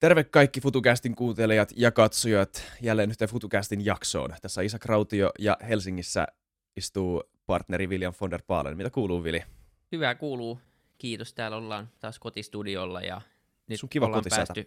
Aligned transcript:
Terve 0.00 0.24
kaikki 0.24 0.60
FutuCastin 0.60 1.14
kuuntelijat 1.14 1.72
ja 1.76 1.92
katsojat 1.92 2.64
jälleen 2.82 3.10
yhteen 3.10 3.28
FutuCastin 3.28 3.84
jaksoon. 3.84 4.30
Tässä 4.42 4.60
on 4.60 4.64
Isa 4.64 4.78
Krautio 4.78 5.30
ja 5.38 5.56
Helsingissä 5.68 6.26
istuu 6.76 7.22
partneri 7.46 7.86
William 7.86 8.14
von 8.20 8.30
der 8.30 8.42
Paalen. 8.46 8.76
Mitä 8.76 8.90
kuuluu, 8.90 9.24
Vili? 9.24 9.42
Hyvää 9.92 10.14
kuuluu. 10.14 10.60
Kiitos. 10.98 11.34
Täällä 11.34 11.56
ollaan 11.56 11.88
taas 11.98 12.18
kotistudiolla 12.18 13.00
ja 13.00 13.20
nyt 13.66 13.80
Sun 13.80 13.88
kiva 13.88 14.22
päästy, 14.30 14.66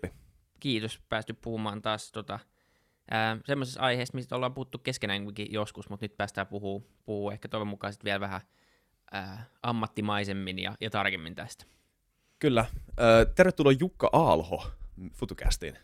kiitos, 0.60 1.02
päästy 1.10 1.34
puhumaan 1.34 1.82
taas 1.82 2.12
tota, 2.12 2.40
semmoisesta 3.46 3.82
aiheesta, 3.82 4.16
mistä 4.16 4.36
ollaan 4.36 4.54
puhuttu 4.54 4.78
keskenäänkin 4.78 5.54
joskus, 5.54 5.90
mutta 5.90 6.04
nyt 6.04 6.18
päästään 6.18 6.48
puhua, 6.48 6.82
puhuu 7.06 7.32
ehkä 7.32 7.48
toivon 7.48 7.68
mukaan 7.68 7.94
vielä 8.04 8.20
vähän 8.20 8.42
ää, 9.12 9.46
ammattimaisemmin 9.64 10.60
ja, 10.60 10.76
ja 10.82 10.90
tarkemmin 10.90 11.36
tästä. 11.36 11.66
Kyllä. 12.40 12.66
Ö, 13.00 13.26
tervetuloa 13.36 13.74
Jukka 13.80 14.10
Aalho 14.14 14.83
FutuCastiin. 15.14 15.78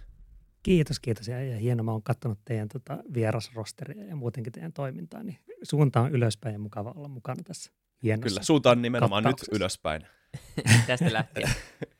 Kiitos, 0.63 0.99
kiitos. 0.99 1.27
Ja, 1.27 1.43
ja 1.43 1.57
hienoa, 1.57 1.83
mä 1.83 1.91
oon 1.91 2.03
katsonut 2.03 2.39
teidän 2.45 2.67
tota, 2.67 2.97
vierasrosteria 3.13 4.05
ja 4.05 4.15
muutenkin 4.15 4.53
teidän 4.53 4.73
toimintaa, 4.73 5.23
niin 5.23 5.39
suunta 5.63 6.01
on 6.01 6.11
ylöspäin 6.11 6.53
ja 6.53 6.59
mukava 6.59 6.93
olla 6.95 7.07
mukana 7.07 7.43
tässä 7.43 7.71
hienossa 8.03 8.29
Kyllä, 8.29 8.43
suunta 8.43 8.71
on 8.71 8.81
nimenomaan 8.81 9.23
nyt 9.23 9.35
ylöspäin. 9.51 10.07
Tästä 10.87 11.13
lähtien. 11.13 11.49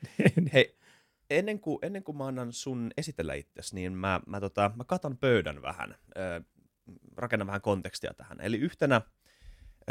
Hei, 0.53 0.79
ennen 1.29 1.59
kuin, 1.59 1.79
ennen 1.81 2.03
kuin 2.03 2.17
mä 2.17 2.27
annan 2.27 2.53
sun 2.53 2.91
esitellä 2.97 3.33
itsesi, 3.33 3.75
niin 3.75 3.93
mä, 3.93 4.21
mä, 4.27 4.39
tota, 4.39 4.71
mä 4.75 4.83
katan 4.83 5.17
pöydän 5.17 5.61
vähän, 5.61 5.95
ö, 6.17 6.41
rakennan 7.17 7.47
vähän 7.47 7.61
kontekstia 7.61 8.13
tähän. 8.13 8.41
Eli 8.41 8.57
yhtenä, 8.57 9.01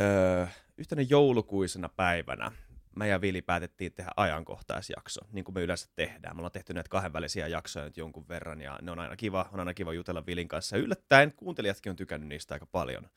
ö, 0.01 0.47
yhtenä 0.79 1.03
joulukuisena 1.03 1.89
päivänä 1.89 2.53
mä 2.99 3.07
ja 3.07 3.21
Vili 3.21 3.43
päätettiin 3.43 3.93
tehdä 3.93 4.11
ajankohtaisjakso, 4.17 5.21
niin 5.33 5.45
kuin 5.45 5.55
me 5.55 5.63
yleensä 5.63 5.89
tehdään. 5.97 6.37
Me 6.37 6.41
ollaan 6.41 6.53
tehty 6.53 6.75
näitä 6.75 6.89
kahdenvälisiä 6.89 7.49
jaksoja 7.49 7.85
nyt 7.85 7.97
jonkun 7.97 8.29
verran, 8.29 8.61
ja 8.61 8.79
ne 8.83 8.91
on 8.91 8.99
aina 8.99 9.17
kiva, 9.17 9.49
on 9.53 9.59
aina 9.59 9.75
kiva 9.75 9.93
jutella 9.93 10.27
Vilin 10.27 10.49
kanssa. 10.49 10.77
Yllättäen 10.77 11.33
kuuntelijatkin 11.33 11.91
on 11.91 11.97
tykännyt 11.97 12.29
niistä 12.29 12.55
aika 12.55 12.67
paljon. 12.67 13.09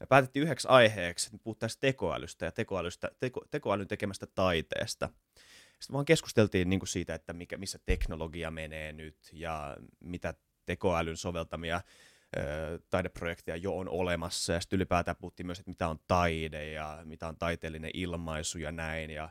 Ja 0.00 0.06
päätettiin 0.06 0.42
yhdeksi 0.42 0.68
aiheeksi, 0.68 1.26
että 1.26 1.44
puhuttaisiin 1.44 1.80
tekoälystä 1.80 2.44
ja 2.44 2.52
tekoälystä, 2.52 3.10
teko, 3.20 3.44
tekoälyn 3.50 3.88
tekemästä 3.88 4.26
taiteesta. 4.26 5.08
Sitten 5.80 5.94
vaan 5.94 6.04
keskusteltiin 6.04 6.70
niin 6.70 6.80
kuin 6.80 6.88
siitä, 6.88 7.14
että 7.14 7.32
mikä, 7.32 7.56
missä 7.56 7.78
teknologia 7.86 8.50
menee 8.50 8.92
nyt 8.92 9.16
ja 9.32 9.76
mitä 10.00 10.34
tekoälyn 10.66 11.16
soveltamia 11.16 11.80
taideprojekteja 12.90 13.56
jo 13.56 13.78
on 13.78 13.88
olemassa, 13.88 14.52
ja 14.52 14.60
sitten 14.60 14.76
ylipäätään 14.76 15.16
puhuttiin 15.16 15.46
myös, 15.46 15.58
että 15.58 15.70
mitä 15.70 15.88
on 15.88 15.98
taide 16.06 16.70
ja 16.70 17.00
mitä 17.04 17.28
on 17.28 17.38
taiteellinen 17.38 17.90
ilmaisu 17.94 18.58
ja 18.58 18.72
näin, 18.72 19.10
ja 19.10 19.28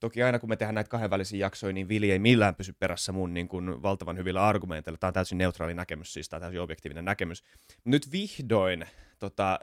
toki 0.00 0.22
aina 0.22 0.38
kun 0.38 0.48
me 0.48 0.56
tehdään 0.56 0.74
näitä 0.74 0.90
kahdenvälisiä 0.90 1.38
jaksoja, 1.38 1.72
niin 1.72 1.88
Vili 1.88 2.10
ei 2.10 2.18
millään 2.18 2.54
pysy 2.54 2.72
perässä 2.72 3.12
mun 3.12 3.34
niin 3.34 3.48
kuin 3.48 3.82
valtavan 3.82 4.16
hyvillä 4.16 4.46
argumenteilla. 4.46 4.98
Tämä 4.98 5.08
on 5.08 5.14
täysin 5.14 5.38
neutraali 5.38 5.74
näkemys, 5.74 6.12
siis 6.12 6.28
tämä 6.28 6.38
on 6.38 6.42
täysin 6.42 6.60
objektiivinen 6.60 7.04
näkemys. 7.04 7.44
Nyt 7.84 8.12
vihdoin, 8.12 8.86
tota, 9.18 9.58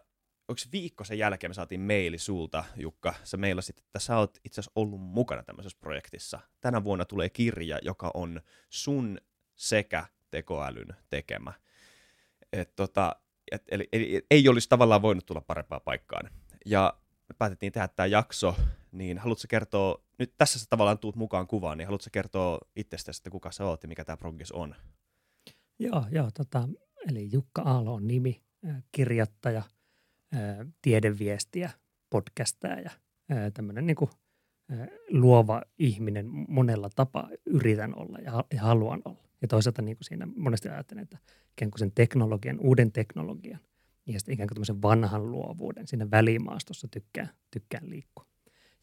onko 0.47 0.61
viikko 0.71 1.03
sen 1.03 1.17
jälkeen 1.17 1.51
me 1.51 1.53
saatiin 1.53 1.81
maili 1.81 2.17
sulta, 2.17 2.63
Jukka, 2.75 3.13
sä 3.23 3.37
mailasit, 3.37 3.79
että 3.79 3.99
sä 3.99 4.17
oot 4.17 4.37
itse 4.43 4.61
asiassa 4.61 4.71
ollut 4.75 5.01
mukana 5.01 5.43
tämmöisessä 5.43 5.77
projektissa. 5.81 6.39
Tänä 6.61 6.83
vuonna 6.83 7.05
tulee 7.05 7.29
kirja, 7.29 7.79
joka 7.81 8.11
on 8.13 8.41
sun 8.69 9.17
sekä 9.55 10.05
tekoälyn 10.31 10.95
tekemä. 11.09 11.53
Et 12.53 12.75
tota, 12.75 13.15
et, 13.51 13.63
eli, 13.71 13.89
eli, 13.91 14.25
ei 14.31 14.49
olisi 14.49 14.69
tavallaan 14.69 15.01
voinut 15.01 15.25
tulla 15.25 15.41
parempaan 15.41 15.81
paikkaan. 15.81 16.31
Ja 16.65 16.93
me 17.29 17.35
päätettiin 17.37 17.71
tehdä 17.71 17.87
tämä 17.87 18.07
jakso, 18.07 18.55
niin 18.91 19.17
haluatko 19.17 19.45
kertoa, 19.49 20.03
nyt 20.19 20.33
tässä 20.37 20.59
sä 20.59 20.65
tavallaan 20.69 20.99
tuut 20.99 21.15
mukaan 21.15 21.47
kuvaan, 21.47 21.77
niin 21.77 21.85
haluatko 21.85 22.09
kertoa 22.11 22.59
itsestäsi, 22.75 23.19
että 23.19 23.29
kuka 23.29 23.51
sä 23.51 23.65
oot 23.65 23.83
ja 23.83 23.89
mikä 23.89 24.05
tämä 24.05 24.17
Progis 24.17 24.51
on? 24.51 24.75
Joo, 25.79 26.05
joo 26.11 26.29
tota, 26.33 26.69
eli 27.09 27.29
Jukka 27.31 27.61
Aalo 27.61 27.93
on 27.93 28.07
nimi, 28.07 28.41
kirjoittaja, 28.91 29.63
tiedeviestiä, 30.81 31.69
podcastaja 32.09 32.79
ja 32.79 32.91
tämmöinen 33.53 33.85
niin 33.85 33.97
luova 35.09 35.61
ihminen 35.77 36.25
monella 36.47 36.89
tapaa 36.95 37.29
yritän 37.45 37.95
olla 37.95 38.19
ja 38.19 38.61
haluan 38.61 39.01
olla. 39.05 39.26
Ja 39.41 39.47
toisaalta 39.47 39.81
niin 39.81 39.97
kuin 39.97 40.05
siinä 40.05 40.27
monesti 40.35 40.69
ajattelen, 40.69 41.03
että 41.03 41.17
ikään 41.51 41.71
kuin 41.71 41.79
sen 41.79 41.91
teknologian, 41.91 42.59
uuden 42.59 42.91
teknologian 42.91 43.59
ja 44.05 44.19
sitten 44.19 44.33
ikään 44.33 44.49
kuin 44.49 44.81
vanhan 44.81 45.31
luovuuden 45.31 45.87
siinä 45.87 46.11
välimaastossa 46.11 46.87
tykkään, 46.87 47.29
tykkään 47.51 47.89
liikkua. 47.89 48.25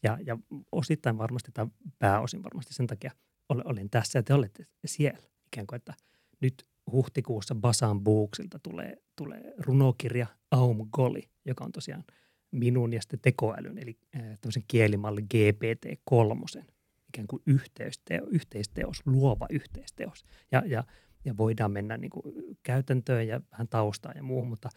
Ja, 0.03 0.17
ja 0.25 0.37
osittain 0.71 1.17
varmasti 1.17 1.51
tai 1.51 1.67
pääosin 1.99 2.43
varmasti 2.43 2.73
sen 2.73 2.87
takia 2.87 3.11
olin 3.49 3.89
tässä 3.89 4.19
ja 4.19 4.23
te 4.23 4.33
olette 4.33 4.67
siellä. 4.85 5.27
Ikään 5.47 5.67
kuin, 5.67 5.77
että 5.77 5.93
nyt 6.41 6.67
huhtikuussa 6.91 7.55
Basan 7.55 8.01
Booksilta 8.01 8.59
tulee, 8.59 8.97
tulee 9.15 9.53
runokirja 9.57 10.27
Aum 10.51 10.87
Goli, 10.91 11.29
joka 11.45 11.65
on 11.65 11.71
tosiaan 11.71 12.03
minun 12.51 12.93
ja 12.93 13.01
sitten 13.01 13.19
tekoälyn, 13.21 13.77
eli 13.77 13.97
tämmöisen 14.11 14.63
kielimalli 14.67 15.21
GPT-3 15.21 16.65
ikään 17.15 17.27
kuin 17.27 17.43
yhteisteo, 17.45 18.27
yhteisteos, 18.31 19.01
luova 19.05 19.47
yhteisteos. 19.49 20.25
Ja, 20.51 20.63
ja, 20.65 20.83
ja 21.25 21.37
voidaan 21.37 21.71
mennä 21.71 21.97
niin 21.97 22.09
kuin 22.09 22.35
käytäntöön 22.63 23.27
ja 23.27 23.41
vähän 23.51 23.67
taustaan 23.67 24.17
ja 24.17 24.23
muuhun, 24.23 24.47
mutta 24.47 24.69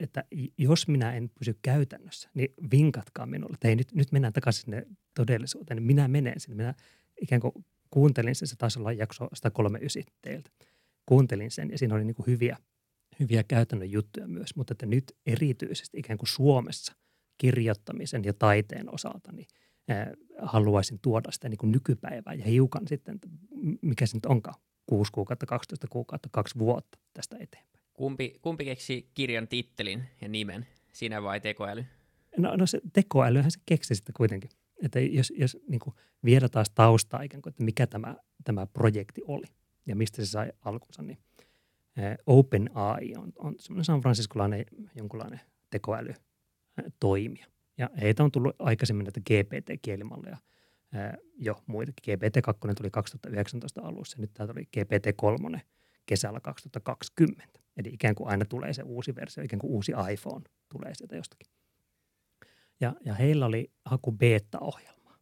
että 0.00 0.24
jos 0.58 0.88
minä 0.88 1.12
en 1.12 1.30
pysy 1.38 1.58
käytännössä, 1.62 2.30
niin 2.34 2.54
vinkatkaa 2.70 3.26
minulle, 3.26 3.54
että 3.54 3.68
nyt, 3.76 3.94
nyt 3.94 4.12
mennään 4.12 4.32
takaisin 4.32 4.62
sinne 4.62 4.86
todellisuuteen, 5.14 5.76
niin 5.76 5.86
minä 5.86 6.08
menen 6.08 6.40
sinne. 6.40 6.56
Minä 6.56 6.74
ikään 7.22 7.40
kuin 7.40 7.52
kuuntelin 7.90 8.34
sen, 8.34 8.48
se 8.48 8.56
taisi 8.56 8.78
olla 8.78 8.92
jakso 8.92 9.28
139 9.34 10.14
teiltä. 10.22 10.50
Kuuntelin 11.06 11.50
sen 11.50 11.70
ja 11.70 11.78
siinä 11.78 11.94
oli 11.94 12.04
niin 12.04 12.14
kuin 12.14 12.26
hyviä, 12.26 12.56
hyviä 13.20 13.42
käytännön 13.44 13.90
juttuja 13.90 14.28
myös, 14.28 14.56
mutta 14.56 14.72
että 14.72 14.86
nyt 14.86 15.16
erityisesti 15.26 15.98
ikään 15.98 16.18
kuin 16.18 16.28
Suomessa 16.28 16.92
kirjoittamisen 17.38 18.24
ja 18.24 18.34
taiteen 18.34 18.94
osalta, 18.94 19.32
niin– 19.32 19.46
haluaisin 20.42 20.98
tuoda 21.02 21.32
sitä 21.32 21.48
niin 21.48 21.58
kuin 21.58 21.72
nykypäivää 21.72 22.34
ja 22.34 22.44
hiukan 22.44 22.88
sitten, 22.88 23.18
mikä 23.82 24.06
se 24.06 24.16
nyt 24.16 24.26
onkaan, 24.26 24.60
kuusi 24.86 25.12
kuukautta, 25.12 25.46
12 25.46 25.86
kuukautta, 25.90 26.28
kaksi 26.32 26.58
vuotta 26.58 26.98
tästä 27.14 27.36
eteenpäin. 27.40 27.84
Kumpi, 27.94 28.38
kumpi 28.42 28.64
keksi 28.64 29.10
kirjan 29.14 29.48
tittelin 29.48 30.04
ja 30.20 30.28
nimen, 30.28 30.66
sinä 30.92 31.22
vai 31.22 31.40
tekoäly? 31.40 31.84
No, 32.36 32.56
no 32.56 32.66
se 32.66 32.80
tekoälyhän 32.92 33.50
se 33.50 33.60
keksi 33.66 33.94
sitä 33.94 34.12
kuitenkin. 34.16 34.50
Että 34.82 35.00
jos, 35.00 35.32
jos 35.36 35.56
niin 35.68 35.80
kuin 35.80 35.94
viedä 36.24 36.48
taas 36.48 36.70
taustaa 36.70 37.22
ikään 37.22 37.42
kuin, 37.42 37.50
että 37.50 37.64
mikä 37.64 37.86
tämä, 37.86 38.16
tämä 38.44 38.66
projekti 38.66 39.20
oli 39.26 39.46
ja 39.86 39.96
mistä 39.96 40.24
se 40.24 40.30
sai 40.30 40.52
alkunsa, 40.64 41.02
niin 41.02 41.18
OpenAI 42.26 43.14
on, 43.16 43.32
on 43.38 43.54
semmoinen 43.58 43.84
San 43.84 44.00
Franciscolainen 44.00 44.64
jonkunlainen 44.94 45.40
tekoäly 45.70 46.14
toimija. 47.00 47.46
Ja 47.78 47.90
heitä 48.00 48.24
on 48.24 48.32
tullut 48.32 48.56
aikaisemmin 48.58 49.04
näitä 49.04 49.20
GPT-kielimalleja 49.20 50.36
jo 51.38 51.62
muitakin. 51.66 52.18
GPT-2 52.18 52.74
tuli 52.76 52.90
2019 52.90 53.80
alussa, 53.82 54.16
nyt 54.20 54.30
tämä 54.34 54.46
tuli 54.52 54.68
GPT-3 54.76 55.58
kesällä 56.06 56.40
2020. 56.40 57.60
Eli 57.76 57.88
ikään 57.88 58.14
kuin 58.14 58.28
aina 58.28 58.44
tulee 58.44 58.72
se 58.72 58.82
uusi 58.82 59.14
versio, 59.14 59.44
ikään 59.44 59.60
kuin 59.60 59.70
uusi 59.70 59.92
iPhone 60.12 60.44
tulee 60.68 60.94
sieltä 60.94 61.16
jostakin. 61.16 61.52
Ja, 62.80 62.94
ja 63.04 63.14
heillä 63.14 63.46
oli 63.46 63.70
haku 63.84 64.12
beta-ohjelma, 64.12 65.18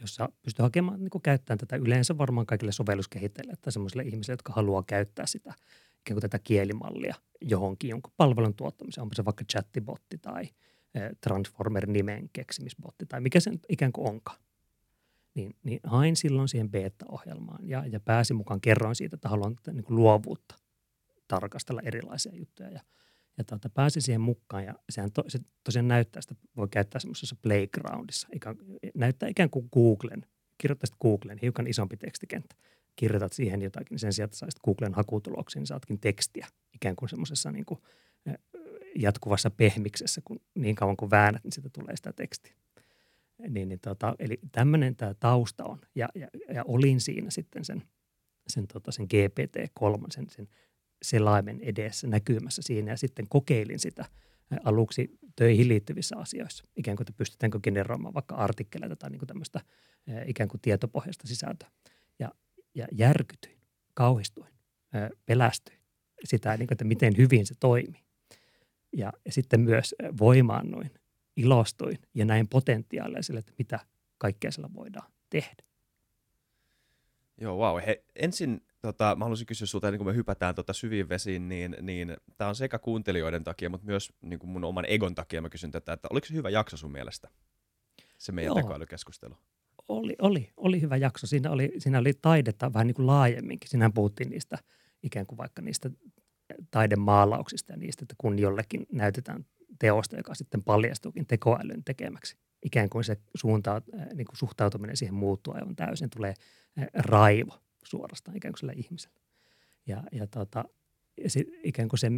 jossa 0.00 0.28
pystyy 0.42 0.62
hakemaan, 0.62 1.00
niin 1.00 1.22
käyttämään 1.22 1.58
tätä 1.58 1.76
yleensä 1.76 2.18
varmaan 2.18 2.46
kaikille 2.46 2.72
sovelluskehittäjille 2.72 3.54
tai 3.60 3.72
sellaisille 3.72 4.02
ihmisille, 4.02 4.32
jotka 4.32 4.52
haluaa 4.52 4.82
käyttää 4.86 5.26
sitä 5.26 5.54
ikään 6.00 6.14
kuin 6.14 6.20
tätä 6.20 6.38
kielimallia 6.38 7.14
johonkin 7.40 7.90
jonkun 7.90 8.12
palvelun 8.16 8.54
tuottamiseen, 8.54 9.02
onko 9.02 9.14
se 9.14 9.24
vaikka 9.24 9.44
chattibotti 9.44 10.18
tai– 10.18 10.48
Transformer-nimen 11.20 12.30
keksimisbotti 12.32 13.06
tai 13.06 13.20
mikä 13.20 13.40
se 13.40 13.50
ikään 13.68 13.92
kuin 13.92 14.08
onkaan. 14.08 14.38
Niin, 15.34 15.56
niin 15.62 15.80
hain 15.84 16.16
silloin 16.16 16.48
siihen 16.48 16.70
beta-ohjelmaan 16.70 17.68
ja, 17.68 17.86
ja 17.86 18.00
pääsin 18.00 18.36
mukaan, 18.36 18.60
kerroin 18.60 18.94
siitä, 18.94 19.16
että 19.16 19.28
haluan 19.28 19.56
niin 19.66 19.84
kuin 19.84 19.96
luovuutta 19.96 20.54
tarkastella 21.28 21.80
erilaisia 21.84 22.34
juttuja. 22.34 22.70
Ja, 22.70 22.80
ja 23.38 23.44
tuota, 23.44 23.70
pääsin 23.70 24.02
siihen 24.02 24.20
mukaan 24.20 24.64
ja 24.64 24.74
sehän 24.90 25.12
to, 25.12 25.24
se 25.28 25.38
tosiaan 25.64 25.88
näyttää, 25.88 26.20
että 26.20 26.44
voi 26.56 26.68
käyttää 26.68 27.00
semmoisessa 27.00 27.36
playgroundissa, 27.42 28.28
ikään, 28.34 28.56
näyttää 28.94 29.28
ikään 29.28 29.50
kuin 29.50 29.68
Googlen, 29.72 30.26
kirjoittaisit 30.58 30.96
Googlen, 31.02 31.38
hiukan 31.42 31.66
isompi 31.66 31.96
tekstikenttä, 31.96 32.56
kirjoitat 32.96 33.32
siihen 33.32 33.62
jotakin, 33.62 33.86
niin 33.90 33.98
sen 33.98 34.12
sijaan, 34.12 34.26
että 34.26 34.36
saisit 34.36 34.60
Googlen 34.64 34.94
hakutuloksiin, 34.94 35.60
niin 35.60 35.66
saatkin 35.66 36.00
tekstiä 36.00 36.46
ikään 36.74 36.96
kuin 36.96 37.08
semmoisessa 37.08 37.52
niin 37.52 37.64
kuin 37.64 37.80
jatkuvassa 38.98 39.50
pehmiksessä, 39.50 40.20
kun 40.24 40.40
niin 40.54 40.74
kauan 40.74 40.96
kuin 40.96 41.10
väännät, 41.10 41.44
niin 41.44 41.52
siitä 41.52 41.68
tulee 41.72 41.96
sitä 41.96 42.12
tekstiä. 42.12 42.54
Niin, 43.48 43.68
niin 43.68 43.80
tota, 43.80 44.14
eli 44.18 44.38
tämmöinen 44.52 44.96
tämä 44.96 45.14
tausta 45.14 45.64
on. 45.64 45.78
Ja, 45.94 46.08
ja, 46.14 46.28
ja, 46.54 46.64
olin 46.66 47.00
siinä 47.00 47.30
sitten 47.30 47.64
sen, 47.64 47.82
sen, 48.48 48.66
tota, 48.66 48.92
sen 48.92 49.06
GPT-3, 49.14 50.06
sen, 50.10 50.30
sen 50.30 50.48
selaimen 51.02 51.60
edessä 51.60 52.06
näkymässä 52.06 52.62
siinä 52.62 52.90
ja 52.90 52.96
sitten 52.96 53.28
kokeilin 53.28 53.78
sitä 53.78 54.04
aluksi 54.64 55.18
töihin 55.36 55.68
liittyvissä 55.68 56.16
asioissa. 56.16 56.64
Ikään 56.76 56.96
kuin, 56.96 57.04
että 57.04 57.16
pystytäänkö 57.16 57.60
generoimaan 57.60 58.14
vaikka 58.14 58.34
artikkeleita 58.34 58.96
tai 58.96 59.10
niin 59.10 59.18
kuin 59.18 59.26
tämmöistä 59.26 59.60
ikään 60.26 60.48
kuin 60.48 60.60
tietopohjasta 60.60 61.26
sisältöä. 61.26 61.70
Ja, 62.18 62.32
ja 62.74 62.86
järkytyin, 62.92 63.58
kauhistuin, 63.94 64.52
pelästyin 65.26 65.80
sitä, 66.24 66.56
niin 66.56 66.66
kuin, 66.66 66.74
että 66.74 66.84
miten 66.84 67.16
hyvin 67.16 67.46
se 67.46 67.54
toimii. 67.60 68.05
Ja, 68.96 69.12
sitten 69.30 69.60
myös 69.60 69.94
voimaannuin, 70.18 70.90
ilostuin 71.36 71.98
ja 72.14 72.24
näin 72.24 72.48
potentiaalia 72.48 73.22
sille, 73.22 73.38
että 73.38 73.52
mitä 73.58 73.78
kaikkea 74.18 74.50
sillä 74.50 74.68
voidaan 74.74 75.12
tehdä. 75.30 75.62
Joo, 77.40 77.56
wow. 77.56 77.82
He, 77.86 78.04
ensin 78.14 78.60
tota, 78.82 79.16
mä 79.16 79.24
haluaisin 79.24 79.46
kysyä 79.46 79.66
sulta, 79.66 79.90
niin 79.90 79.98
kun 79.98 80.06
me 80.06 80.14
hypätään 80.14 80.54
tota 80.54 80.72
syviin 80.72 81.08
vesiin, 81.08 81.48
niin, 81.48 81.76
niin 81.82 82.16
tämä 82.36 82.48
on 82.48 82.54
sekä 82.54 82.78
kuuntelijoiden 82.78 83.44
takia, 83.44 83.70
mutta 83.70 83.86
myös 83.86 84.12
niin 84.20 84.38
kuin 84.38 84.50
mun 84.50 84.64
oman 84.64 84.84
egon 84.88 85.14
takia 85.14 85.42
mä 85.42 85.50
kysyn 85.50 85.70
tätä, 85.70 85.92
että 85.92 86.08
oliko 86.10 86.26
se 86.26 86.34
hyvä 86.34 86.50
jakso 86.50 86.76
sun 86.76 86.92
mielestä, 86.92 87.28
se 88.18 88.32
meidän 88.32 88.50
Joo. 88.50 88.54
tekoälykeskustelu? 88.54 89.36
Oli, 89.88 90.16
oli, 90.22 90.52
oli 90.56 90.80
hyvä 90.80 90.96
jakso. 90.96 91.26
Siinä 91.26 91.50
oli, 91.50 91.72
siinä 91.78 91.98
oli 91.98 92.14
taidetta 92.22 92.72
vähän 92.72 92.86
niin 92.86 92.94
kuin 92.94 93.06
laajemminkin. 93.06 93.70
Siinähän 93.70 93.92
puhuttiin 93.92 94.30
niistä 94.30 94.58
ikään 95.02 95.26
kuin 95.26 95.38
vaikka 95.38 95.62
niistä 95.62 95.90
taidemaalauksista 96.70 97.72
ja 97.72 97.76
niistä, 97.76 98.04
että 98.04 98.14
kun 98.18 98.38
jollekin 98.38 98.86
näytetään 98.92 99.46
teosta, 99.78 100.16
joka 100.16 100.34
sitten 100.34 100.62
paljastuukin 100.62 101.26
tekoälyn 101.26 101.84
tekemäksi. 101.84 102.36
Ikään 102.64 102.90
kuin 102.90 103.04
se 103.04 103.16
suunta, 103.34 103.82
niin 104.14 104.26
kuin 104.26 104.36
suhtautuminen 104.36 104.96
siihen 104.96 105.14
muuttuu 105.14 105.54
aivan 105.54 105.76
täysin, 105.76 106.10
tulee 106.10 106.34
raivo 106.94 107.58
suorastaan 107.84 108.36
ikään 108.36 108.52
kuin 108.52 108.58
sille 108.58 108.72
ihmiselle. 108.72 109.20
Ja, 109.86 110.02
ja, 110.12 110.26
tota, 110.26 110.64
ja 111.24 111.30
sit, 111.30 111.48
ikään 111.64 111.88
kuin 111.88 111.98
se, 111.98 112.10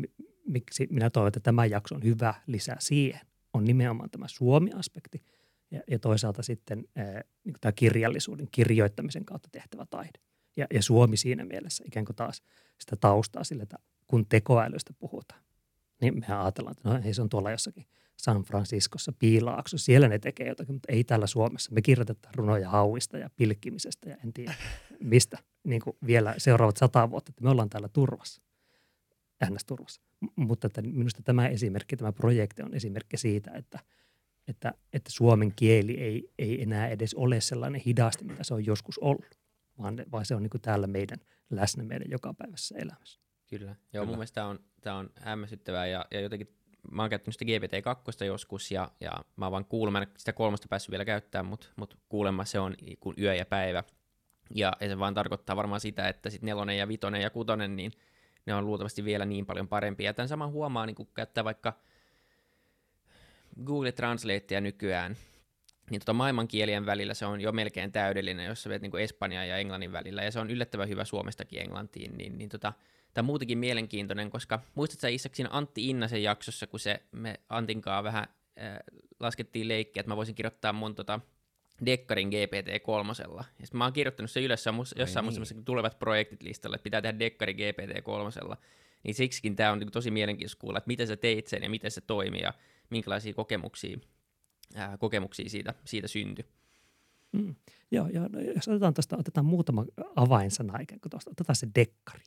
miksi 0.46 0.86
minä 0.90 1.10
toivon, 1.10 1.28
että 1.28 1.40
tämä 1.40 1.66
jakso 1.66 1.94
on 1.94 2.04
hyvä 2.04 2.34
lisää 2.46 2.76
siihen, 2.80 3.20
on 3.52 3.64
nimenomaan 3.64 4.10
tämä 4.10 4.28
Suomi-aspekti 4.28 5.22
ja, 5.70 5.80
ja 5.90 5.98
toisaalta 5.98 6.42
sitten 6.42 6.84
ää, 6.96 7.22
niin 7.44 7.54
tämä 7.60 7.72
kirjallisuuden, 7.72 8.48
kirjoittamisen 8.52 9.24
kautta 9.24 9.48
tehtävä 9.52 9.86
taide. 9.90 10.18
Ja, 10.56 10.66
ja 10.74 10.82
Suomi 10.82 11.16
siinä 11.16 11.44
mielessä 11.44 11.84
ikään 11.86 12.06
kuin 12.06 12.16
taas 12.16 12.42
sitä 12.80 12.96
taustaa 12.96 13.44
sille, 13.44 13.62
että 13.62 13.78
kun 14.08 14.26
tekoälystä 14.26 14.92
puhutaan, 14.98 15.42
niin 16.00 16.20
mehän 16.20 16.40
ajatellaan, 16.40 16.76
että 16.76 16.88
no, 16.88 17.02
hei, 17.02 17.14
se 17.14 17.22
on 17.22 17.28
tuolla 17.28 17.50
jossakin 17.50 17.86
San 18.16 18.42
Franciscossa, 18.42 19.12
Piilaakso, 19.18 19.78
siellä 19.78 20.08
ne 20.08 20.18
tekee 20.18 20.48
jotakin, 20.48 20.74
mutta 20.74 20.92
ei 20.92 21.04
täällä 21.04 21.26
Suomessa. 21.26 21.70
Me 21.72 21.82
kirjoitetaan 21.82 22.34
runoja 22.34 22.70
hauista 22.70 23.18
ja 23.18 23.30
pilkkimisestä 23.36 24.08
ja 24.10 24.16
en 24.24 24.32
tiedä 24.32 24.54
mistä 25.00 25.38
niin 25.64 25.82
kuin 25.82 25.96
vielä 26.06 26.34
seuraavat 26.38 26.76
sata 26.76 27.10
vuotta, 27.10 27.30
että 27.30 27.44
me 27.44 27.50
ollaan 27.50 27.70
täällä 27.70 27.88
turvassa, 27.88 28.42
ns. 29.50 29.64
turvassa. 29.64 30.02
M- 30.20 30.42
mutta 30.42 30.66
että 30.66 30.82
minusta 30.82 31.22
tämä 31.22 31.48
esimerkki, 31.48 31.96
tämä 31.96 32.12
projekti 32.12 32.62
on 32.62 32.74
esimerkki 32.74 33.16
siitä, 33.16 33.50
että, 33.50 33.78
että, 34.48 34.74
että 34.92 35.12
suomen 35.12 35.52
kieli 35.56 36.00
ei, 36.00 36.32
ei 36.38 36.62
enää 36.62 36.88
edes 36.88 37.14
ole 37.14 37.40
sellainen 37.40 37.80
hidasti, 37.86 38.24
mitä 38.24 38.44
se 38.44 38.54
on 38.54 38.66
joskus 38.66 38.98
ollut, 38.98 39.38
vaan, 39.78 40.04
vaan 40.12 40.26
se 40.26 40.34
on 40.34 40.42
niin 40.42 40.50
kuin 40.50 40.62
täällä 40.62 40.86
meidän 40.86 41.18
läsnä 41.50 41.84
meidän 41.84 42.10
jokapäiväisessä 42.10 42.74
elämässä. 42.78 43.20
Kyllä. 43.48 43.70
Joo, 43.70 43.76
Kyllä. 43.90 44.04
mun 44.04 44.16
mielestä 44.16 44.34
tämä 44.34 44.46
on, 44.46 44.60
tämä 44.80 44.96
on 44.96 45.10
hämmästyttävää 45.20 45.86
ja, 45.86 46.06
ja 46.10 46.20
jotenkin 46.20 46.58
mä 46.90 47.02
oon 47.02 47.10
käyttänyt 47.10 47.36
sitä 47.38 47.44
GPT-2 47.44 48.24
joskus 48.24 48.70
ja, 48.70 48.90
ja 49.00 49.12
mä 49.36 49.44
oon 49.44 49.52
vaan 49.52 49.64
kuulemma, 49.64 50.02
sitä 50.16 50.32
kolmasta 50.32 50.68
päässyt 50.70 50.90
vielä 50.90 51.04
käyttämään, 51.04 51.46
mutta 51.46 51.66
mut 51.76 51.98
kuulemma 52.08 52.44
se 52.44 52.60
on 52.60 52.74
kuin 53.00 53.16
yö 53.18 53.34
ja 53.34 53.46
päivä. 53.46 53.84
Ja, 54.54 54.72
ja 54.80 54.88
se 54.88 54.98
vaan 54.98 55.14
tarkoittaa 55.14 55.56
varmaan 55.56 55.80
sitä, 55.80 56.08
että 56.08 56.30
sitten 56.30 56.46
nelonen 56.46 56.78
ja 56.78 56.88
vitonen 56.88 57.22
ja 57.22 57.30
kutonen, 57.30 57.76
niin 57.76 57.92
ne 58.46 58.54
on 58.54 58.66
luultavasti 58.66 59.04
vielä 59.04 59.24
niin 59.24 59.46
paljon 59.46 59.68
parempia. 59.68 60.06
Ja 60.06 60.14
tämän 60.14 60.28
saman 60.28 60.50
huomaa, 60.50 60.86
niin 60.86 60.94
kun 60.94 61.08
käyttää 61.14 61.44
vaikka 61.44 61.72
Google 63.64 63.92
Translatea 63.92 64.60
nykyään, 64.60 65.16
niin 65.90 66.00
tota 66.00 66.12
maailmankielien 66.12 66.86
välillä 66.86 67.14
se 67.14 67.26
on 67.26 67.40
jo 67.40 67.52
melkein 67.52 67.92
täydellinen, 67.92 68.46
jos 68.46 68.62
sä 68.62 68.70
vet 68.70 68.82
niin 68.82 68.98
Espanjan 68.98 69.48
ja 69.48 69.56
Englannin 69.56 69.92
välillä, 69.92 70.22
ja 70.22 70.30
se 70.30 70.40
on 70.40 70.50
yllättävän 70.50 70.88
hyvä 70.88 71.04
Suomestakin 71.04 71.62
Englantiin, 71.62 72.18
niin, 72.18 72.38
niin 72.38 72.48
tota, 72.48 72.72
tämä 73.14 73.22
on 73.22 73.26
muutenkin 73.26 73.58
mielenkiintoinen, 73.58 74.30
koska 74.30 74.60
muistatko 74.74 75.00
sä 75.00 75.08
Isak 75.08 75.34
siinä 75.34 75.50
Antti 75.52 75.88
Innasen 75.88 76.22
jaksossa, 76.22 76.66
kun 76.66 76.80
se 76.80 77.02
me 77.12 77.40
Antinkaa 77.48 78.04
vähän 78.04 78.26
äh, 78.62 78.78
laskettiin 79.20 79.68
leikkiä, 79.68 80.00
että 80.00 80.10
mä 80.10 80.16
voisin 80.16 80.34
kirjoittaa 80.34 80.72
mun 80.72 80.94
tota, 80.94 81.20
Dekkarin 81.86 82.28
GPT-3. 82.28 83.22
Ja 83.60 83.66
mä 83.72 83.84
oon 83.84 83.92
kirjoittanut 83.92 84.30
se 84.30 84.40
ylös 84.40 84.64
jossain 84.96 85.26
niin. 85.26 85.44
mun 85.54 85.64
tulevat 85.64 85.98
projektit 85.98 86.42
listalle, 86.42 86.74
että 86.74 86.84
pitää 86.84 87.02
tehdä 87.02 87.18
Dekkari 87.18 87.52
GPT-3. 87.52 88.56
Niin 89.02 89.14
siksikin 89.14 89.56
tämä 89.56 89.72
on 89.72 89.78
niin 89.78 89.90
tosi 89.90 90.10
mielenkiintoista 90.10 90.60
kuulla, 90.60 90.78
että 90.78 90.88
miten 90.88 91.06
sä 91.06 91.16
teit 91.16 91.46
sen 91.46 91.62
ja 91.62 91.70
miten 91.70 91.90
se 91.90 92.00
toimii 92.00 92.40
ja 92.40 92.54
minkälaisia 92.90 93.34
kokemuksia, 93.34 93.98
ää, 94.74 94.98
kokemuksia 94.98 95.48
siitä, 95.48 95.74
siitä 95.84 96.08
syntyi. 96.08 96.44
Mm. 97.32 97.54
Joo, 97.90 98.08
joo 98.08 98.28
no, 98.28 98.40
jos 98.40 98.68
otetaan 98.68 98.94
tuosta, 98.94 99.16
otetaan 99.16 99.46
muutama 99.46 99.84
avainsana 100.16 100.78
ikään 100.80 101.00
kuin 101.00 101.10
tuosta, 101.10 101.30
otetaan 101.30 101.56
se 101.56 101.68
dekkari. 101.74 102.22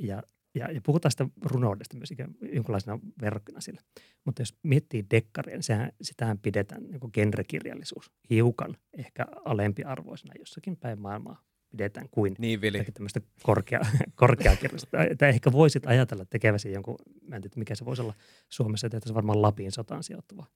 Ja, 0.00 0.22
ja, 0.54 0.72
ja 0.72 0.80
puhutaan 0.80 1.10
sitä 1.10 1.26
runoudesta 1.42 1.96
myös 1.96 2.10
ikään, 2.10 2.34
jonkinlaisena 2.52 2.98
verrokkina 3.20 3.60
sille. 3.60 3.80
Mutta 4.24 4.42
jos 4.42 4.56
miettii 4.62 5.04
dekkaria, 5.10 5.54
niin 5.56 5.62
sehän, 5.62 5.92
sitähän 6.02 6.38
pidetään 6.38 6.82
niin 6.82 7.00
genrekirjallisuus 7.14 8.10
hiukan 8.30 8.76
ehkä 8.98 9.26
alempiarvoisena 9.44 10.34
jossakin 10.38 10.76
päin 10.76 11.00
maailmaa 11.00 11.42
pidetään 11.70 12.08
kuin 12.10 12.34
niin, 12.38 12.60
Vili. 12.60 12.84
tämmöistä 12.84 13.20
korkea, 13.42 13.80
korkeakirjallista. 14.14 14.98
tai 15.18 15.28
ehkä 15.28 15.52
voisit 15.52 15.86
ajatella 15.86 16.24
tekeväsi 16.24 16.72
jonkun, 16.72 16.96
mä 17.28 17.36
en 17.36 17.42
tiedä 17.42 17.54
mikä 17.56 17.74
se 17.74 17.84
voisi 17.84 18.02
olla 18.02 18.14
Suomessa, 18.48 18.88
tehtäisiin 18.88 19.14
varmaan 19.14 19.42
Lapin 19.42 19.72
sotaan 19.72 20.02
sijoittuva 20.02 20.46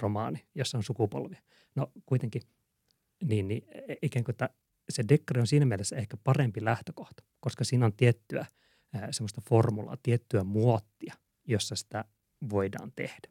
romaani, 0.00 0.44
jossa 0.54 0.78
on 0.78 0.84
sukupolvia. 0.84 1.40
No 1.74 1.92
kuitenkin, 2.06 2.42
niin, 3.24 3.48
niin 3.48 3.64
e, 3.88 3.94
ikään 4.02 4.24
kuin 4.24 4.32
että 4.32 4.50
se 4.90 5.04
dekkari 5.08 5.40
on 5.40 5.46
siinä 5.46 5.66
mielessä 5.66 5.96
ehkä 5.96 6.16
parempi 6.24 6.64
lähtökohta, 6.64 7.22
koska 7.40 7.64
siinä 7.64 7.86
on 7.86 7.92
tiettyä 7.92 8.46
semmoista 9.10 9.40
formulaa, 9.48 9.96
tiettyä 10.02 10.44
muottia, 10.44 11.14
jossa 11.44 11.76
sitä 11.76 12.04
voidaan 12.50 12.92
tehdä. 12.96 13.28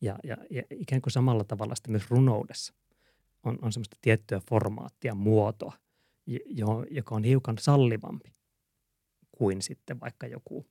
Ja, 0.00 0.18
ja, 0.24 0.36
ja 0.50 0.62
ikään 0.70 1.02
kuin 1.02 1.12
samalla 1.12 1.44
tavalla 1.44 1.74
sitten 1.74 1.92
myös 1.92 2.10
runoudessa 2.10 2.74
on, 3.42 3.58
on 3.62 3.72
semmoista 3.72 3.96
tiettyä 4.00 4.40
formaattia, 4.50 5.14
muotoa, 5.14 5.72
jo, 6.46 6.86
joka 6.90 7.14
on 7.14 7.24
hiukan 7.24 7.58
sallivampi 7.58 8.32
kuin 9.32 9.62
sitten 9.62 10.00
vaikka 10.00 10.26
joku, 10.26 10.66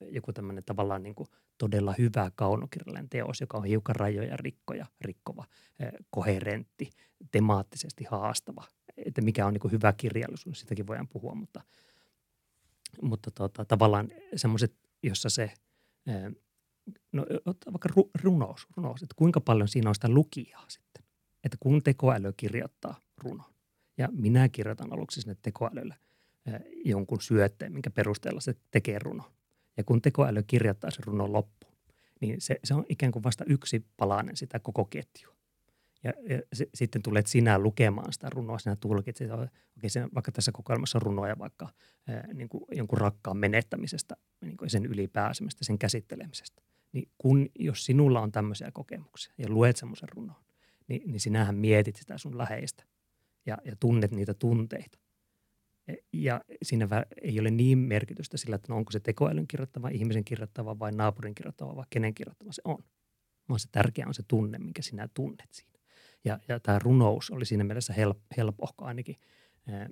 joku 0.00 0.32
tämmöinen 0.32 0.64
tavallaan 0.64 1.02
niin 1.02 1.14
kuin 1.14 1.28
todella 1.58 1.94
hyvä 1.98 2.30
kaunokirjallinen 2.34 3.08
teos, 3.08 3.40
joka 3.40 3.58
on 3.58 3.64
hiukan 3.64 3.96
rajoja 3.96 4.36
rikkoja, 4.36 4.86
rikkova, 5.00 5.44
koherentti, 6.10 6.90
temaattisesti 7.30 8.04
haastava. 8.04 8.64
Että 8.96 9.20
mikä 9.20 9.46
on 9.46 9.52
niin 9.52 9.60
kuin 9.60 9.72
hyvä 9.72 9.92
kirjallisuus, 9.92 10.60
sitäkin 10.60 10.86
voidaan 10.86 11.08
puhua, 11.08 11.34
mutta, 11.34 11.62
mutta 13.02 13.30
tota, 13.30 13.64
tavallaan 13.64 14.08
semmoiset, 14.36 14.74
jossa 15.02 15.28
se, 15.28 15.52
no 17.12 17.26
vaikka 17.72 17.88
runous, 18.22 18.66
runous, 18.76 19.02
että 19.02 19.14
kuinka 19.16 19.40
paljon 19.40 19.68
siinä 19.68 19.88
on 19.88 19.94
sitä 19.94 20.08
lukijaa 20.08 20.64
sitten. 20.68 21.04
Että 21.44 21.56
kun 21.60 21.82
tekoäly 21.82 22.32
kirjoittaa 22.36 23.00
runon, 23.16 23.54
ja 23.98 24.08
minä 24.12 24.48
kirjoitan 24.48 24.92
aluksi 24.92 25.20
sinne 25.20 25.36
tekoälylle 25.42 25.94
jonkun 26.84 27.20
syötteen, 27.20 27.72
minkä 27.72 27.90
perusteella 27.90 28.40
se 28.40 28.54
tekee 28.70 28.98
runo. 28.98 29.22
Ja 29.78 29.84
kun 29.84 30.02
tekoäly 30.02 30.42
kirjoittaa 30.42 30.90
sen 30.90 31.04
runon 31.04 31.32
loppuun, 31.32 31.74
niin 32.20 32.40
se, 32.40 32.56
se 32.64 32.74
on 32.74 32.84
ikään 32.88 33.12
kuin 33.12 33.22
vasta 33.22 33.44
yksi 33.46 33.86
palanen 33.96 34.36
sitä 34.36 34.58
koko 34.58 34.84
ketjua. 34.84 35.38
Ja, 36.04 36.12
ja 36.28 36.42
se, 36.52 36.66
sitten 36.74 37.02
tulet 37.02 37.26
sinä 37.26 37.58
lukemaan 37.58 38.12
sitä 38.12 38.30
runoa, 38.30 38.58
sinä 38.58 38.76
tulkitset, 38.76 39.30
että 39.30 39.48
okei, 39.76 39.90
se, 39.90 40.08
vaikka 40.14 40.32
tässä 40.32 40.52
kokoelmassa 40.52 40.98
on 40.98 41.02
runoja 41.02 41.38
vaikka 41.38 41.68
ää, 42.08 42.28
niin 42.34 42.48
kuin 42.48 42.64
jonkun 42.72 42.98
rakkaan 42.98 43.36
menettämisestä, 43.36 44.16
niin 44.40 44.56
kuin 44.56 44.70
sen 44.70 44.86
ylipääsemisestä, 44.86 45.64
sen 45.64 45.78
käsittelemisestä. 45.78 46.62
Niin 46.92 47.08
kun, 47.18 47.48
jos 47.58 47.84
sinulla 47.84 48.20
on 48.20 48.32
tämmöisiä 48.32 48.70
kokemuksia 48.72 49.32
ja 49.38 49.48
luet 49.48 49.76
semmoisen 49.76 50.08
runon, 50.08 50.36
niin, 50.88 51.02
niin 51.06 51.20
sinähän 51.20 51.54
mietit 51.54 51.96
sitä 51.96 52.18
sun 52.18 52.38
läheistä 52.38 52.84
ja, 53.46 53.58
ja 53.64 53.76
tunnet 53.80 54.10
niitä 54.10 54.34
tunteita. 54.34 54.98
Ja 56.12 56.40
siinä 56.62 56.88
ei 57.22 57.40
ole 57.40 57.50
niin 57.50 57.78
merkitystä 57.78 58.36
sillä, 58.36 58.56
että 58.56 58.72
no 58.72 58.76
onko 58.76 58.90
se 58.90 59.00
tekoälyn 59.00 59.48
kirjoittava, 59.48 59.88
ihmisen 59.88 60.24
kirjoittava 60.24 60.78
vai 60.78 60.92
naapurin 60.92 61.34
kirjoittava 61.34 61.76
vai 61.76 61.84
kenen 61.90 62.14
kirjoittava 62.14 62.52
se 62.52 62.62
on. 62.64 62.84
Vaan 63.48 63.60
se 63.60 63.68
tärkeä 63.72 64.06
on 64.06 64.14
se 64.14 64.22
tunne, 64.28 64.58
minkä 64.58 64.82
sinä 64.82 65.08
tunnet 65.14 65.52
siinä. 65.52 65.78
Ja, 66.24 66.38
ja 66.48 66.60
tämä 66.60 66.78
runous 66.78 67.30
oli 67.30 67.44
siinä 67.44 67.64
mielessä 67.64 67.92
help, 67.92 68.18
helpohko 68.36 68.84
ainakin 68.84 69.16
ää, 69.66 69.88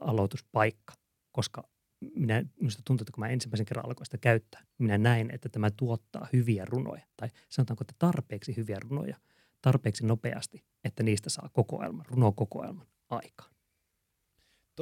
aloituspaikka, 0.00 0.94
koska 1.32 1.68
minä, 2.14 2.44
minusta 2.60 2.82
tuntuu, 2.84 3.02
että 3.02 3.12
kun 3.12 3.20
mä 3.20 3.28
ensimmäisen 3.28 3.66
kerran 3.66 3.86
alkoin 3.86 4.06
sitä 4.06 4.18
käyttää, 4.18 4.64
minä 4.78 4.98
näin, 4.98 5.30
että 5.34 5.48
tämä 5.48 5.70
tuottaa 5.70 6.28
hyviä 6.32 6.64
runoja. 6.64 7.06
Tai 7.16 7.28
sanotaanko, 7.48 7.82
että 7.84 7.94
tarpeeksi 7.98 8.56
hyviä 8.56 8.78
runoja, 8.80 9.16
tarpeeksi 9.60 10.06
nopeasti, 10.06 10.64
että 10.84 11.02
niistä 11.02 11.30
saa 11.30 11.50
kokoelman, 11.52 12.06
runokokoelman 12.06 12.86
aikaan. 13.08 13.51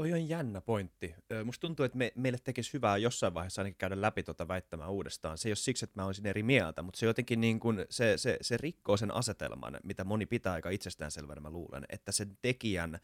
Toi 0.00 0.12
on 0.12 0.28
jännä 0.28 0.60
pointti. 0.60 1.14
Musta 1.44 1.60
tuntuu, 1.60 1.84
että 1.84 1.98
me, 1.98 2.12
meille 2.14 2.38
tekisi 2.44 2.72
hyvää 2.72 2.96
jossain 2.96 3.34
vaiheessa 3.34 3.62
ainakin 3.62 3.78
käydä 3.78 4.00
läpi 4.00 4.22
tuota 4.22 4.48
väittämää 4.48 4.88
uudestaan. 4.88 5.38
Se 5.38 5.48
ei 5.48 5.50
ole 5.50 5.56
siksi, 5.56 5.84
että 5.84 6.00
mä 6.00 6.06
olisin 6.06 6.26
eri 6.26 6.42
mieltä, 6.42 6.82
mutta 6.82 6.98
se 6.98 7.06
jotenkin 7.06 7.40
niin 7.40 7.60
kuin, 7.60 7.86
se, 7.90 8.18
se, 8.18 8.38
se 8.40 8.56
rikkoo 8.56 8.96
sen 8.96 9.14
asetelman, 9.14 9.76
mitä 9.84 10.04
moni 10.04 10.26
pitää 10.26 10.52
aika 10.52 10.70
itsestäänselvänä, 10.70 11.40
mä 11.40 11.50
luulen, 11.50 11.84
että 11.88 12.12
sen 12.12 12.38
tekijän 12.42 12.98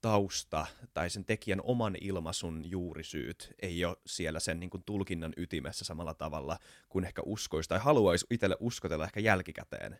tausta 0.00 0.66
tai 0.94 1.10
sen 1.10 1.24
tekijän 1.24 1.60
oman 1.62 1.96
ilmaisun 2.00 2.70
juurisyyt 2.70 3.54
ei 3.62 3.84
ole 3.84 3.96
siellä 4.06 4.40
sen 4.40 4.60
niin 4.60 4.70
kuin, 4.70 4.82
tulkinnan 4.82 5.32
ytimessä 5.36 5.84
samalla 5.84 6.14
tavalla 6.14 6.58
kuin 6.88 7.04
ehkä 7.04 7.22
uskoisi 7.24 7.68
tai 7.68 7.78
haluaisi 7.78 8.26
itselle 8.30 8.56
uskotella 8.60 9.04
ehkä 9.04 9.20
jälkikäteen. 9.20 9.98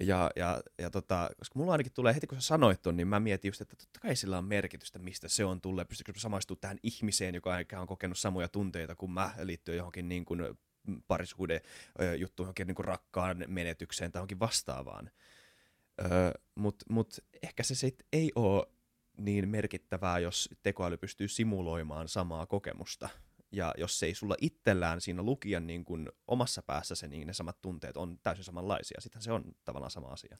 Ja, 0.00 0.30
ja, 0.36 0.60
ja 0.78 0.90
tota, 0.90 1.30
koska 1.38 1.58
mulla 1.58 1.72
ainakin 1.72 1.92
tulee 1.92 2.14
heti 2.14 2.26
kun 2.26 2.40
sä 2.40 2.46
sanoit 2.46 2.82
ton, 2.82 2.96
niin 2.96 3.08
mä 3.08 3.20
mietin 3.20 3.48
just, 3.48 3.60
että 3.60 3.76
totta 3.76 4.00
kai 4.00 4.16
sillä 4.16 4.38
on 4.38 4.44
merkitystä, 4.44 4.98
mistä 4.98 5.28
se 5.28 5.44
on 5.44 5.60
tullut. 5.60 5.88
Pystyykö 5.88 6.20
samaistumaan 6.20 6.60
tähän 6.60 6.78
ihmiseen, 6.82 7.34
joka 7.34 7.56
on 7.80 7.86
kokenut 7.86 8.18
samoja 8.18 8.48
tunteita 8.48 8.94
kuin 8.94 9.10
mä 9.10 9.34
liittyen 9.42 9.76
johonkin 9.76 10.08
niin 10.08 10.24
kuin 10.24 10.58
parisuhde 11.06 11.62
juttuun, 12.18 12.44
johonkin 12.44 12.66
niin 12.66 12.74
kuin 12.74 12.86
rakkaan 12.86 13.44
menetykseen 13.46 14.12
tai 14.12 14.18
johonkin 14.18 14.40
vastaavaan. 14.40 15.10
Öö, 16.00 16.30
Mutta 16.54 16.84
mut 16.90 17.18
ehkä 17.42 17.62
se 17.62 17.74
sitten 17.74 18.06
ei 18.12 18.32
ole 18.34 18.66
niin 19.16 19.48
merkittävää, 19.48 20.18
jos 20.18 20.48
tekoäly 20.62 20.96
pystyy 20.96 21.28
simuloimaan 21.28 22.08
samaa 22.08 22.46
kokemusta. 22.46 23.08
Ja 23.52 23.74
jos 23.78 24.02
ei 24.02 24.14
sulla 24.14 24.34
itsellään 24.40 25.00
siinä 25.00 25.22
lukijan 25.22 25.66
niin 25.66 25.84
kuin 25.84 26.08
omassa 26.26 26.62
päässä 26.62 26.94
se, 26.94 27.08
niin 27.08 27.26
ne 27.26 27.32
samat 27.32 27.60
tunteet 27.62 27.96
on 27.96 28.18
täysin 28.22 28.44
samanlaisia. 28.44 29.00
Sitten 29.00 29.22
se 29.22 29.32
on 29.32 29.44
tavallaan 29.64 29.90
sama 29.90 30.08
asia. 30.08 30.38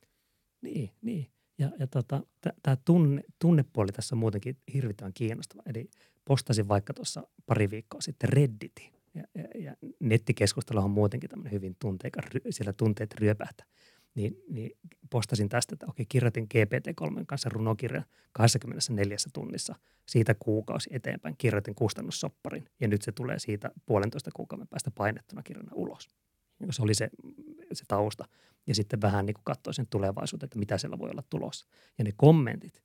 Niin, 0.62 0.90
niin. 1.02 1.30
Ja, 1.58 1.70
ja 1.78 1.86
tota, 1.86 2.22
tämä 2.62 2.76
tunne, 2.84 3.22
tunnepuoli 3.38 3.92
tässä 3.92 4.14
on 4.14 4.18
muutenkin 4.18 4.56
hirvittävän 4.74 5.12
kiinnostava. 5.12 5.62
Eli 5.66 5.90
postasin 6.24 6.68
vaikka 6.68 6.94
tuossa 6.94 7.26
pari 7.46 7.70
viikkoa 7.70 8.00
sitten 8.00 8.28
Redditin. 8.28 8.92
Ja, 9.14 9.22
ja, 9.34 9.62
ja 9.62 9.76
nettikeskustelu 10.00 10.78
on 10.78 10.90
muutenkin 10.90 11.30
tämmöinen 11.30 11.52
hyvin 11.52 11.76
tunteikas, 11.80 12.24
siellä 12.50 12.72
tunteet 12.72 13.14
ryöpähtää 13.14 13.66
niin, 14.18 14.37
niin 14.48 14.70
postasin 15.10 15.48
tästä, 15.48 15.75
että 15.75 15.87
okei, 15.88 16.06
kirjoitin 16.08 16.48
GPT-3 16.54 17.25
kanssa 17.26 17.48
runokirjan 17.52 18.04
24 18.32 19.16
tunnissa 19.32 19.75
siitä 20.06 20.34
kuukausi 20.34 20.90
eteenpäin. 20.92 21.34
Kirjoitin 21.38 21.75
kustannussopparin 21.75 22.68
ja 22.80 22.88
nyt 22.88 23.02
se 23.02 23.12
tulee 23.12 23.38
siitä 23.38 23.70
puolentoista 23.87 24.30
kuukauden 24.34 24.68
päästä 24.68 24.90
painettuna 24.90 25.42
kirjana 25.42 25.72
ulos. 25.75 26.08
Se 26.70 26.82
oli 26.82 26.94
se, 26.94 27.10
se 27.72 27.84
tausta. 27.88 28.25
Ja 28.66 28.75
sitten 28.75 29.00
vähän 29.00 29.26
niin 29.26 29.37
katsoin 29.44 29.75
sen 29.75 29.87
tulevaisuutta, 29.90 30.44
että 30.44 30.58
mitä 30.58 30.78
siellä 30.78 30.98
voi 30.98 31.10
olla 31.10 31.22
tulossa. 31.30 31.66
Ja 31.98 32.04
ne 32.04 32.12
kommentit 32.16 32.82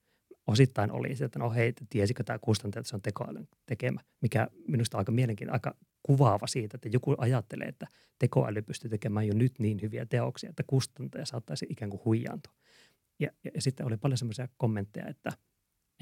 osittain 0.47 0.91
oli 0.91 1.15
se, 1.15 1.25
että 1.25 1.39
no 1.39 1.51
hei, 1.51 1.73
tiesikö 1.89 2.23
tämä 2.23 2.39
kustantaja, 2.39 2.79
että 2.79 2.89
se 2.89 2.95
on 2.95 3.01
tekoälyn 3.01 3.47
tekemä, 3.65 4.01
mikä 4.21 4.47
minusta 4.67 4.97
on 4.97 4.99
aika 4.99 5.11
mielenkiintoinen, 5.11 5.53
aika 5.53 5.75
kuvaava 6.03 6.47
siitä, 6.47 6.77
että 6.77 6.89
joku 6.91 7.15
ajattelee, 7.17 7.67
että 7.67 7.87
tekoäly 8.19 8.61
pystyy 8.61 8.89
tekemään 8.89 9.27
jo 9.27 9.33
nyt 9.33 9.59
niin 9.59 9.81
hyviä 9.81 10.05
teoksia, 10.05 10.49
että 10.49 10.63
kustantaja 10.67 11.25
saattaisi 11.25 11.65
ikään 11.69 11.91
kuin 11.91 12.01
huijaantua. 12.05 12.53
Ja, 13.19 13.29
ja, 13.43 13.51
ja 13.55 13.61
sitten 13.61 13.85
oli 13.85 13.97
paljon 13.97 14.17
semmoisia 14.17 14.47
kommentteja, 14.57 15.07
että, 15.07 15.31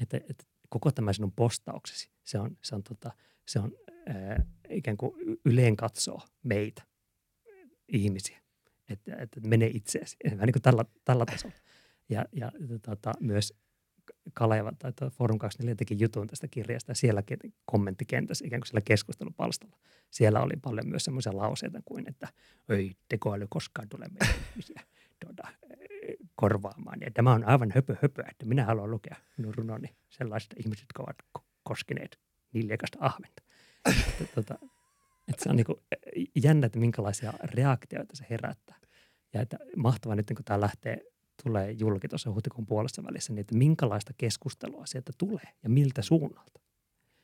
että, 0.02 0.16
että 0.16 0.44
koko 0.68 0.92
tämä 0.92 1.12
sinun 1.12 1.32
postauksesi, 1.32 2.10
se 2.24 2.38
on, 2.38 2.56
se 2.62 2.74
on, 2.74 2.82
tota, 2.82 3.10
se 3.48 3.58
on 3.58 3.72
ää, 4.06 4.44
ikään 4.70 4.96
kuin 4.96 5.12
yleen 5.44 5.76
katsoo 5.76 6.20
meitä, 6.42 6.82
ihmisiä, 7.88 8.42
että, 8.88 9.16
että 9.16 9.40
mene 9.40 9.66
itseesi, 9.66 10.16
vähän 10.24 10.46
niin 10.46 10.52
kuin 10.52 10.62
tällä, 10.62 10.84
tällä 11.04 11.26
tasolla. 11.26 11.54
Ja, 12.08 12.24
ja 12.32 12.52
tota, 12.82 13.12
myös 13.20 13.54
Kaleva 14.34 14.72
tai 14.78 14.92
Forum 15.10 15.38
24 15.38 15.76
teki 15.76 15.96
jutun 16.00 16.26
tästä 16.26 16.48
kirjasta 16.48 16.90
ja 16.90 16.94
siellä 16.94 17.22
kommenttikentässä 17.64 18.46
ikään 18.46 18.60
kuin 18.60 18.66
siellä 18.66 18.80
keskustelupalstalla. 18.84 19.76
Siellä 20.10 20.40
oli 20.40 20.54
paljon 20.62 20.88
myös 20.88 21.04
semmoisia 21.04 21.36
lauseita 21.36 21.80
kuin, 21.84 22.08
että 22.08 22.28
ei 22.68 22.92
tekoäly 23.08 23.46
koskaan 23.50 23.88
tule 23.88 24.06
ihmisiä 24.50 24.82
tuota, 25.24 25.48
korvaamaan. 26.36 27.00
Ja 27.00 27.10
tämä 27.10 27.32
on 27.32 27.44
aivan 27.44 27.72
höpö 27.74 27.96
höpö, 28.02 28.22
että 28.30 28.46
minä 28.46 28.64
haluan 28.64 28.90
lukea 28.90 29.16
minun 29.36 29.54
runoni 29.54 29.96
sellaiset 30.08 30.54
ihmiset, 30.56 30.82
jotka 30.82 31.02
ovat 31.02 31.16
koskeneet 31.62 32.18
niljakasta 32.52 32.98
ahventa. 33.00 33.42
että, 34.20 34.34
tuota, 34.34 34.54
että 35.28 35.42
se 35.42 35.50
on 35.50 35.56
niin 35.56 35.66
kuin 35.66 35.78
jännä, 36.44 36.66
että 36.66 36.78
minkälaisia 36.78 37.32
reaktioita 37.44 38.16
se 38.16 38.26
herättää. 38.30 38.76
Ja 39.34 39.40
että 39.40 39.58
mahtavaa 39.76 40.16
nyt, 40.16 40.26
kun 40.26 40.44
tämä 40.44 40.60
lähtee 40.60 41.12
tulee 41.44 41.70
julki 41.70 42.08
tuossa 42.08 42.30
huhtikuun 42.30 42.66
puolessa 42.66 43.02
välissä, 43.02 43.32
niin 43.32 43.40
että 43.40 43.54
minkälaista 43.54 44.12
keskustelua 44.18 44.86
sieltä 44.86 45.12
tulee 45.18 45.54
ja 45.62 45.68
miltä 45.68 46.02
suunnalta. 46.02 46.60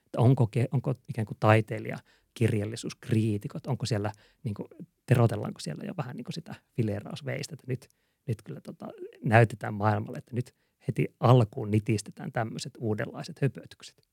Että 0.07 0.21
onko, 0.21 0.49
onko 0.73 0.95
ikään 1.09 1.27
kuin 1.27 1.37
taiteilija, 1.41 1.99
kirjallisuuskriitikot, 2.35 3.67
onko 3.67 3.87
siellä, 3.87 4.12
niin 4.45 4.55
kuin, 4.55 4.69
terotellaanko 5.07 5.61
siellä 5.61 5.85
jo 5.85 5.95
vähän 5.97 6.17
niin 6.17 6.25
kuin 6.25 6.35
sitä 6.35 6.55
fileerausveistä, 6.77 7.55
että 7.55 7.67
nyt, 7.67 7.88
nyt 8.27 8.43
kyllä 8.43 8.61
tota, 8.61 8.88
näytetään 9.25 9.75
maailmalle, 9.75 10.19
että 10.19 10.35
nyt 10.35 10.55
heti 10.88 11.15
alkuun 11.21 11.71
nitistetään 11.71 12.33
tämmöiset 12.33 12.73
uudenlaiset 12.79 13.43
höpötykset. 13.43 14.08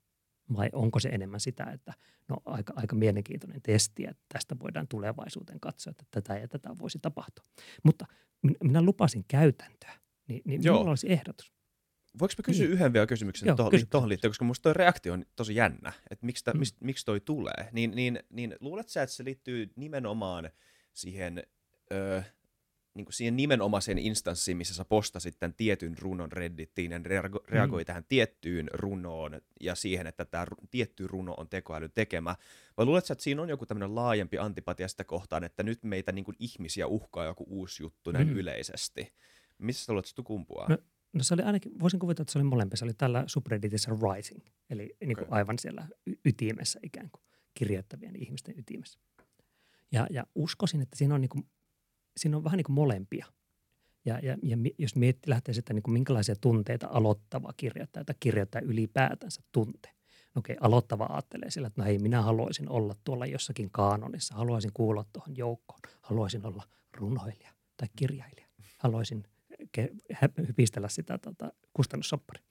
Vai 0.55 0.69
onko 0.73 0.99
se 0.99 1.09
enemmän 1.09 1.39
sitä, 1.39 1.63
että 1.63 1.93
no 2.27 2.37
aika, 2.45 2.73
aika 2.75 2.95
mielenkiintoinen 2.95 3.61
testi, 3.61 4.03
että 4.03 4.23
tästä 4.33 4.55
voidaan 4.59 4.87
tulevaisuuteen 4.87 5.59
katsoa, 5.59 5.91
että 5.91 6.05
tätä 6.11 6.37
ja 6.37 6.47
tätä 6.47 6.69
voisi 6.79 6.99
tapahtua. 7.01 7.45
Mutta 7.83 8.05
minä 8.63 8.81
lupasin 8.81 9.25
käytäntöä, 9.27 9.93
niin, 10.27 10.41
niin 10.45 10.63
Joo. 10.63 10.75
minulla 10.75 10.91
olisi 10.91 11.11
ehdotus. 11.11 11.55
Voinko 12.19 12.33
mä 12.37 12.43
kysyä 12.43 12.65
niin. 12.65 12.73
yhden 12.73 12.93
vielä 12.93 13.07
kysymyksen 13.07 13.47
Joo, 13.47 13.55
tuohon, 13.55 13.71
kysy. 13.71 13.85
tuohon 13.85 14.09
liittyen, 14.09 14.29
koska 14.29 14.45
minusta 14.45 14.63
tuo 14.63 14.73
reaktio 14.73 15.13
on 15.13 15.25
tosi 15.35 15.55
jännä, 15.55 15.93
että 16.09 16.25
miksi, 16.25 16.43
ta, 16.43 16.51
hmm. 16.51 16.59
miksi, 16.59 16.75
miksi 16.79 17.05
toi 17.05 17.19
tulee. 17.19 17.69
Niin, 17.71 17.91
niin, 17.95 18.19
niin 18.29 18.55
luulet 18.59 18.89
sä, 18.89 19.03
että 19.03 19.15
se 19.15 19.23
liittyy 19.23 19.69
nimenomaan 19.75 20.49
siihen 20.93 21.43
ö, 21.91 22.23
niin 22.95 23.05
kuin 23.05 23.13
siihen 23.13 23.35
nimenomaiseen 23.35 23.97
instanssiin, 23.97 24.57
missä 24.57 24.73
sä 24.73 24.85
postasit 24.85 25.39
tämän 25.39 25.53
tietyn 25.53 25.97
runon 25.97 26.31
Reddittiin 26.31 26.91
ja 26.91 26.97
reago- 26.97 27.43
reagoi 27.47 27.81
mm. 27.81 27.85
tähän 27.85 28.03
tiettyyn 28.09 28.69
runoon 28.73 29.41
ja 29.61 29.75
siihen, 29.75 30.07
että 30.07 30.25
tämä 30.25 30.45
tietty 30.71 31.07
runo 31.07 31.33
on 31.37 31.49
tekoäly 31.49 31.89
tekemä. 31.89 32.35
Vai 32.77 32.85
luuletko, 32.85 33.13
että 33.13 33.23
siinä 33.23 33.41
on 33.41 33.49
joku 33.49 33.65
tämmöinen 33.65 33.95
laajempi 33.95 34.37
antipatia 34.37 34.87
sitä 34.87 35.03
kohtaan, 35.03 35.43
että 35.43 35.63
nyt 35.63 35.83
meitä 35.83 36.11
niin 36.11 36.25
kuin 36.25 36.35
ihmisiä 36.39 36.87
uhkaa 36.87 37.25
joku 37.25 37.45
uusi 37.47 37.83
juttu 37.83 38.11
näin 38.11 38.27
mm. 38.27 38.33
yleisesti? 38.33 39.13
Missä 39.57 39.85
sä 39.85 39.93
luulet, 39.93 40.09
että 40.09 40.21
kumpuaa? 40.23 40.69
No, 40.69 40.77
no 41.13 41.23
se 41.23 41.33
oli 41.33 41.41
ainakin, 41.41 41.79
voisin 41.79 41.99
kuvitella, 41.99 42.23
että 42.23 42.33
se 42.33 42.39
oli 42.39 42.43
molempia. 42.43 42.77
Se 42.77 42.85
oli 42.85 42.93
tällä 42.93 43.23
subredditissä 43.27 43.91
Rising, 43.91 44.45
eli 44.69 44.95
niin 45.05 45.15
kuin 45.15 45.27
okay. 45.27 45.39
aivan 45.39 45.59
siellä 45.59 45.87
y- 46.05 46.15
ytimessä 46.25 46.79
ikään 46.83 47.09
kuin, 47.11 47.23
kirjoittavien 47.53 48.15
ihmisten 48.15 48.59
ytimessä. 48.59 48.99
Ja, 49.91 50.07
ja 50.09 50.27
uskoisin, 50.35 50.81
että 50.81 50.97
siinä 50.97 51.15
on 51.15 51.21
niin 51.21 51.29
kuin 51.29 51.45
siinä 52.17 52.37
on 52.37 52.43
vähän 52.43 52.57
niin 52.57 52.65
kuin 52.65 52.75
molempia. 52.75 53.25
Ja, 54.05 54.19
ja, 54.23 54.37
ja 54.43 54.57
jos 54.77 54.95
miettii, 54.95 55.29
lähtee 55.29 55.53
sitä, 55.53 55.73
niin 55.73 55.83
kuin 55.83 55.93
minkälaisia 55.93 56.35
tunteita 56.35 56.87
aloittava 56.91 57.53
kirjoittaja 57.57 58.05
tai 58.05 58.15
kirjoittaja 58.19 58.65
ylipäätänsä 58.65 59.41
tuntee. 59.51 59.91
No 60.35 60.39
okei, 60.39 60.57
aloittava 60.61 61.05
ajattelee 61.09 61.51
sillä, 61.51 61.67
että 61.67 61.81
no 61.81 61.85
hei, 61.85 61.97
minä 61.97 62.21
haluaisin 62.21 62.69
olla 62.69 62.95
tuolla 63.03 63.25
jossakin 63.25 63.71
kaanonissa, 63.71 64.35
haluaisin 64.35 64.71
kuulla 64.73 65.05
tuohon 65.13 65.37
joukkoon, 65.37 65.79
haluaisin 66.01 66.45
olla 66.45 66.63
runoilija 66.93 67.51
tai 67.77 67.87
kirjailija, 67.95 68.47
haluaisin 68.77 69.23
hypistellä 70.47 70.89
sitä 70.89 71.17
tota, 71.17 71.51
kustannussopparia. 71.73 72.43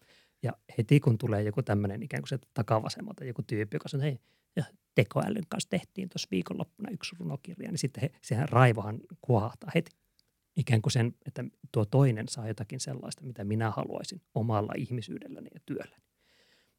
Ja 0.43 0.53
heti 0.79 1.01
kun 1.01 1.19
tulee 1.19 1.43
joku 1.43 1.63
tämmöinen 1.63 2.03
ikään 2.03 2.23
kuin 2.23 2.29
se 2.29 2.39
takavasemmalta 2.55 3.25
joku 3.25 3.43
tyyppi, 3.43 3.77
joka 3.77 3.89
sanoo, 3.89 4.03
hei, 4.05 4.21
tekoälyn 4.95 5.47
kanssa 5.49 5.71
tehtiin 5.71 6.09
tuossa 6.09 6.29
viikonloppuna 6.31 6.91
yksi 6.91 7.17
runokirja, 7.19 7.71
niin 7.71 7.79
sitten 7.79 8.01
he, 8.01 8.11
sehän 8.23 8.49
raivohan 8.49 9.01
kuohtaa 9.21 9.71
heti. 9.75 9.91
Ikään 10.57 10.83
kuin 10.83 10.93
sen, 10.93 11.15
että 11.27 11.45
tuo 11.73 11.85
toinen 11.85 12.29
saa 12.29 12.49
jotakin 12.49 12.81
sellaista, 12.81 13.25
mitä 13.25 13.45
minä 13.45 13.71
haluaisin 13.71 14.23
omalla 14.35 14.73
ihmisyydelläni 14.77 15.49
ja 15.55 15.61
työlläni. 15.67 16.05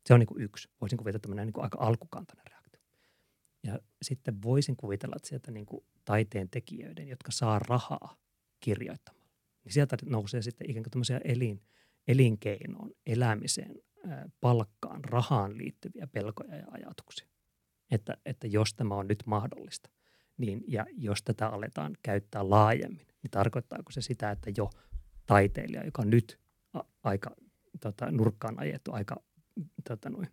Se 0.06 0.14
on 0.14 0.20
niin 0.20 0.28
kuin 0.28 0.42
yksi. 0.42 0.70
Voisin 0.82 0.98
kuvitella 0.98 1.20
tämmöinen 1.20 1.48
niin 1.48 1.54
kuin 1.54 1.64
aika 1.64 1.78
alkukantainen 1.82 2.46
reaktio. 2.50 2.82
Ja 3.64 3.80
sitten 4.02 4.42
voisin 4.42 4.76
kuvitella, 4.76 5.16
että 5.16 5.30
sieltä 5.30 5.52
niin 5.52 5.66
kuin 5.66 5.86
taiteen 6.06 6.50
tekijöiden, 6.50 7.08
jotka 7.08 7.32
saa 7.32 7.60
rahaa 7.60 8.18
kirjoittamalla, 8.60 9.30
niin 9.64 9.74
sieltä 9.74 9.98
nousee 10.06 10.42
sitten 10.42 10.70
ikään 10.70 10.84
kuin 10.84 10.92
tämmöisiä 10.92 11.22
elin, 11.24 11.62
elinkeinoon, 12.08 12.92
elämiseen, 13.06 13.76
palkkaan, 14.42 15.04
rahaan 15.04 15.58
liittyviä 15.58 16.08
pelkoja 16.08 16.56
ja 16.56 16.68
ajatuksia 16.72 17.28
että, 17.92 18.18
että 18.26 18.48
jos 18.48 18.74
tämä 18.74 18.96
on 18.96 19.08
nyt 19.08 19.24
mahdollista, 19.26 19.90
niin, 20.38 20.64
ja 20.68 20.86
jos 20.98 21.24
tätä 21.24 21.48
aletaan 21.48 21.98
käyttää 22.04 22.50
laajemmin, 22.50 23.08
niin 23.08 23.32
tarkoittaako 23.32 23.92
se 23.92 24.02
sitä, 24.02 24.32
että 24.32 24.52
jo 24.58 24.70
taiteilija, 25.26 25.86
joka 25.86 26.02
on 26.02 26.10
nyt 26.10 26.40
aika 27.04 27.36
tota, 27.82 28.12
nurkkaan 28.12 28.60
ajettu, 28.60 28.92
aika 28.92 29.24
tota, 29.88 30.10
noin, 30.10 30.28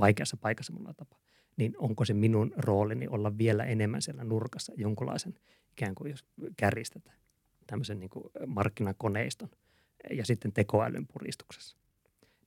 vaikeassa 0.00 0.36
paikassa 0.36 0.72
mulla 0.72 0.94
tapa, 0.94 1.18
niin 1.56 1.74
onko 1.78 2.04
se 2.04 2.14
minun 2.14 2.52
roolini 2.56 3.08
olla 3.08 3.38
vielä 3.38 3.64
enemmän 3.64 4.02
siellä 4.02 4.24
nurkassa 4.24 4.72
jonkunlaisen 4.76 5.34
ikään 5.72 5.94
kuin, 5.94 6.10
jos 6.10 6.24
kärjistetään, 6.56 7.18
tämmöisen 7.66 8.00
niin 8.00 8.10
kuin 8.10 8.24
markkinakoneiston 8.46 9.48
ja 10.10 10.24
sitten 10.24 10.52
tekoälyn 10.52 11.06
puristuksessa. 11.06 11.76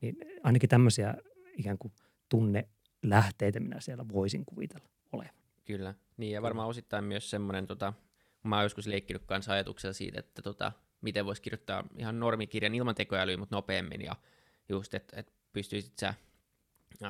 Niin 0.02 0.18
ainakin 0.44 0.70
tämmöisiä 0.70 1.16
ikään 1.58 1.78
kuin 1.78 1.94
tunne 2.30 2.68
lähteitä 3.04 3.60
minä 3.60 3.80
siellä 3.80 4.06
voisin 4.14 4.46
kuvitella 4.46 4.90
olevan. 5.12 5.34
Kyllä, 5.66 5.94
niin 6.18 6.32
ja 6.32 6.42
varmaan 6.42 6.68
osittain 6.68 7.04
myös 7.04 7.30
semmoinen, 7.30 7.68
tota, 7.68 7.94
mä 8.44 8.56
oon 8.56 8.66
joskus 8.66 8.88
leikkinyt 8.88 9.26
kanssa 9.26 9.54
ajatuksella 9.54 9.94
siitä, 9.94 10.20
että 10.20 10.42
tota, 10.42 10.72
miten 11.02 11.26
voisi 11.26 11.42
kirjoittaa 11.42 11.84
ihan 11.98 12.20
normikirjan 12.20 12.76
ilman 12.76 12.96
tekoälyä, 12.96 13.38
mutta 13.38 13.56
nopeammin 13.56 14.02
ja 14.02 14.16
just, 14.70 14.94
että 14.94 15.20
et 15.20 15.34
pystyisit 15.54 15.98
sä 15.98 16.14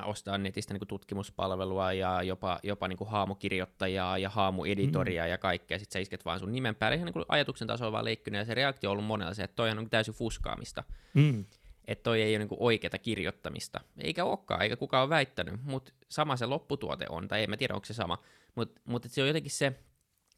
ostaa 0.04 0.38
netistä 0.38 0.74
niin 0.74 0.88
tutkimuspalvelua 0.88 1.92
ja 1.92 2.22
jopa, 2.22 2.60
jopa 2.62 2.88
niin 2.88 2.98
haamukirjoittajaa 3.06 4.18
ja 4.18 4.30
haamueditoria 4.30 5.24
mm. 5.24 5.30
ja 5.30 5.38
kaikkea, 5.38 5.78
sitten 5.78 5.92
sä 5.92 5.98
isket 5.98 6.24
vaan 6.24 6.40
sun 6.40 6.52
nimen 6.52 6.74
päälle, 6.74 6.96
ihan 6.96 7.12
niin 7.14 7.24
ajatuksen 7.28 7.68
tasolla 7.68 7.92
vaan 7.92 8.04
leikkynyt, 8.04 8.38
ja 8.38 8.44
se 8.44 8.54
reaktio 8.54 8.90
on 8.90 8.92
ollut 8.92 9.04
monella 9.04 9.34
se, 9.34 9.42
että 9.42 9.56
toi 9.56 9.70
on 9.70 9.90
täysin 9.90 10.14
fuskaamista. 10.14 10.84
Mm. 11.14 11.44
Että 11.84 12.02
toi 12.02 12.22
ei 12.22 12.36
ole 12.36 12.44
niin 12.44 12.56
oikeata 12.58 12.98
kirjoittamista. 12.98 13.80
Eikä 13.98 14.24
olekaan, 14.24 14.62
eikä 14.62 14.76
kukaan 14.76 15.02
ole 15.02 15.10
väittänyt, 15.10 15.62
mutta 15.62 15.92
sama 16.08 16.36
se 16.36 16.46
lopputuote 16.46 17.06
on, 17.08 17.28
tai 17.28 17.42
en 17.42 17.50
mä 17.50 17.56
tiedä, 17.56 17.74
onko 17.74 17.84
se 17.84 17.94
sama. 17.94 18.22
Mutta 18.54 18.80
mut 18.84 19.06
se 19.08 19.22
on 19.22 19.28
jotenkin 19.28 19.50
se, 19.50 19.72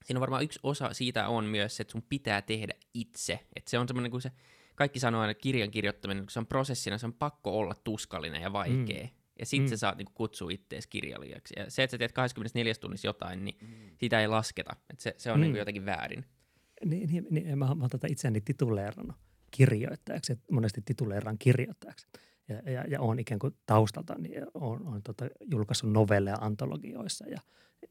siinä 0.05 0.19
on 0.19 0.21
varmaan 0.21 0.45
yksi 0.45 0.61
osa 0.63 0.93
siitä 0.93 1.29
on 1.29 1.45
myös 1.45 1.77
se, 1.77 1.83
että 1.83 1.93
sun 1.93 2.05
pitää 2.09 2.43
tehdä 2.43 2.75
itse. 2.95 3.41
Että 3.57 3.71
se 3.71 3.79
on 3.79 3.89
semmoinen 3.89 4.11
kuin 4.11 4.21
se, 4.21 4.33
kaikki 4.75 5.01
sanoo 5.01 5.21
aina 5.21 5.35
kirjan 5.35 5.71
kirjoittaminen, 5.71 6.25
kun 6.25 6.31
se 6.31 6.39
on 6.39 6.47
prosessina, 6.47 6.99
se 6.99 7.07
on 7.07 7.13
pakko 7.13 7.59
olla 7.59 7.75
tuskallinen 7.85 8.43
ja 8.43 8.53
vaikea. 8.53 9.05
Mm. 9.05 9.11
Ja 9.39 9.47
sit 9.47 9.63
mm. 9.63 9.69
sä 9.69 9.77
saat 9.77 9.99
niinku 9.99 10.13
kutsua 10.15 10.51
ittees 10.51 10.87
kirjailijaksi. 10.87 11.55
Ja 11.57 11.71
se, 11.71 11.83
että 11.83 11.95
sä 11.95 11.99
teet 11.99 12.13
24 12.13 12.75
tunnissa 12.75 13.09
jotain, 13.09 13.45
niin 13.45 13.57
mm. 13.61 13.69
sitä 14.01 14.21
ei 14.21 14.29
lasketa. 14.29 14.77
Et 14.91 15.01
se, 15.01 15.15
se 15.19 15.33
on 15.33 15.41
niinku 15.41 15.41
mm. 15.41 15.43
niinku 15.43 15.59
jotenkin 15.59 15.87
väärin. 15.87 16.25
Niin, 16.85 17.11
niin, 17.11 17.27
niin 17.31 17.59
mä, 17.59 17.75
mä 17.75 17.83
oon 17.83 17.91
tätä 17.91 18.07
itseäni 18.11 18.41
tituleerannut 18.41 19.17
kirjoittajaksi, 19.57 20.33
että 20.33 20.53
monesti 20.53 20.83
tituleeraan 20.85 21.39
kirjoittajaksi. 21.39 22.07
Ja, 22.49 22.73
ja, 22.73 22.85
ja 22.89 23.01
olen 23.01 23.19
ikään 23.19 23.39
kuin 23.39 23.55
taustalta, 23.67 24.19
niin 24.19 24.47
olen, 24.55 24.87
olen 24.87 25.03
tota, 25.03 25.29
julkaissut 25.51 25.93
novelleja 25.93 26.37
antologioissa 26.41 27.29
ja 27.29 27.41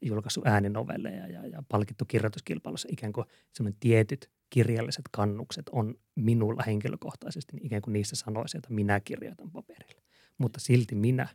julkaissut 0.02 0.48
ääninovelleja 0.48 1.28
ja, 1.28 1.48
ja 1.48 1.64
palkittu 1.70 2.06
kirjoituskilpailussa 2.06 2.88
ikään 2.92 3.14
kuin 3.14 3.28
semmoinen 3.54 3.80
tietyt 3.80 4.30
kirjalliset 4.50 5.06
kannukset 5.12 5.70
on 5.72 5.96
minulla 6.16 6.64
henkilökohtaisesti 6.66 7.56
niin 7.56 7.66
ikään 7.66 7.82
kuin 7.82 7.94
niissä 7.94 8.16
sanoissa, 8.16 8.58
että 8.58 8.74
minä 8.74 9.00
kirjoitan 9.00 9.52
paperille. 9.52 10.02
Mutta 10.38 10.60
silti 10.60 10.96
minä 10.96 11.28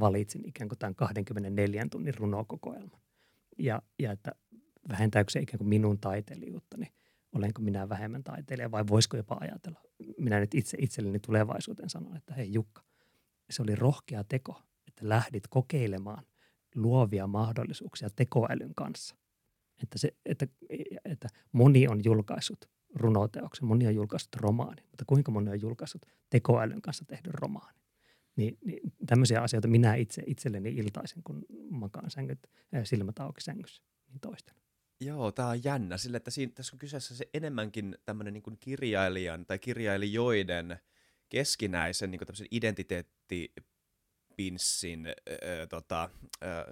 valitsin 0.00 0.48
ikään 0.48 0.68
kuin 0.68 0.78
tämän 0.78 0.94
24 0.94 1.86
tunnin 1.90 2.14
runokokoelman. 2.14 3.00
Ja, 3.58 3.82
ja 3.98 4.12
että 4.12 4.32
vähentääkö 4.88 5.30
se 5.30 5.40
ikään 5.40 5.58
kuin 5.58 5.68
minun 5.68 5.98
taiteilijuuttani, 5.98 6.92
olenko 7.32 7.62
minä 7.62 7.88
vähemmän 7.88 8.24
taiteilija 8.24 8.70
vai 8.70 8.84
voisiko 8.86 9.16
jopa 9.16 9.36
ajatella. 9.40 9.80
Minä 10.18 10.40
nyt 10.40 10.54
itse 10.54 10.76
itselleni 10.80 11.18
tulevaisuuteen 11.20 11.90
sanon, 11.90 12.16
että 12.16 12.34
hei 12.34 12.52
Jukka, 12.52 12.82
se 13.50 13.62
oli 13.62 13.74
rohkea 13.74 14.24
teko, 14.24 14.62
että 14.88 15.08
lähdit 15.08 15.48
kokeilemaan 15.50 16.24
luovia 16.74 17.26
mahdollisuuksia 17.26 18.08
tekoälyn 18.16 18.74
kanssa. 18.74 19.16
Että, 19.82 19.98
se, 19.98 20.16
että, 20.26 20.46
että 21.04 21.28
moni 21.52 21.88
on 21.88 22.00
julkaissut 22.04 22.70
runoteoksen, 22.94 23.66
moni 23.68 23.86
on 23.86 23.94
julkaissut 23.94 24.36
romaanin, 24.36 24.84
mutta 24.90 25.04
kuinka 25.06 25.32
moni 25.32 25.50
on 25.50 25.60
julkaissut 25.60 26.06
tekoälyn 26.30 26.82
kanssa 26.82 27.04
tehdyn 27.04 27.34
romaanin. 27.34 27.80
Niin, 28.36 28.58
niin 28.64 28.92
tämmöisiä 29.06 29.42
asioita 29.42 29.68
minä 29.68 29.94
itse 29.94 30.22
itselleni 30.26 30.68
iltaisin, 30.68 31.22
kun 31.22 31.44
makaan 31.70 32.10
sängyt, 32.10 32.38
silmät 32.84 33.18
auki 33.18 33.40
sängyssä, 33.40 33.82
niin 34.08 34.20
toisten. 34.20 34.56
Joo, 35.00 35.32
tämä 35.32 35.48
on 35.48 35.64
jännä, 35.64 35.96
sillä 35.96 36.16
että 36.16 36.30
siinä, 36.30 36.52
tässä 36.54 36.74
on 36.74 36.78
kyseessä 36.78 37.14
se 37.14 37.28
enemmänkin 37.34 37.98
tämmöinen 38.04 38.34
niin 38.34 38.58
kirjailijan 38.60 39.46
tai 39.46 39.58
kirjailijoiden 39.58 40.78
keskinäisen 41.28 42.10
niin 42.10 42.20
identiteettipinssin 42.50 45.06
äh, 45.06 45.14
tota, 45.68 46.10
äh, 46.44 46.64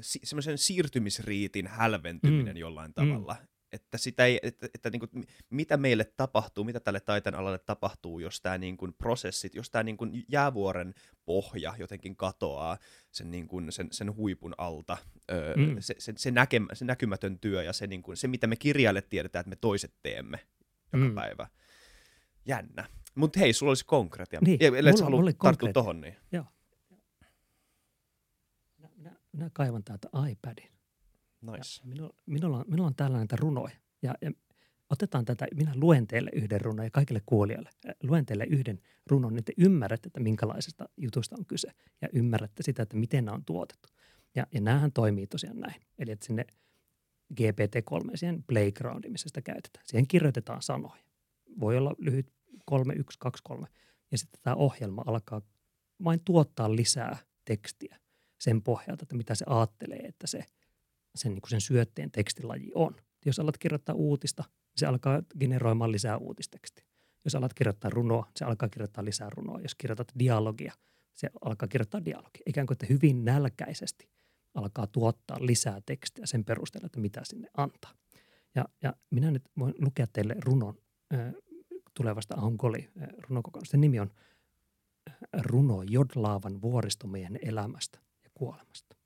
si- 0.00 0.20
semmoisen 0.24 0.58
siirtymisriitin 0.58 1.66
hälventyminen 1.66 2.56
mm. 2.56 2.60
jollain 2.60 2.94
tavalla. 2.94 3.36
Mm. 3.40 3.46
Että, 3.72 3.98
sitä 3.98 4.24
ei, 4.24 4.40
että, 4.42 4.68
että 4.74 4.90
niin 4.90 5.00
kuin, 5.00 5.26
mitä 5.50 5.76
meille 5.76 6.04
tapahtuu, 6.04 6.64
mitä 6.64 6.80
tälle 6.80 7.00
taiteen 7.00 7.34
alalle 7.34 7.58
tapahtuu, 7.58 8.18
jos 8.18 8.40
tämä 8.40 8.58
niin 8.58 8.76
kuin 8.76 8.94
prosessit, 8.94 9.54
jos 9.54 9.70
tämä 9.70 9.82
niin 9.82 9.96
kuin 9.96 10.24
jäävuoren 10.28 10.94
pohja 11.24 11.74
jotenkin 11.78 12.16
katoaa 12.16 12.78
sen, 13.10 13.30
niin 13.30 13.48
kuin, 13.48 13.72
sen, 13.72 13.88
sen 13.92 14.16
huipun 14.16 14.54
alta, 14.58 14.98
öö, 15.30 15.54
mm. 15.56 15.76
se, 15.80 15.94
se, 15.98 16.12
se, 16.16 16.30
näke, 16.30 16.60
se 16.72 16.84
näkymätön 16.84 17.38
työ 17.38 17.62
ja 17.62 17.72
se, 17.72 17.86
niin 17.86 18.02
kuin, 18.02 18.16
se, 18.16 18.28
mitä 18.28 18.46
me 18.46 18.56
kirjailijat 18.56 19.08
tiedetään, 19.08 19.40
että 19.40 19.50
me 19.50 19.56
toiset 19.56 19.94
teemme 20.02 20.40
joka 20.92 21.04
mm. 21.04 21.14
päivä. 21.14 21.48
Jännä. 22.46 22.88
Mutta 23.14 23.40
hei, 23.40 23.52
sulla 23.52 23.70
olisi 23.70 23.84
konkreettia. 23.86 24.40
Niin, 24.42 24.58
ja, 24.60 24.70
mulla, 24.70 25.10
mulla 25.10 25.22
oli 25.22 25.32
tarttua 25.32 25.72
tohon, 25.72 26.00
niin. 26.00 26.16
Joo. 26.32 26.44
minä 29.32 29.50
kaivan 29.52 29.84
täältä 29.84 30.08
iPadin. 30.30 30.77
Nice. 31.42 31.80
Minulla, 31.84 32.14
minulla, 32.26 32.58
on, 32.58 32.64
minulla 32.68 32.86
on 32.86 32.94
täällä 32.94 33.16
näitä 33.16 33.36
runoja. 33.36 33.76
Ja, 34.02 34.14
ja 34.22 34.32
otetaan 34.90 35.24
tätä, 35.24 35.46
minä 35.54 35.72
luen 35.74 36.06
teille 36.06 36.30
yhden 36.32 36.60
runon 36.60 36.86
ja 36.86 36.90
kaikille 36.90 37.22
kuulijoille. 37.26 37.70
Luen 38.02 38.26
teille 38.26 38.44
yhden 38.44 38.80
runon, 39.06 39.34
niin 39.34 39.44
te 39.44 39.52
ymmärrätte, 39.56 40.06
että 40.06 40.20
minkälaisesta 40.20 40.88
jutusta 40.96 41.36
on 41.38 41.46
kyse. 41.46 41.68
Ja 42.02 42.08
ymmärrätte 42.12 42.62
sitä, 42.62 42.82
että 42.82 42.96
miten 42.96 43.24
nämä 43.24 43.34
on 43.34 43.44
tuotettu. 43.44 43.88
Ja, 44.34 44.46
ja 44.52 44.60
näähän 44.60 44.92
toimii 44.92 45.26
tosiaan 45.26 45.60
näin. 45.60 45.82
Eli 45.98 46.10
että 46.10 46.26
sinne 46.26 46.44
GPT-3, 47.34 48.10
siihen 48.14 48.44
playgroundiin, 48.46 49.12
missä 49.12 49.28
sitä 49.28 49.42
käytetään. 49.42 49.86
Siihen 49.86 50.06
kirjoitetaan 50.06 50.62
sanoja. 50.62 51.02
Voi 51.60 51.76
olla 51.76 51.94
lyhyt 51.98 52.32
3, 52.64 52.94
1, 52.94 53.18
2, 53.18 53.42
3. 53.44 53.66
Ja 54.10 54.18
sitten 54.18 54.40
tämä 54.42 54.56
ohjelma 54.56 55.02
alkaa 55.06 55.42
vain 56.04 56.20
tuottaa 56.24 56.76
lisää 56.76 57.16
tekstiä 57.44 57.96
sen 58.38 58.62
pohjalta, 58.62 59.02
että 59.02 59.16
mitä 59.16 59.34
se 59.34 59.44
ajattelee, 59.48 59.98
että 59.98 60.26
se, 60.26 60.44
sen, 61.14 61.34
niin 61.34 61.42
kuin 61.42 61.50
sen 61.50 61.60
syötteen 61.60 62.10
tekstilaji 62.10 62.70
on. 62.74 62.96
Jos 63.26 63.38
alat 63.38 63.58
kirjoittaa 63.58 63.94
uutista, 63.94 64.44
se 64.76 64.86
alkaa 64.86 65.22
generoimaan 65.40 65.92
lisää 65.92 66.16
uutistekstiä. 66.16 66.84
Jos 67.24 67.34
alat 67.34 67.54
kirjoittaa 67.54 67.90
runoa, 67.90 68.26
se 68.36 68.44
alkaa 68.44 68.68
kirjoittaa 68.68 69.04
lisää 69.04 69.30
runoa. 69.30 69.60
Jos 69.60 69.74
kirjoitat 69.74 70.12
dialogia, 70.18 70.72
se 71.14 71.30
alkaa 71.40 71.68
kirjoittaa 71.68 72.04
dialogia. 72.04 72.42
Ikään 72.46 72.66
kuin, 72.66 72.74
että 72.74 72.86
hyvin 72.88 73.24
nälkäisesti 73.24 74.08
alkaa 74.54 74.86
tuottaa 74.86 75.36
lisää 75.40 75.80
tekstiä 75.86 76.26
sen 76.26 76.44
perusteella, 76.44 76.86
että 76.86 77.00
mitä 77.00 77.20
sinne 77.24 77.48
antaa. 77.56 77.92
Ja, 78.54 78.64
ja 78.82 78.94
minä 79.10 79.30
nyt 79.30 79.42
voin 79.58 79.74
lukea 79.78 80.06
teille 80.12 80.36
runon 80.44 80.74
äh, 81.14 81.32
tulevasta 81.94 82.34
Ahonkoli 82.36 82.88
äh, 83.02 83.08
runokokonaisuudesta. 83.28 83.70
Sen 83.70 83.80
nimi 83.80 84.00
on 84.00 84.10
Runo 85.42 85.82
Jodlaavan 85.82 86.62
vuoristomiehen 86.62 87.38
elämästä 87.42 87.98
kuolemasta. 88.34 88.96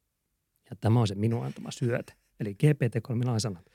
Ja 0.73 0.77
tämä 0.81 1.01
on 1.01 1.09
se 1.09 1.15
minun 1.15 1.45
antama 1.45 1.71
syöte. 1.71 2.13
Eli 2.41 2.57
GPT-3 2.63 3.15
minä 3.15 3.31
olen 3.31 3.41
sanonut, 3.41 3.71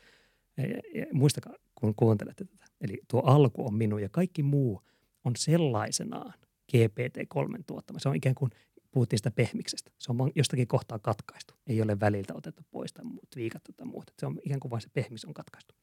muistakaa 1.13 1.53
kun 1.75 1.95
kuuntelette 1.95 2.45
tätä. 2.45 2.65
Eli 2.81 3.01
tuo 3.07 3.21
alku 3.21 3.67
on 3.67 3.73
minun 3.73 4.01
ja 4.01 4.09
kaikki 4.09 4.43
muu 4.43 4.81
on 5.23 5.35
sellaisenaan 5.35 6.33
GPT-3 6.71 7.63
tuottama. 7.67 7.99
Se 7.99 8.09
on 8.09 8.15
ikään 8.15 8.35
kuin, 8.35 8.51
puhuttiin 8.91 9.19
sitä 9.19 9.31
pehmiksestä. 9.31 9.91
Se 9.97 10.11
on 10.11 10.31
jostakin 10.35 10.67
kohtaa 10.67 10.99
katkaistu. 10.99 11.53
Ei 11.67 11.81
ole 11.81 11.99
väliltä 11.99 12.33
otettu 12.33 12.63
pois 12.71 12.93
tai 12.93 13.05
viikattu 13.35 13.71
tai 13.73 13.87
muuta. 13.87 14.13
Se 14.19 14.25
on 14.25 14.39
ikään 14.43 14.59
kuin 14.59 14.71
vain 14.71 14.81
se 14.81 14.89
pehmis 14.93 15.25
on 15.25 15.33
katkaistu. 15.33 15.75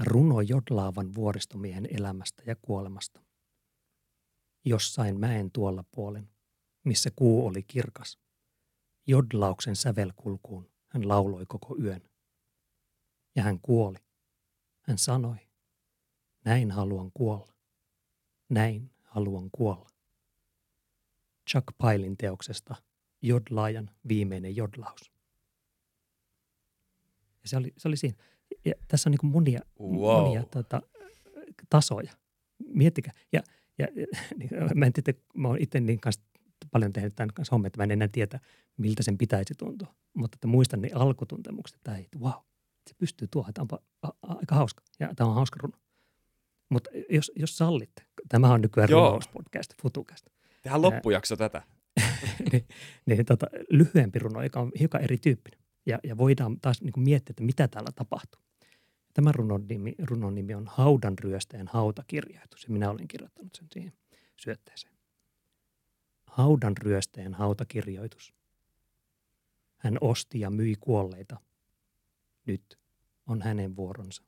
Runo 0.00 0.40
jodlaavan 0.40 1.14
vuoristomiehen 1.14 1.88
elämästä 1.90 2.42
ja 2.46 2.56
kuolemasta. 2.62 3.20
Jossain 4.64 5.20
mäen 5.20 5.50
tuolla 5.50 5.84
puolen 5.94 6.28
missä 6.84 7.10
kuu 7.16 7.46
oli 7.46 7.62
kirkas. 7.62 8.18
Jodlauksen 9.08 9.76
sävelkulkuun 9.76 10.70
hän 10.88 11.08
lauloi 11.08 11.46
koko 11.46 11.76
yön. 11.82 12.02
Ja 13.36 13.42
hän 13.42 13.60
kuoli. 13.60 13.98
Hän 14.80 14.98
sanoi, 14.98 15.36
näin 16.44 16.70
haluan 16.70 17.10
kuolla. 17.14 17.52
Näin 18.48 18.90
haluan 19.02 19.48
kuolla. 19.52 19.88
Chuck 21.50 21.66
Pailin 21.78 22.16
teoksesta 22.16 22.74
Jodlaajan 23.22 23.90
viimeinen 24.08 24.56
jodlaus. 24.56 25.12
Ja 27.42 27.48
se 27.48 27.56
oli, 27.56 27.72
se 27.76 27.88
oli 27.88 27.96
siinä. 27.96 28.16
Ja 28.64 28.74
tässä 28.88 29.08
on 29.08 29.10
niin 29.10 29.32
monia, 29.32 29.60
wow. 29.80 30.24
monia 30.24 30.42
tota, 30.42 30.82
tasoja. 31.70 32.12
Miettikää. 32.66 33.12
Ja, 33.32 33.42
ja, 33.78 33.86
niin, 34.36 34.50
mä 34.78 34.86
en 34.86 34.92
tiedä, 34.92 35.18
mä 35.34 35.48
oon 35.48 35.58
itse 35.60 35.80
niin 35.80 36.00
kanssa 36.00 36.22
paljon 36.70 36.92
tehnyt 36.92 37.14
tämän 37.14 37.28
kanssa 37.34 37.54
hommia, 37.54 37.66
että 37.66 37.78
mä 37.78 37.84
en 37.84 37.90
enää 37.90 38.08
tiedä, 38.08 38.40
miltä 38.76 39.02
sen 39.02 39.18
pitäisi 39.18 39.54
tuntua. 39.58 39.94
Mutta 40.14 40.36
että 40.36 40.46
muistan 40.46 40.80
ne 40.80 40.90
alkutuntemukset, 40.94 41.76
että 41.76 41.96
ei, 41.96 42.08
wow, 42.18 42.32
se 42.88 42.94
pystyy 42.98 43.28
tuohon, 43.30 43.50
että 43.50 43.62
onpa 43.62 43.78
a, 44.02 44.08
aika 44.22 44.54
hauska. 44.54 44.82
Ja 45.00 45.14
tämä 45.16 45.30
on 45.30 45.34
hauska 45.34 45.58
runo. 45.62 45.78
Mutta 46.68 46.90
jos, 47.10 47.32
jos 47.36 47.56
sallitte, 47.56 48.02
tämä 48.28 48.52
on 48.52 48.60
nykyään 48.60 48.88
runouspodcast, 48.88 49.74
futucast. 49.82 50.26
Tehdään 50.62 50.82
loppujakso 50.82 51.34
Ää, 51.34 51.48
tätä. 51.48 51.62
niin, 52.52 52.66
niin 53.06 53.26
tota, 53.26 53.46
lyhyempi 53.70 54.18
runo, 54.18 54.42
joka 54.42 54.60
on 54.60 54.72
hiukan 54.78 55.02
erityyppinen. 55.02 55.60
Ja, 55.86 55.98
ja 56.04 56.16
voidaan 56.16 56.60
taas 56.60 56.82
niin 56.82 56.92
miettiä, 56.96 57.32
että 57.32 57.42
mitä 57.42 57.68
täällä 57.68 57.90
tapahtuu. 57.94 58.40
Tämä 59.14 59.32
runon 59.32 59.66
nimi, 59.68 59.94
runon 59.98 60.34
nimi 60.34 60.54
on 60.54 60.66
Haudan 60.66 61.18
ryöstäjän 61.18 61.68
hautakirjoitus 61.68 62.64
ja 62.64 62.70
minä 62.70 62.90
olen 62.90 63.08
kirjoittanut 63.08 63.54
sen 63.54 63.66
siihen 63.72 63.92
syötteeseen 64.36 64.97
haudan 66.38 66.76
ryöstäjän 66.76 67.34
hautakirjoitus. 67.34 68.34
Hän 69.76 69.98
osti 70.00 70.40
ja 70.40 70.50
myi 70.50 70.74
kuolleita. 70.80 71.36
Nyt 72.46 72.78
on 73.26 73.42
hänen 73.42 73.76
vuoronsa. 73.76 74.22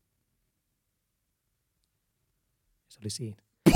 Se 2.89 3.01
oli 3.03 3.11
siinä. 3.11 3.43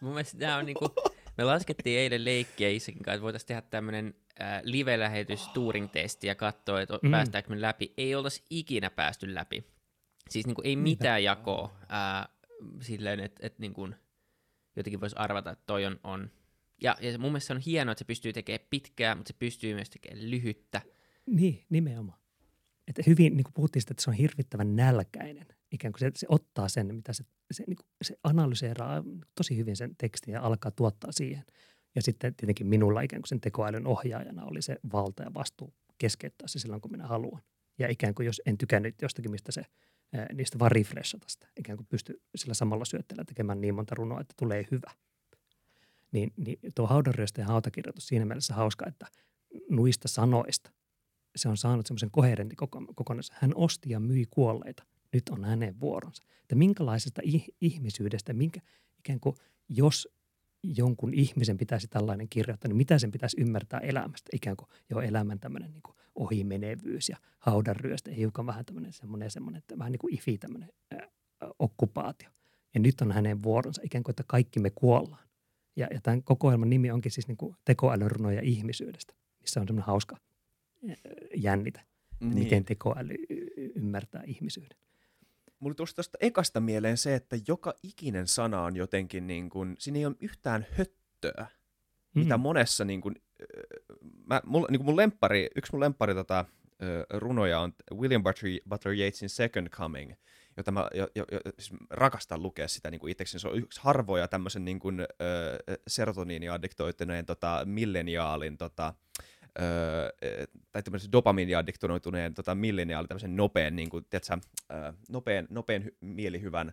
Mun 0.00 0.12
mielestä 0.12 0.38
tämä 0.38 0.56
on 0.56 0.66
niinku, 0.66 0.94
me 1.38 1.44
laskettiin 1.44 1.98
eilen 1.98 2.24
leikkiä 2.24 2.68
Isakin 2.68 3.02
kanssa, 3.02 3.14
että 3.14 3.22
voitaisiin 3.22 3.48
tehdä 3.48 3.62
tämmöinen 3.62 4.14
äh, 4.40 4.60
live-lähetys 4.64 5.48
Turing-testi 5.48 6.26
ja 6.26 6.34
katsoa, 6.34 6.80
että 6.80 6.98
mm. 7.02 7.10
päästäänkö 7.10 7.50
me 7.50 7.60
läpi. 7.60 7.92
Ei 7.96 8.14
oltaisi 8.14 8.44
ikinä 8.50 8.90
päästy 8.90 9.34
läpi. 9.34 9.64
Siis 10.30 10.46
niinku 10.46 10.62
ei 10.64 10.76
mitään 10.76 11.24
jakoa 11.24 11.76
äh, 11.82 12.28
silleen, 12.80 13.20
että 13.20 13.46
et 13.46 13.58
niinku, 13.58 13.88
jotenkin 14.76 15.00
voisi 15.00 15.16
arvata, 15.18 15.50
että 15.50 15.64
toi 15.66 15.86
on, 15.86 16.00
on 16.04 16.30
ja, 16.82 16.96
ja 17.00 17.18
mun 17.18 17.30
mielestä 17.30 17.46
se 17.46 17.52
on 17.52 17.60
hienoa, 17.60 17.92
että 17.92 17.98
se 17.98 18.04
pystyy 18.04 18.32
tekemään 18.32 18.66
pitkää, 18.70 19.14
mutta 19.14 19.28
se 19.32 19.38
pystyy 19.38 19.74
myös 19.74 19.90
tekemään 19.90 20.30
lyhyttä. 20.30 20.82
Niin, 21.26 21.64
nimenomaan. 21.70 22.18
Että 22.86 23.02
hyvin, 23.06 23.36
niin 23.36 23.44
kuin 23.44 23.54
puhuttiin 23.54 23.82
sitä, 23.82 23.92
että 23.92 24.02
se 24.02 24.10
on 24.10 24.16
hirvittävän 24.16 24.76
nälkäinen. 24.76 25.46
Ikään 25.72 25.92
kuin 25.92 26.00
se, 26.00 26.10
se 26.14 26.26
ottaa 26.30 26.68
sen, 26.68 26.94
mitä 26.94 27.12
se, 27.12 27.24
se, 27.50 27.64
niin 27.66 27.76
kuin, 27.76 27.86
se 28.02 28.16
analyseeraa 28.22 29.04
tosi 29.34 29.56
hyvin 29.56 29.76
sen 29.76 29.96
tekstin 29.98 30.34
ja 30.34 30.42
alkaa 30.42 30.70
tuottaa 30.70 31.12
siihen. 31.12 31.44
Ja 31.94 32.02
sitten 32.02 32.34
tietenkin 32.34 32.66
minulla 32.66 33.00
ikään 33.00 33.22
kuin 33.22 33.28
sen 33.28 33.40
tekoälyn 33.40 33.86
ohjaajana 33.86 34.44
oli 34.44 34.62
se 34.62 34.76
valta 34.92 35.22
ja 35.22 35.34
vastuu 35.34 35.74
keskeyttää 35.98 36.48
se 36.48 36.58
silloin, 36.58 36.80
kun 36.80 36.90
minä 36.90 37.06
haluan. 37.06 37.42
Ja 37.78 37.88
ikään 37.88 38.14
kuin 38.14 38.26
jos 38.26 38.42
en 38.46 38.58
tykännyt 38.58 39.02
jostakin, 39.02 39.30
mistä 39.30 39.52
se, 39.52 39.62
niistä 40.32 40.58
vaan 40.58 40.72
refreshata 40.72 41.28
sitä. 41.28 41.48
Ikään 41.56 41.76
kuin 41.76 41.86
pysty 41.86 42.22
sillä 42.36 42.54
samalla 42.54 42.84
syötteellä 42.84 43.24
tekemään 43.24 43.60
niin 43.60 43.74
monta 43.74 43.94
runoa, 43.94 44.20
että 44.20 44.34
tulee 44.38 44.66
hyvä– 44.70 44.90
niin, 46.12 46.32
niin 46.36 46.58
tuo 46.74 46.86
haudanryöstä 46.86 47.40
ja 47.40 47.46
hautakirjoitus 47.46 48.06
siinä 48.06 48.24
mielessä 48.24 48.54
hauska, 48.54 48.86
että 48.86 49.06
nuista 49.70 50.08
sanoista 50.08 50.70
se 51.36 51.48
on 51.48 51.56
saanut 51.56 51.86
semmoisen 51.86 52.10
koherentin 52.10 52.56
kokonaisuuden. 52.94 53.38
Hän 53.40 53.52
osti 53.54 53.90
ja 53.90 54.00
myi 54.00 54.26
kuolleita. 54.30 54.84
Nyt 55.12 55.28
on 55.28 55.44
hänen 55.44 55.80
vuoronsa. 55.80 56.22
Että 56.42 56.54
minkälaisesta 56.54 57.22
ihmisyydestä, 57.60 58.32
minkä, 58.32 58.60
ikään 58.98 59.20
kuin 59.20 59.36
jos 59.68 60.08
jonkun 60.62 61.14
ihmisen 61.14 61.56
pitäisi 61.56 61.88
tällainen 61.88 62.28
kirjoittaa, 62.28 62.68
niin 62.68 62.76
mitä 62.76 62.98
sen 62.98 63.10
pitäisi 63.10 63.40
ymmärtää 63.40 63.80
elämästä? 63.80 64.30
Ikään 64.32 64.56
kuin 64.56 64.68
jo 64.90 65.00
elämän 65.00 65.40
tämmöinen 65.40 65.72
niin 65.72 65.82
ohimenevyys 66.14 67.08
ja 67.08 67.16
haudanryöstä, 67.38 68.10
hiukan 68.10 68.46
vähän 68.46 68.64
tämmöinen 68.64 68.92
semmoinen, 68.92 69.30
semmoinen 69.30 69.58
että 69.58 69.78
vähän 69.78 69.92
niin 69.92 69.98
kuin 69.98 70.14
ifi 70.14 70.38
tämmöinen 70.38 70.72
ää, 70.90 71.08
okkupaatio. 71.58 72.28
Ja 72.74 72.80
nyt 72.80 73.00
on 73.00 73.12
hänen 73.12 73.42
vuoronsa, 73.42 73.82
ikään 73.84 74.04
kuin, 74.04 74.12
että 74.12 74.24
kaikki 74.26 74.60
me 74.60 74.70
kuollaan. 74.70 75.27
Ja, 75.78 75.88
ja 75.90 76.00
tämän 76.02 76.22
kokoelman 76.22 76.70
nimi 76.70 76.90
onkin 76.90 77.12
siis 77.12 77.28
niin 77.28 77.36
kuin 77.36 77.56
tekoälyrunoja 77.64 78.40
ihmisyydestä, 78.42 79.14
missä 79.40 79.60
on 79.60 79.66
semmoinen 79.66 79.86
hauska 79.86 80.16
jännitä, 81.36 81.80
niin. 82.20 82.34
miten 82.34 82.64
tekoäly 82.64 83.14
ymmärtää 83.74 84.22
ihmisyyden. 84.26 84.78
Mulla 85.60 85.74
tuli 85.74 85.88
tuosta 85.94 86.18
ekasta 86.20 86.60
mieleen 86.60 86.96
se, 86.96 87.14
että 87.14 87.36
joka 87.48 87.74
ikinen 87.82 88.26
sana 88.26 88.62
on 88.62 88.76
jotenkin, 88.76 89.26
niin 89.26 89.50
kuin, 89.50 89.76
siinä 89.78 89.98
ei 89.98 90.06
ole 90.06 90.16
yhtään 90.20 90.66
höttöä, 90.70 91.46
mm. 92.14 92.22
mitä 92.22 92.36
monessa, 92.36 92.84
niin 92.84 93.00
kuin, 93.00 93.14
mä, 94.26 94.40
mulla, 94.46 94.68
niin 94.70 94.78
kuin 94.78 94.86
mun 94.86 94.96
lempari, 94.96 95.48
yksi 95.56 95.72
mun 95.72 95.80
lempari 95.80 96.14
tota, 96.14 96.44
runoja 97.10 97.60
on 97.60 97.72
William 97.94 98.22
Butler, 98.22 98.52
Butler 98.68 98.94
Yeatsin 98.94 99.28
Second 99.28 99.68
Coming– 99.68 100.12
jota 100.58 100.70
mä 100.70 100.88
jo, 100.94 101.08
jo, 101.14 101.24
jo, 101.32 101.40
siis 101.58 101.80
rakastan 101.90 102.42
lukea 102.42 102.68
sitä 102.68 102.90
niin 102.90 103.00
kuin 103.00 103.10
itseksi. 103.10 103.38
Se 103.38 103.48
on 103.48 103.58
yksi 103.58 103.80
harvoja 103.82 104.28
tämmöisen 104.28 104.64
niin 104.64 104.78
kuin, 104.78 105.00
ö, 105.00 105.06
serotoniiniaddiktoituneen 105.86 107.26
tota, 107.26 107.62
milleniaalin 107.64 108.58
tota, 108.58 108.94
ö, 109.60 110.12
tai 110.72 110.82
tämmöisen 110.82 111.12
dopamiiniaddiktoituneen 111.12 112.34
tota, 112.34 112.54
milleniaalin 112.54 113.08
tämmöisen 113.08 113.36
nopean, 113.36 113.76
niin 113.76 113.90
kuin, 113.90 114.06
tiedätkö, 114.10 114.38
ö, 114.72 114.92
nopean, 115.08 115.46
nopean 115.50 115.82
hy- 115.82 115.96
mielihyvän 116.00 116.72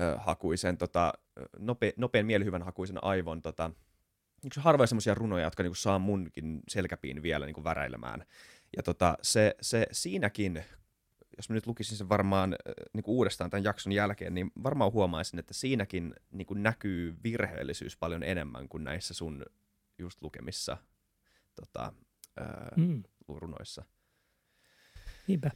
ö, 0.00 0.16
hakuisen, 0.18 0.78
tota, 0.78 1.12
nope, 1.58 1.92
nopean 1.96 2.26
mielihyvän 2.26 2.62
hakuisen 2.62 3.04
aivon 3.04 3.42
tota, 3.42 3.70
yksi 4.44 4.60
harvoja 4.60 4.86
semmoisia 4.86 5.14
runoja, 5.14 5.44
jotka 5.44 5.62
niin 5.62 5.70
kuin, 5.70 5.76
saa 5.76 5.98
munkin 5.98 6.60
selkäpiin 6.68 7.22
vielä 7.22 7.46
niin 7.46 7.54
kuin, 7.54 7.64
väräilemään. 7.64 8.24
Ja 8.76 8.82
tota, 8.82 9.18
se, 9.22 9.54
se 9.60 9.86
siinäkin 9.92 10.64
jos 11.40 11.48
mä 11.48 11.54
nyt 11.54 11.66
lukisin 11.66 11.96
sen 11.96 12.08
varmaan 12.08 12.52
äh, 12.52 12.74
niin 12.92 13.04
kuin 13.04 13.14
uudestaan 13.14 13.50
tämän 13.50 13.64
jakson 13.64 13.92
jälkeen, 13.92 14.34
niin 14.34 14.50
varmaan 14.62 14.92
huomaisin, 14.92 15.38
että 15.38 15.54
siinäkin 15.54 16.14
niin 16.30 16.46
kuin 16.46 16.62
näkyy 16.62 17.16
virheellisyys 17.22 17.96
paljon 17.96 18.22
enemmän 18.22 18.68
kuin 18.68 18.84
näissä 18.84 19.14
sun 19.14 19.44
just 19.98 20.22
lukemissa 20.22 20.76
tota, 21.54 21.92
ää, 22.36 22.72
mm. 22.76 23.02
runoissa. 23.28 23.84
Niinpä. 25.26 25.50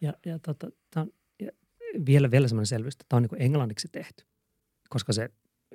Ja, 0.00 0.14
ja, 0.26 0.38
tota, 0.38 0.70
on, 0.96 1.12
ja 1.40 1.50
vielä, 2.06 2.30
vielä 2.30 2.48
semmoinen 2.48 2.66
selvyys, 2.66 2.94
että 2.94 3.04
tämä 3.08 3.16
on 3.16 3.22
niin 3.22 3.30
kuin 3.30 3.42
englanniksi 3.42 3.88
tehty, 3.92 4.24
koska 4.88 5.12
se, 5.12 5.30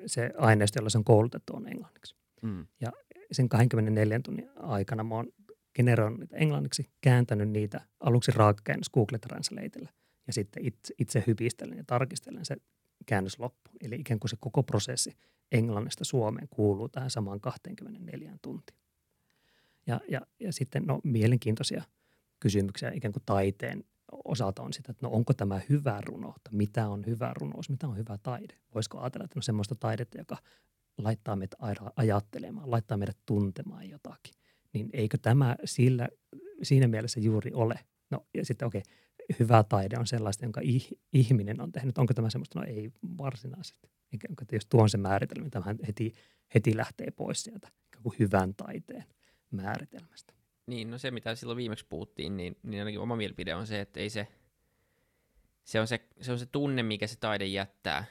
se 0.05 0.31
aineisto, 0.37 0.79
jolla 0.79 0.89
se 0.89 0.97
on 0.97 1.03
koulutettu, 1.03 1.55
on 1.55 1.67
englanniksi. 1.67 2.15
Mm. 2.41 2.67
Ja 2.81 2.91
sen 3.31 3.49
24 3.49 4.19
tunnin 4.19 4.49
aikana 4.55 5.03
mä 5.03 5.15
oon 5.15 5.27
generoinut 5.75 6.33
englanniksi, 6.33 6.89
kääntänyt 7.01 7.49
niitä 7.49 7.81
aluksi 7.99 8.31
raakakäännös 8.31 8.89
Google 8.89 9.19
Translateilla 9.19 9.89
ja 10.27 10.33
sitten 10.33 10.65
itse, 10.65 10.93
itse 10.99 11.23
hypistelen 11.27 11.77
ja 11.77 11.83
tarkistelen 11.87 12.45
se 12.45 12.55
käännös 13.05 13.39
loppuun. 13.39 13.77
Eli 13.81 13.95
ikään 13.95 14.19
kuin 14.19 14.29
se 14.29 14.37
koko 14.39 14.63
prosessi 14.63 15.11
englannista 15.51 16.03
Suomeen 16.03 16.47
kuuluu 16.49 16.89
tähän 16.89 17.09
samaan 17.09 17.41
24 17.41 18.37
tuntiin. 18.41 18.79
Ja, 19.87 19.99
ja, 20.09 20.21
ja 20.39 20.53
sitten 20.53 20.83
no, 20.85 20.99
mielenkiintoisia 21.03 21.83
kysymyksiä 22.39 22.91
ikään 22.91 23.13
kuin 23.13 23.23
taiteen 23.25 23.83
osalta 24.25 24.61
on 24.61 24.73
sitä, 24.73 24.91
että 24.91 25.05
no 25.05 25.13
onko 25.13 25.33
tämä 25.33 25.61
hyvä 25.69 26.01
runoutta, 26.01 26.49
mitä 26.53 26.87
on 26.87 27.05
hyvä 27.05 27.33
runous, 27.39 27.69
mitä 27.69 27.87
on 27.87 27.97
hyvä 27.97 28.17
taide. 28.23 28.53
Voisiko 28.75 28.99
ajatella, 28.99 29.25
että 29.25 29.35
no 29.35 29.41
semmoista 29.41 29.75
taidetta, 29.75 30.17
joka 30.17 30.37
laittaa 30.97 31.35
meitä 31.35 31.57
ajattelemaan, 31.95 32.71
laittaa 32.71 32.97
meidät 32.97 33.17
tuntemaan 33.25 33.89
jotakin 33.89 34.33
niin 34.73 34.89
eikö 34.93 35.17
tämä 35.21 35.55
sillä, 35.65 36.07
siinä 36.63 36.87
mielessä 36.87 37.19
juuri 37.19 37.51
ole? 37.53 37.79
No 38.09 38.25
ja 38.33 38.45
sitten 38.45 38.67
okei, 38.67 38.79
okay, 38.79 38.93
hyvä 39.39 39.63
taide 39.63 39.97
on 39.99 40.07
sellaista, 40.07 40.45
jonka 40.45 40.61
ihminen 41.13 41.61
on 41.61 41.71
tehnyt. 41.71 41.97
Onko 41.97 42.13
tämä 42.13 42.29
semmoista? 42.29 42.59
No 42.59 42.65
ei 42.65 42.91
varsinaisesti. 43.17 43.87
Kuin, 44.09 44.35
että 44.41 44.55
jos 44.55 44.65
tuon 44.65 44.89
se 44.89 44.97
määritelmä, 44.97 45.43
niin 45.43 45.51
tämä 45.51 45.75
heti, 45.87 46.13
heti 46.55 46.77
lähtee 46.77 47.11
pois 47.11 47.43
sieltä 47.43 47.69
kuin 48.03 48.15
hyvän 48.19 48.55
taiteen 48.55 49.03
määritelmästä. 49.51 50.33
Niin, 50.67 50.91
no 50.91 50.97
se 50.97 51.11
mitä 51.11 51.35
silloin 51.35 51.57
viimeksi 51.57 51.85
puhuttiin, 51.89 52.37
niin, 52.37 52.55
niin 52.63 52.81
ainakin 52.81 52.99
oma 52.99 53.15
mielipide 53.15 53.55
on 53.55 53.67
se, 53.67 53.81
että 53.81 53.99
ei 53.99 54.09
se, 54.09 54.27
se 55.63 55.79
on 55.79 55.87
se, 55.87 56.07
se 56.21 56.31
on 56.31 56.39
se 56.39 56.45
tunne, 56.45 56.83
mikä 56.83 57.07
se 57.07 57.19
taide 57.19 57.45
jättää 57.45 58.05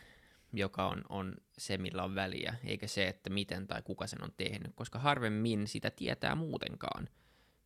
joka 0.52 0.86
on, 0.86 1.02
on 1.08 1.34
se, 1.58 1.78
millä 1.78 2.02
on 2.02 2.14
väliä, 2.14 2.54
eikä 2.64 2.86
se, 2.86 3.08
että 3.08 3.30
miten 3.30 3.66
tai 3.66 3.82
kuka 3.82 4.06
sen 4.06 4.24
on 4.24 4.32
tehnyt, 4.36 4.72
koska 4.74 4.98
harvemmin 4.98 5.66
sitä 5.66 5.90
tietää 5.90 6.34
muutenkaan. 6.34 7.08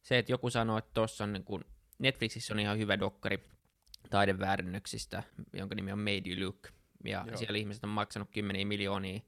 Se, 0.03 0.19
että 0.19 0.33
joku 0.33 0.51
sanoo, 0.51 0.79
että 0.79 0.91
tuossa 0.95 1.25
on 1.25 1.33
niin 1.33 1.45
kun, 1.45 1.65
Netflixissä 1.99 2.55
on 2.55 2.61
ihan 2.61 2.79
hyvä 2.79 3.01
dokkari 3.01 3.43
taideväärännöksistä, 4.11 5.23
jonka 5.53 5.75
nimi 5.75 5.93
on 5.93 5.99
Made 5.99 6.23
You 6.31 6.45
Look, 6.45 6.69
ja 7.05 7.25
Joo. 7.27 7.37
siellä 7.37 7.59
ihmiset 7.59 7.85
on 7.85 7.91
maksanut 7.91 8.31
kymmeniä 8.31 8.65
miljoonia 8.65 9.21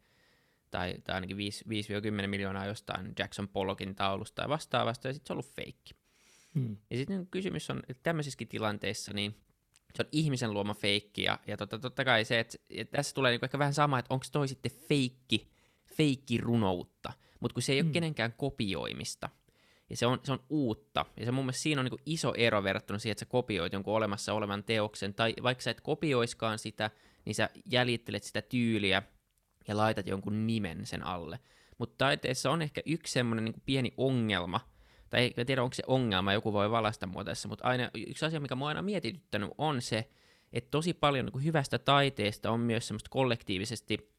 tai, 0.71 0.95
tai 1.05 1.15
ainakin 1.15 1.37
5-10 1.37 2.27
miljoonaa 2.27 2.67
jostain 2.67 3.13
Jackson 3.19 3.49
Pollockin 3.49 3.95
taulusta 3.95 4.35
tai 4.35 4.49
vastaavasta, 4.49 5.09
ja 5.09 5.15
sitten 5.15 5.27
se 5.27 5.33
on 5.33 5.35
ollut 5.35 5.55
feikki. 5.55 5.95
Hmm. 6.55 6.77
Ja 6.91 6.97
sitten 6.97 7.27
kysymys 7.27 7.71
on, 7.71 7.83
että 7.89 8.03
tämmöisissä 8.03 8.45
tilanteissa, 8.49 9.13
niin 9.13 9.37
se 9.95 10.03
on 10.03 10.09
ihmisen 10.13 10.53
luoma 10.53 10.75
feikki, 10.75 11.23
ja, 11.23 11.39
ja 11.47 11.57
totta, 11.57 11.79
totta 11.79 12.05
kai 12.05 12.25
se, 12.25 12.39
että, 12.39 12.59
että 12.71 12.97
tässä 12.97 13.15
tulee 13.15 13.31
niinku 13.31 13.47
ehkä 13.47 13.59
vähän 13.59 13.75
sama, 13.75 13.99
että 13.99 14.15
onko 14.15 14.27
toi 14.33 14.49
sitten 14.49 14.73
feikki, 14.89 15.49
feikki 15.97 16.39
runoutta, 16.39 17.13
mutta 17.41 17.55
kun 17.55 17.63
se 17.63 17.73
ei 17.73 17.83
mm. 17.83 17.87
ole 17.87 17.93
kenenkään 17.93 18.33
kopioimista, 18.37 19.29
ja 19.91 19.97
se 19.97 20.07
on, 20.07 20.21
se 20.23 20.33
on 20.33 20.45
uutta, 20.51 21.07
ja 21.17 21.25
se 21.25 21.33
mun 21.33 21.45
mielestä 21.45 21.63
siinä 21.63 21.81
on 21.81 21.85
niinku 21.85 22.03
iso 22.07 22.35
ero 22.37 22.63
verrattuna 22.63 22.99
siihen, 22.99 23.13
että 23.13 23.21
sä 23.21 23.27
kopioit 23.27 23.73
jonkun 23.73 23.95
olemassa 23.95 24.33
olevan 24.33 24.65
teoksen, 24.65 25.15
tai 25.15 25.35
vaikka 25.43 25.63
sä 25.63 25.71
et 25.71 25.81
kopioiskaan 25.81 26.59
sitä, 26.59 26.91
niin 27.25 27.35
sä 27.35 27.51
jäljittelet 27.73 28.23
sitä 28.23 28.43
tyyliä, 28.43 29.03
ja 29.69 29.77
laitat 29.77 30.07
jonkun 30.07 30.47
nimen 30.47 30.87
sen 30.87 31.07
alle. 31.07 31.39
Mutta 31.79 31.95
taiteessa 31.99 32.51
on 32.51 32.63
ehkä 32.63 32.83
yksi 32.87 33.13
semmoinen 33.13 33.45
niinku 33.45 33.61
pieni 33.67 33.93
ongelma, 33.97 34.61
tai 35.11 35.35
en 35.37 35.47
tiedä 35.47 35.63
onko 35.63 35.75
se 35.75 35.83
ongelma, 35.87 36.33
joku 36.33 36.53
voi 36.53 36.71
valasta 36.71 37.07
mua 37.07 37.25
tässä, 37.25 37.49
mutta 37.49 37.65
aina, 37.65 37.91
yksi 37.95 38.25
asia, 38.25 38.41
mikä 38.41 38.55
mua 38.55 38.69
aina 38.69 38.83
mietityttänyt, 38.83 39.51
on 39.59 39.83
se, 39.83 40.09
että 40.53 40.71
tosi 40.71 40.95
paljon 40.95 41.25
niin 41.25 41.33
kuin 41.33 41.45
hyvästä 41.45 41.79
taiteesta 41.79 42.51
on 42.51 42.61
myös 42.61 42.89
semmoista 42.89 43.11
kollektiivisesti 43.11 44.13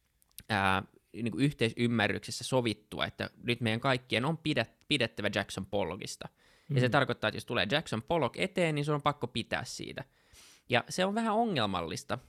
ää, 0.49 0.83
niin 1.13 1.31
kuin 1.31 1.43
yhteisymmärryksessä 1.43 2.43
sovittua, 2.43 3.05
että 3.05 3.29
nyt 3.43 3.61
meidän 3.61 3.79
kaikkien 3.79 4.25
on 4.25 4.37
pidet, 4.37 4.71
pidettävä 4.87 5.29
Jackson 5.35 5.65
Pollockista. 5.65 6.29
Mm. 6.69 6.75
Ja 6.75 6.81
se 6.81 6.87
mm. 6.87 6.91
tarkoittaa, 6.91 7.27
että 7.27 7.37
jos 7.37 7.45
tulee 7.45 7.67
Jackson 7.71 8.03
Pollock 8.03 8.39
eteen, 8.39 8.75
niin 8.75 8.85
sun 8.85 8.95
on 8.95 9.01
pakko 9.01 9.27
pitää 9.27 9.63
siitä. 9.63 10.03
Ja 10.69 10.83
se 10.89 11.05
on 11.05 11.15
vähän 11.15 11.33
ongelmallista. 11.33 12.19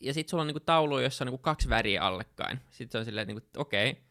Ja 0.00 0.14
sitten 0.14 0.30
sulla 0.30 0.40
on 0.40 0.46
niinku 0.46 0.60
taulu, 0.60 0.98
jossa 0.98 1.24
on 1.24 1.26
niinku 1.26 1.42
kaksi 1.42 1.68
väriä 1.68 2.02
allekkain. 2.02 2.60
Sitten 2.70 2.92
se 2.92 2.98
on 2.98 3.04
silleen, 3.04 3.22
että 3.30 3.40
niinku, 3.40 3.60
okei, 3.60 3.90
okay, 3.90 4.02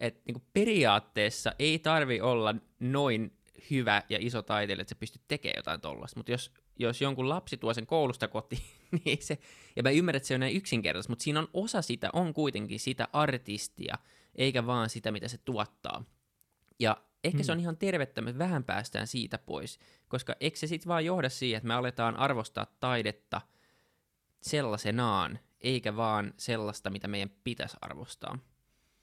että 0.00 0.20
niinku 0.26 0.42
periaatteessa 0.52 1.52
ei 1.58 1.78
tarvi 1.78 2.20
olla 2.20 2.54
noin 2.80 3.32
hyvä 3.70 4.02
ja 4.08 4.18
iso 4.20 4.42
taiteilija, 4.42 4.82
että 4.82 4.94
sä 4.94 5.00
pystyt 5.00 5.22
tekemään 5.28 5.58
jotain 5.58 5.80
tollasta. 5.80 6.18
Mutta 6.18 6.32
jos, 6.32 6.52
jos 6.78 7.00
jonkun 7.00 7.28
lapsi 7.28 7.56
tuo 7.56 7.74
sen 7.74 7.86
koulusta 7.86 8.28
kotiin, 8.28 8.62
niin 8.92 9.02
ei 9.06 9.22
se, 9.22 9.38
ja 9.76 9.82
mä 9.82 9.90
ymmärrän, 9.90 10.16
että 10.16 10.26
se 10.26 10.34
on 10.34 10.40
näin 10.40 10.56
yksinkertaista, 10.56 11.12
mutta 11.12 11.22
siinä 11.22 11.40
on 11.40 11.48
osa 11.54 11.82
sitä, 11.82 12.10
on 12.12 12.34
kuitenkin 12.34 12.80
sitä 12.80 13.08
artistia, 13.12 13.98
eikä 14.34 14.66
vaan 14.66 14.90
sitä, 14.90 15.12
mitä 15.12 15.28
se 15.28 15.38
tuottaa. 15.38 16.04
Ja 16.78 16.96
ehkä 17.24 17.38
mm. 17.38 17.44
se 17.44 17.52
on 17.52 17.60
ihan 17.60 17.76
tervettä, 17.76 18.10
että 18.10 18.32
me 18.32 18.38
vähän 18.38 18.64
päästään 18.64 19.06
siitä 19.06 19.38
pois, 19.38 19.78
koska 20.08 20.36
eikö 20.40 20.58
se 20.58 20.66
sitten 20.66 20.88
vaan 20.88 21.04
johda 21.04 21.28
siihen, 21.28 21.56
että 21.56 21.68
me 21.68 21.74
aletaan 21.74 22.16
arvostaa 22.16 22.66
taidetta 22.80 23.40
sellaisenaan, 24.42 25.38
eikä 25.60 25.96
vaan 25.96 26.34
sellaista, 26.36 26.90
mitä 26.90 27.08
meidän 27.08 27.30
pitäisi 27.44 27.76
arvostaa. 27.80 28.38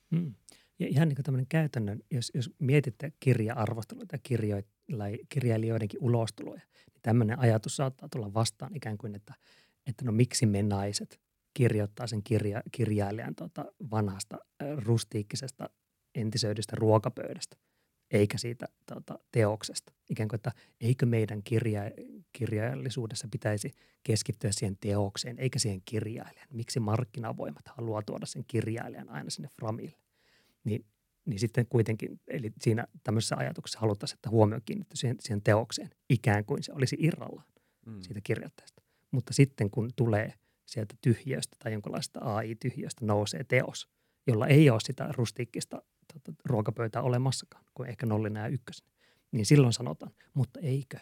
Mm. 0.09 0.33
Ja 0.79 0.87
ihan 0.87 1.07
niin 1.07 1.23
tämmöinen 1.23 1.47
käytännön, 1.49 1.99
jos, 2.11 2.31
jos 2.33 2.51
mietitte 2.59 3.13
kirja-arvostelua 3.19 4.05
tai 4.07 4.19
kirjo, 4.23 4.61
kirjailijoidenkin 5.29 6.03
ulostuloja, 6.03 6.61
niin 6.93 7.01
tämmöinen 7.01 7.39
ajatus 7.39 7.75
saattaa 7.75 8.09
tulla 8.09 8.33
vastaan 8.33 8.75
ikään 8.75 8.97
kuin, 8.97 9.15
että, 9.15 9.33
että 9.87 10.05
no 10.05 10.11
miksi 10.11 10.45
me 10.45 10.63
naiset 10.63 11.19
kirjoittaa 11.53 12.07
sen 12.07 12.23
kirja, 12.23 12.61
kirjailijan 12.71 13.35
tota 13.35 13.65
vanhasta 13.91 14.37
rustiikkisesta 14.85 15.69
entisöidystä 16.15 16.75
ruokapöydästä, 16.75 17.57
eikä 18.11 18.37
siitä 18.37 18.67
tota, 18.85 19.19
teoksesta. 19.31 19.93
Ikään 20.09 20.29
kuin, 20.29 20.37
että 20.37 20.51
eikö 20.81 21.05
meidän 21.05 21.43
kirja, 21.43 21.81
kirjallisuudessa 22.33 23.27
pitäisi 23.31 23.71
keskittyä 24.03 24.51
siihen 24.51 24.77
teokseen, 24.81 25.39
eikä 25.39 25.59
siihen 25.59 25.81
kirjailijan. 25.85 26.47
Miksi 26.53 26.79
markkinavoimat 26.79 27.67
haluaa 27.67 28.01
tuoda 28.01 28.25
sen 28.25 28.43
kirjailijan 28.47 29.09
aina 29.09 29.29
sinne 29.29 29.49
framille? 29.55 30.06
Niin, 30.63 30.85
niin 31.25 31.39
sitten 31.39 31.67
kuitenkin, 31.69 32.19
eli 32.27 32.51
siinä 32.61 32.87
tämmöisessä 33.03 33.35
ajatuksessa 33.37 33.79
haluttaisiin, 33.79 34.17
että 34.17 34.29
huomio 34.29 34.59
kiinnittyy 34.65 34.97
siihen, 34.97 35.15
siihen 35.19 35.41
teokseen, 35.41 35.89
ikään 36.09 36.45
kuin 36.45 36.63
se 36.63 36.73
olisi 36.73 36.97
irrallaan 36.99 37.47
mm. 37.85 38.01
siitä 38.01 38.21
kirjoittajasta. 38.23 38.81
Mutta 39.11 39.33
sitten 39.33 39.69
kun 39.71 39.89
tulee 39.95 40.33
sieltä 40.65 40.95
tyhjöstä 41.01 41.55
tai 41.59 41.73
jonkinlaista 41.73 42.19
AI-tyhjöstä 42.19 43.05
nousee 43.05 43.43
teos, 43.43 43.89
jolla 44.27 44.47
ei 44.47 44.69
ole 44.69 44.79
sitä 44.79 45.09
rustiikkista 45.11 45.81
tota, 46.13 46.41
ruokapöytää 46.45 47.01
olemassakaan, 47.01 47.65
kuin 47.73 47.89
ehkä 47.89 48.05
nollina 48.05 48.39
ja 48.39 48.47
ykkösenä, 48.47 48.89
niin 49.31 49.45
silloin 49.45 49.73
sanotaan, 49.73 50.11
mutta 50.33 50.59
eikö 50.59 50.97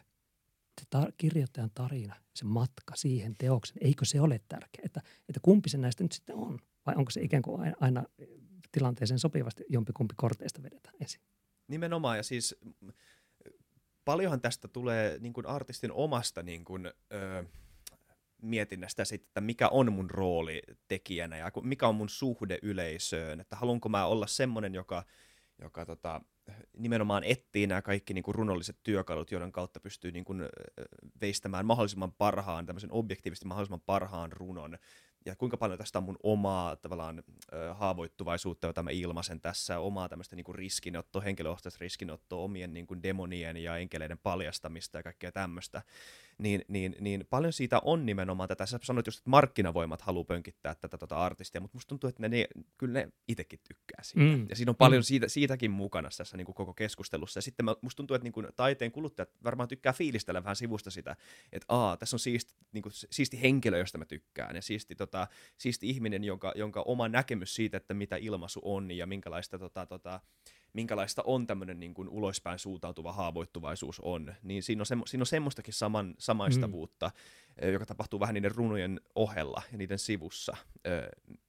se 0.82 0.88
tar- 0.96 1.14
kirjoittajan 1.18 1.72
tarina, 1.74 2.16
se 2.36 2.46
matka 2.46 2.96
siihen 2.96 3.36
teoksen, 3.38 3.78
eikö 3.82 4.06
se 4.06 4.22
ole 4.22 4.42
tärkeä? 4.48 4.82
Että, 4.84 5.02
että 5.30 5.40
kumpi 5.42 5.70
se 5.70 5.78
näistä 5.78 6.04
nyt 6.04 6.12
sitten 6.12 6.36
on? 6.36 6.60
Vai 6.86 6.96
onko 6.98 7.12
se 7.12 7.22
ikään 7.22 7.44
kuin 7.44 7.62
aina, 7.62 7.76
aina 7.80 8.04
tilanteeseen 8.76 9.20
sopivasti 9.20 9.64
jompikumpi 9.70 10.14
korteista 10.18 10.64
vedetään 10.64 10.96
esiin? 11.00 11.24
Nimenomaan, 11.68 12.18
ja 12.18 12.24
siis 12.24 12.56
paljonhan 14.06 14.42
tästä 14.42 14.68
tulee 14.68 15.18
niin 15.20 15.34
kuin 15.34 15.46
artistin 15.46 15.92
omasta 15.92 16.44
niin 16.44 16.66
kuin, 16.66 16.86
ö, 17.14 17.44
mietinnästä 18.42 19.06
sitten, 19.06 19.28
että 19.28 19.42
mikä 19.42 19.70
on 19.70 19.94
mun 19.94 20.10
rooli 20.10 20.62
tekijänä 20.88 21.38
ja 21.38 21.52
mikä 21.64 21.88
on 21.88 21.96
mun 21.96 22.10
suhde 22.10 22.60
yleisöön, 22.62 23.40
että 23.40 23.56
haluanko 23.56 23.90
mä 23.90 24.06
olla 24.06 24.28
semmoinen, 24.28 24.76
joka, 24.76 25.04
joka 25.62 25.86
tota, 25.86 26.22
nimenomaan 26.78 27.24
etsii 27.24 27.68
nämä 27.68 27.82
kaikki 27.82 28.14
niin 28.14 28.24
kuin 28.24 28.36
runolliset 28.36 28.78
työkalut, 28.84 29.32
joiden 29.32 29.52
kautta 29.52 29.80
pystyy 29.80 30.12
niin 30.12 30.26
kuin, 30.26 30.42
veistämään 31.22 31.66
mahdollisimman 31.66 32.12
parhaan, 32.12 32.66
tämmöisen 32.66 32.92
objektiivisesti 32.92 33.48
mahdollisimman 33.48 33.82
parhaan 33.86 34.32
runon, 34.32 34.78
ja 35.26 35.36
kuinka 35.36 35.58
paljon 35.58 35.78
tästä 35.78 36.00
on 36.00 36.04
mun 36.04 36.18
omaa 36.24 36.76
tavallaan 36.76 37.24
haavoittuvaisuutta, 37.74 38.68
jota 38.68 38.84
mä 38.84 38.90
ilmaisen 38.90 39.42
tässä, 39.42 39.80
omaa 39.80 40.10
tämmöistä 40.10 40.36
niin 40.36 40.44
kuin 40.44 40.56
riskinottoa, 40.56 41.22
henkilökohtaista 41.22 41.78
riskinottoa, 41.82 42.44
omien 42.44 42.74
niin 42.74 42.88
kuin 42.88 43.04
demonien 43.04 43.58
ja 43.58 43.78
enkeleiden 43.78 44.18
paljastamista 44.18 44.98
ja 44.98 45.04
kaikkea 45.04 45.32
tämmöistä 45.32 45.82
niin, 46.38 46.66
niin, 46.68 46.96
niin 47.00 47.28
paljon 47.30 47.54
siitä 47.54 47.82
on 47.84 48.06
nimenomaan 48.06 48.50
tätä. 48.50 48.66
Sä 48.66 48.80
sanoit 48.84 49.06
just, 49.06 49.20
että 49.20 49.30
markkinavoimat 49.30 50.02
haluaa 50.02 50.24
pönkittää 50.24 50.76
tätä 50.76 50.98
tota 50.98 51.16
artistia, 51.16 51.62
mutta 51.62 51.76
musta 51.76 51.90
tuntuu, 51.90 52.08
että 52.08 52.22
ne, 52.22 52.30
ne 52.30 52.48
kyllä 52.78 53.00
ne 53.00 53.12
itsekin 53.28 53.60
tykkää 53.68 54.04
siitä. 54.04 54.38
Mm. 54.38 54.46
Ja 54.50 54.56
siinä 54.56 54.70
on 54.70 54.76
paljon 54.76 55.00
mm. 55.00 55.04
siitä, 55.04 55.28
siitäkin 55.28 55.72
mukana 55.72 56.10
tässä 56.18 56.38
niin 56.38 56.46
kuin 56.46 56.56
koko 56.56 56.74
keskustelussa. 56.74 57.38
Ja 57.38 57.42
sitten 57.42 57.66
mä, 57.66 57.76
musta 57.82 57.98
tuntuu, 57.98 58.16
että 58.16 58.24
niin 58.24 58.34
kuin 58.34 58.48
taiteen 58.56 58.92
kuluttajat 58.92 59.30
varmaan 59.44 59.70
tykkää 59.70 59.94
fiilistellä 59.94 60.44
vähän 60.44 60.56
sivusta 60.56 60.92
sitä, 60.92 61.16
että 61.52 61.66
aa, 61.70 61.98
tässä 61.98 62.16
on 62.16 62.20
siisti, 62.20 62.54
niin 62.72 62.82
kuin, 62.82 62.94
siisti 62.94 63.42
henkilö, 63.42 63.78
josta 63.78 63.98
mä 63.98 64.06
tykkään, 64.06 64.56
ja 64.56 64.62
siisti, 64.62 64.96
tota, 64.96 65.28
siisti 65.58 65.90
ihminen, 65.90 66.24
jonka, 66.24 66.54
jonka 66.56 66.82
oma 66.82 67.10
näkemys 67.10 67.56
siitä, 67.56 67.78
että 67.78 67.94
mitä 67.94 68.16
ilmaisu 68.16 68.62
on 68.64 68.92
ja 68.92 69.08
minkälaista 69.08 69.60
tota, 69.60 69.86
tota, 69.86 70.20
minkälaista 70.76 71.24
on 71.26 71.48
tämmöinen 71.48 71.80
niin 71.80 71.94
kuin 71.94 72.10
ulospäin 72.10 72.60
suuntautuva 72.60 73.14
haavoittuvaisuus 73.14 74.00
on, 74.00 74.36
niin 74.44 74.64
siinä 74.64 74.82
on, 74.82 74.86
semmo, 74.86 75.06
siinä 75.06 75.22
on 75.22 75.26
semmoistakin 75.26 75.74
saman, 75.74 76.16
samaistavuutta, 76.18 77.12
mm. 77.62 77.72
joka 77.74 77.86
tapahtuu 77.86 78.20
vähän 78.20 78.34
niiden 78.34 78.56
runojen 78.56 79.02
ohella 79.16 79.62
ja 79.72 79.78
niiden 79.78 80.00
sivussa. 80.00 80.58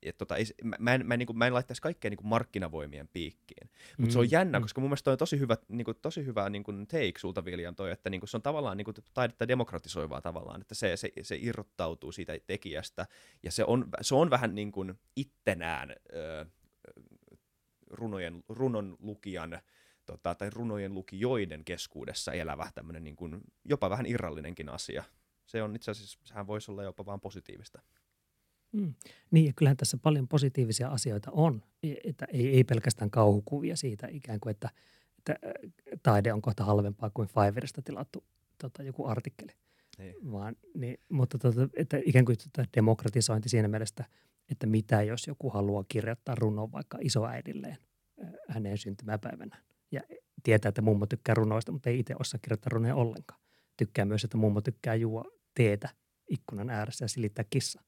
Et 0.03 0.19
tota, 0.19 0.37
ei, 0.37 0.45
mä, 0.79 0.95
en, 0.95 1.07
mä, 1.07 1.15
en, 1.15 1.19
niin 1.19 1.27
kuin, 1.27 1.39
mä 1.39 1.47
en 1.47 1.55
laittaisi 1.55 1.83
kaikkea 1.83 2.11
niin 2.11 2.17
kuin 2.17 2.27
markkinavoimien 2.27 3.09
piikkiin, 3.13 3.71
mutta 3.99 4.11
mm. 4.11 4.11
se 4.11 4.19
on 4.19 4.31
jännä, 4.31 4.59
mm. 4.59 4.63
koska 4.63 4.81
mun 4.81 4.91
mielestä 4.91 5.05
toi 5.05 5.13
on 5.13 5.19
tosi 5.19 5.39
hyvä, 5.39 5.57
niin 5.69 5.85
kuin, 5.85 5.97
tosi 6.03 6.27
hyvä 6.27 6.51
niin 6.51 6.65
kuin 6.65 6.87
take 6.87 7.13
sulta 7.19 7.45
Viljan 7.45 7.77
toi, 7.77 7.91
että 7.91 8.11
niin 8.11 8.21
kuin, 8.21 8.29
se 8.29 8.37
on 8.37 8.43
tavallaan 8.43 8.77
niin 8.77 8.85
kuin, 8.85 8.95
taidetta 9.15 9.49
demokratisoivaa 9.49 10.21
tavallaan, 10.21 10.61
että 10.61 10.75
se, 10.75 10.97
se, 10.97 11.13
se 11.23 11.39
irrottautuu 11.41 12.13
siitä 12.13 12.39
tekijästä 12.47 13.07
ja 13.43 13.53
se 13.53 13.65
on, 13.65 13.89
se 14.01 14.15
on 14.15 14.31
vähän 14.31 14.55
niin 14.55 14.73
kuin 14.73 14.95
ittenään 15.17 15.95
runojen, 17.91 18.45
runon 18.49 18.97
lukijan 19.01 19.61
tota, 20.07 20.35
tai 20.35 20.51
runojen 20.51 20.95
lukijoiden 20.95 21.65
keskuudessa 21.65 22.33
elävä 22.33 22.71
tämmöinen 22.75 23.05
niin 23.05 23.17
kuin, 23.17 23.41
jopa 23.65 23.91
vähän 23.91 24.07
irrallinenkin 24.07 24.69
asia. 24.69 25.05
Se 25.47 25.63
on 25.63 25.77
itse 25.77 25.91
asiassa, 25.91 26.19
sehän 26.25 26.47
voisi 26.47 26.71
olla 26.71 26.83
jopa 26.83 27.07
vaan 27.07 27.21
positiivista. 27.21 27.83
Mm. 28.73 28.95
Niin, 29.31 29.47
ja 29.47 29.53
kyllähän 29.57 29.77
tässä 29.77 29.99
paljon 29.99 30.29
positiivisia 30.29 30.89
asioita 30.89 31.31
on, 31.31 31.63
että 32.05 32.27
ei, 32.33 32.49
ei 32.49 32.65
pelkästään 32.65 33.11
kauhukuvia 33.11 33.77
siitä 33.77 34.07
ikään 34.11 34.41
kuin, 34.41 34.51
että, 34.51 34.71
että 35.17 35.39
taide 36.03 36.33
on 36.33 36.43
kohta 36.43 36.65
halvempaa 36.65 37.11
kuin 37.11 37.29
Fiverrista 37.29 37.83
tilattu 37.83 38.25
tota, 38.59 38.83
joku 38.83 39.07
artikkeli. 39.07 39.53
Niin. 39.99 40.33
Vaan, 40.33 40.57
niin, 40.75 41.01
mutta 41.09 41.39
tota, 41.39 41.69
että 41.77 42.01
ikään 42.05 42.25
kuin 42.25 42.39
tota 42.39 42.69
demokratisointi 42.77 43.49
siinä 43.49 43.69
mielessä, 43.69 44.05
että 44.51 44.67
mitä 44.67 45.03
jos 45.03 45.27
joku 45.27 45.51
haluaa 45.51 45.85
kirjoittaa 45.89 46.35
runon 46.35 46.73
vaikka 46.73 46.99
isoäidilleen 47.01 47.77
hänen 48.49 48.79
syntymäpäivänä. 48.79 49.63
Ja 49.93 50.01
tietää, 50.43 50.69
että 50.69 50.83
mummo 50.83 51.07
tykkää 51.07 51.35
runoista, 51.35 51.73
mutta 51.73 51.91
ei 51.91 51.99
itse 51.99 52.15
osaa 52.21 52.41
kirjoittaa 52.43 52.71
runoja 52.73 52.95
ollenkaan. 52.95 53.41
Tykkää 53.77 54.05
myös, 54.05 54.25
että 54.25 54.37
mummo 54.37 54.61
tykkää 54.61 54.95
juo 54.95 55.25
teetä 55.55 55.89
ikkunan 56.31 56.71
ääressä 56.71 57.05
ja 57.05 57.09
silittää 57.09 57.45
kissa. 57.51 57.83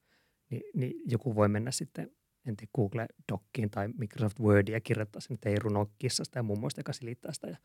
Ni, 0.49 0.61
niin 0.75 0.93
joku 1.05 1.35
voi 1.35 1.49
mennä 1.49 1.71
sitten, 1.71 2.11
en 2.45 2.55
tiedä, 2.55 2.71
Google 2.75 3.05
Dockiin 3.31 3.69
tai 3.69 3.87
Microsoft 3.87 4.39
Wordia 4.39 4.75
ja 4.75 4.81
kirjoittaa 4.81 5.21
sen, 5.21 5.33
että 5.33 5.49
ei 5.49 5.59
runo 5.59 5.91
kissasta 5.97 6.39
ja 6.39 6.43
mummoista, 6.43 6.79
joka 6.79 6.93
silittää 6.93 7.33
sitä 7.33 7.47
ja 7.47 7.57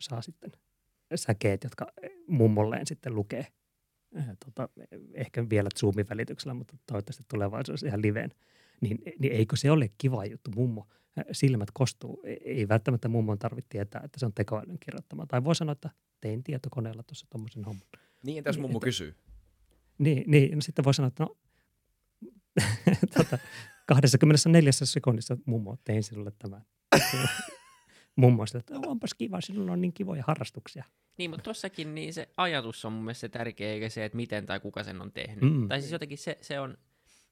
saa 0.00 0.22
sitten 0.22 0.52
säkeet, 1.14 1.64
jotka 1.64 1.86
mummolleen 2.28 2.86
sitten 2.86 3.14
lukee– 3.14 3.46
Eh, 3.50 3.59
tota, 4.44 4.68
ehkä 5.14 5.50
vielä 5.50 5.68
Zoomin 5.78 6.06
välityksellä, 6.10 6.54
mutta 6.54 6.76
toivottavasti 6.86 7.24
tulevaisuudessa 7.28 7.86
ihan 7.86 8.02
liveen, 8.02 8.30
niin, 8.80 8.98
niin 9.18 9.32
eikö 9.32 9.56
se 9.56 9.70
ole 9.70 9.90
kiva 9.98 10.24
juttu, 10.24 10.50
mummo? 10.50 10.88
Eh, 11.16 11.24
silmät 11.32 11.68
kostuu. 11.72 12.22
E, 12.24 12.32
ei 12.44 12.68
välttämättä 12.68 13.08
mummon 13.08 13.38
tarvitse 13.38 13.68
tietää, 13.68 14.02
että 14.04 14.20
se 14.20 14.26
on 14.26 14.32
tekoälyn 14.32 14.78
kirjoittama. 14.78 15.26
Tai 15.26 15.44
voi 15.44 15.54
sanoa, 15.54 15.72
että 15.72 15.90
tein 16.20 16.44
tietokoneella 16.44 17.02
tuossa 17.02 17.26
tuommoisen 17.30 17.64
homman. 17.64 17.88
Niin, 18.24 18.38
entäs 18.38 18.58
mummo 18.58 18.78
että, 18.78 18.84
kysyy? 18.84 19.14
Niin, 19.98 20.24
niin 20.26 20.54
no 20.54 20.60
sitten 20.60 20.84
voi 20.84 20.94
sanoa, 20.94 21.08
että 21.08 21.24
no, 21.24 21.36
tota, 23.16 23.38
24 23.86 24.72
sekunnissa 24.72 25.36
mummo, 25.46 25.76
tein 25.84 26.02
sinulle 26.02 26.32
tämän. 26.38 26.64
mummo 28.16 28.44
että 28.58 28.74
onpas 28.86 29.14
kiva, 29.14 29.40
sinulla 29.40 29.72
on 29.72 29.80
niin 29.80 29.92
kivoja 29.92 30.24
harrastuksia. 30.26 30.84
Niin, 31.18 31.30
mutta 31.30 31.44
tossakin 31.44 31.94
niin 31.94 32.14
se 32.14 32.28
ajatus 32.36 32.84
on 32.84 32.92
mun 32.92 33.04
mielestä 33.04 33.20
se 33.20 33.28
tärkeä, 33.28 33.72
eikä 33.72 33.88
se, 33.88 34.04
että 34.04 34.16
miten 34.16 34.46
tai 34.46 34.60
kuka 34.60 34.84
sen 34.84 35.00
on 35.00 35.12
tehnyt. 35.12 35.54
Mm. 35.54 35.68
Tai 35.68 35.80
siis 35.80 35.92
jotenkin 35.92 36.18
se, 36.18 36.38
se 36.40 36.60
on, 36.60 36.70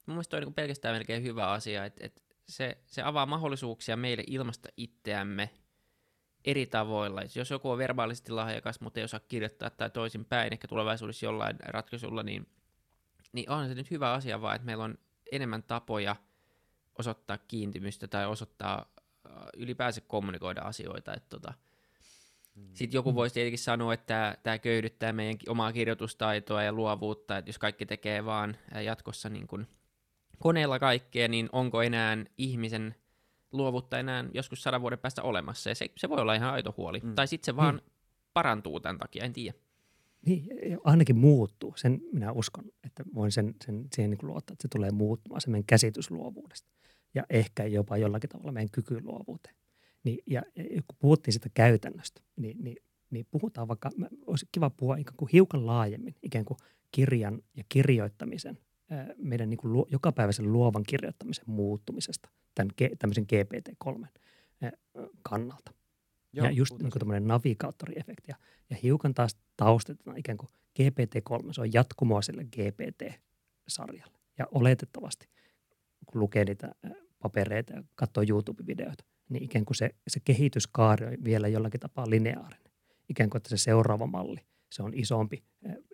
mun 0.06 0.14
mielestä 0.14 0.30
toi 0.30 0.40
on 0.40 0.44
niin 0.44 0.54
pelkästään 0.54 0.94
melkein 0.94 1.22
hyvä 1.22 1.50
asia, 1.50 1.84
että, 1.84 2.06
että 2.06 2.22
se, 2.48 2.78
se 2.86 3.02
avaa 3.02 3.26
mahdollisuuksia 3.26 3.96
meille 3.96 4.24
ilmasta 4.26 4.68
itseämme 4.76 5.50
eri 6.44 6.66
tavoilla. 6.66 7.22
Jos 7.34 7.50
joku 7.50 7.70
on 7.70 7.78
verbaalisesti 7.78 8.32
lahjakas, 8.32 8.80
mutta 8.80 9.00
ei 9.00 9.04
osaa 9.04 9.20
kirjoittaa 9.20 9.70
tai 9.70 9.90
toisinpäin, 9.90 10.52
ehkä 10.52 10.68
tulevaisuudessa 10.68 11.26
jollain 11.26 11.56
ratkaisulla, 11.64 12.22
niin, 12.22 12.46
niin 13.32 13.50
on 13.50 13.68
se 13.68 13.74
nyt 13.74 13.90
hyvä 13.90 14.12
asia 14.12 14.40
vaan, 14.40 14.56
että 14.56 14.66
meillä 14.66 14.84
on 14.84 14.98
enemmän 15.32 15.62
tapoja 15.62 16.16
osoittaa 16.98 17.38
kiintymystä 17.38 18.08
tai 18.08 18.26
osoittaa 18.26 18.92
ylipäänsä 19.56 20.00
kommunikoida 20.00 20.60
asioita. 20.60 21.14
Että 21.14 21.28
tota, 21.28 21.54
sitten 22.74 22.96
joku 22.96 23.14
voisi 23.14 23.34
tietenkin 23.34 23.58
sanoa, 23.58 23.94
että 23.94 24.36
tämä 24.42 24.58
köydyttää 24.58 25.12
meidän 25.12 25.38
omaa 25.48 25.72
kirjoitustaitoa 25.72 26.62
ja 26.62 26.72
luovuutta, 26.72 27.38
että 27.38 27.48
jos 27.48 27.58
kaikki 27.58 27.86
tekee 27.86 28.24
vaan 28.24 28.56
jatkossa 28.84 29.28
niin 29.28 29.46
kuin 29.46 29.66
koneella 30.38 30.78
kaikkea, 30.78 31.28
niin 31.28 31.48
onko 31.52 31.82
enää 31.82 32.16
ihmisen 32.38 32.94
luovuutta 33.52 33.98
enää 33.98 34.24
joskus 34.34 34.62
sadan 34.62 34.80
vuoden 34.80 34.98
päästä 34.98 35.22
olemassa, 35.22 35.70
ja 35.70 35.74
se, 35.74 35.90
se 35.96 36.08
voi 36.08 36.20
olla 36.20 36.34
ihan 36.34 36.52
aito 36.52 36.74
huoli. 36.76 37.00
Mm. 37.02 37.14
Tai 37.14 37.26
sitten 37.26 37.46
se 37.46 37.56
vaan 37.56 37.74
mm. 37.74 37.90
parantuu 38.34 38.80
tämän 38.80 38.98
takia, 38.98 39.24
en 39.24 39.32
tiedä. 39.32 39.58
Niin, 40.26 40.46
ainakin 40.84 41.16
muuttuu. 41.16 41.74
Sen 41.76 42.00
minä 42.12 42.32
uskon, 42.32 42.64
että 42.84 43.04
voin 43.14 43.32
sen, 43.32 43.54
sen 43.64 43.88
siihen 43.92 44.10
niin 44.10 44.18
luottaa, 44.22 44.52
että 44.52 44.62
se 44.62 44.68
tulee 44.68 44.90
muuttumaan, 44.90 45.40
se 45.40 45.50
meidän 45.50 45.66
käsitys 45.66 46.10
luovuudesta. 46.10 46.68
Ja 47.14 47.24
ehkä 47.30 47.64
jopa 47.64 47.96
jollakin 47.96 48.30
tavalla 48.30 48.52
meidän 48.52 48.70
kyky 48.70 49.00
luovuuteen. 49.00 49.54
Niin, 50.04 50.18
ja, 50.26 50.42
ja 50.56 50.82
kun 50.86 50.96
puhuttiin 50.98 51.32
sitä 51.32 51.48
käytännöstä, 51.54 52.20
niin, 52.36 52.64
niin, 52.64 52.76
niin 53.10 53.26
puhutaan 53.30 53.68
vaikka, 53.68 53.90
olisi 54.26 54.46
kiva 54.52 54.70
puhua 54.70 54.96
ikään 54.96 55.16
kuin 55.16 55.28
hiukan 55.32 55.66
laajemmin, 55.66 56.14
ikään 56.22 56.44
kuin 56.44 56.58
kirjan 56.92 57.42
ja 57.56 57.64
kirjoittamisen, 57.68 58.58
meidän 59.16 59.50
niin 59.50 59.58
kuin 59.58 59.86
jokapäiväisen 59.90 60.52
luovan 60.52 60.82
kirjoittamisen 60.82 61.44
muuttumisesta 61.46 62.28
tämän, 62.54 62.70
tämmöisen 62.98 63.26
GPT-3 63.32 64.06
kannalta. 65.22 65.72
Joo, 66.32 66.46
ja 66.46 66.52
just 66.52 66.78
niin 66.78 66.90
tämmöinen 66.90 67.26
navigaattoriefekti. 67.26 68.30
Ja, 68.30 68.36
ja 68.70 68.76
hiukan 68.82 69.14
taas 69.14 69.36
taustetaan 69.56 70.18
ikään 70.18 70.38
kuin 70.38 70.50
GPT-3, 70.80 71.52
se 71.52 71.60
on 71.60 71.72
jatkumoa 71.72 72.22
sille 72.22 72.44
GPT-sarjalle. 72.44 74.18
Ja 74.38 74.46
oletettavasti, 74.50 75.28
kun 76.12 76.20
lukee 76.20 76.44
niitä 76.44 76.74
papereita 77.22 77.72
ja 77.72 77.82
katsoo 77.94 78.24
YouTube-videoita, 78.28 79.04
niin 79.28 79.42
ikään 79.42 79.64
kuin 79.64 79.76
se, 79.76 79.94
se 80.08 80.20
kehityskaari 80.24 81.06
on 81.06 81.24
vielä 81.24 81.48
jollakin 81.48 81.80
tapaa 81.80 82.10
lineaarinen. 82.10 82.72
Ikään 83.08 83.30
kuin, 83.30 83.38
että 83.38 83.48
se 83.48 83.56
seuraava 83.56 84.06
malli, 84.06 84.40
se 84.72 84.82
on 84.82 84.94
isompi, 84.94 85.44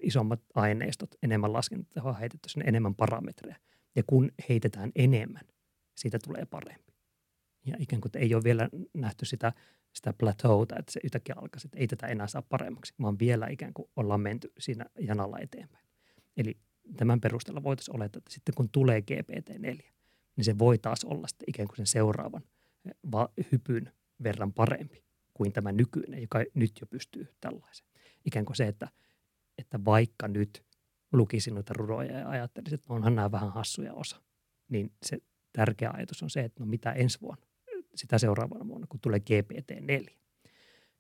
isommat 0.03 0.41
aineistot, 0.55 1.11
enemmän 1.23 1.53
laskentatehoa 1.53 2.13
heitetty 2.13 2.49
sinne, 2.49 2.65
enemmän 2.69 2.95
parametreja. 2.95 3.57
Ja 3.97 4.03
kun 4.07 4.33
heitetään 4.49 4.93
enemmän, 4.97 5.43
siitä 5.97 6.19
tulee 6.25 6.45
parempi. 6.45 6.93
Ja 7.67 7.77
ikään 7.79 8.01
kuin, 8.01 8.13
ei 8.15 8.35
ole 8.35 8.45
vielä 8.45 8.69
nähty 8.95 9.25
sitä 9.25 9.53
sitä 9.95 10.13
plateauta, 10.13 10.77
että 10.79 10.93
se 10.93 11.01
yhtäkkiä 11.05 11.35
alkaisi, 11.39 11.67
että 11.67 11.79
ei 11.79 11.87
tätä 11.87 12.07
enää 12.07 12.27
saa 12.27 12.43
paremmaksi, 12.43 12.95
vaan 13.03 13.19
vielä 13.19 13.47
ikään 13.47 13.75
kuin 13.75 13.89
ollaan 13.97 14.21
menty 14.21 14.53
siinä 14.59 14.87
janalla 14.99 15.39
eteenpäin. 15.39 15.87
Eli 16.37 16.57
tämän 16.97 17.21
perusteella 17.21 17.63
voitaisiin 17.63 17.97
olettaa, 17.97 18.19
että 18.19 18.33
sitten 18.33 18.55
kun 18.55 18.69
tulee 18.71 19.01
GPT-4, 19.01 19.94
niin 20.37 20.45
se 20.45 20.59
voi 20.59 20.79
taas 20.79 21.05
olla 21.05 21.27
sitten 21.27 21.51
ikään 21.51 21.69
kuin 21.69 21.77
sen 21.77 21.87
seuraavan 21.87 22.43
eh, 22.89 23.47
hypyn 23.53 23.93
verran 24.23 24.53
parempi 24.53 25.05
kuin 25.35 25.53
tämä 25.53 25.73
nykyinen, 25.73 26.23
joka 26.23 26.39
nyt 26.55 26.73
jo 26.81 26.87
pystyy 26.87 27.29
tällaisen. 27.41 27.87
Ikään 28.25 28.45
kuin 28.45 28.57
se, 28.57 28.67
että, 28.67 28.89
että 29.59 29.85
vaikka 29.85 30.29
nyt 30.29 30.65
lukisin 31.13 31.55
noita 31.55 31.75
runoja 31.77 32.19
ja 32.19 32.29
ajattelisin, 32.29 32.75
että 32.75 32.93
onhan 32.93 33.17
nämä 33.17 33.33
vähän 33.33 33.53
hassuja 33.53 33.95
osa, 33.95 34.23
niin 34.69 34.93
se 35.07 35.19
tärkeä 35.53 35.91
ajatus 35.91 36.23
on 36.23 36.31
se, 36.31 36.41
että 36.41 36.63
no 36.63 36.67
mitä 36.67 36.93
ensi 36.93 37.21
vuonna 37.21 37.47
sitä 37.95 38.19
seuraavana 38.19 38.69
vuonna, 38.69 38.87
kun 38.87 39.01
tulee 39.01 39.21
GPT-4. 39.31 40.15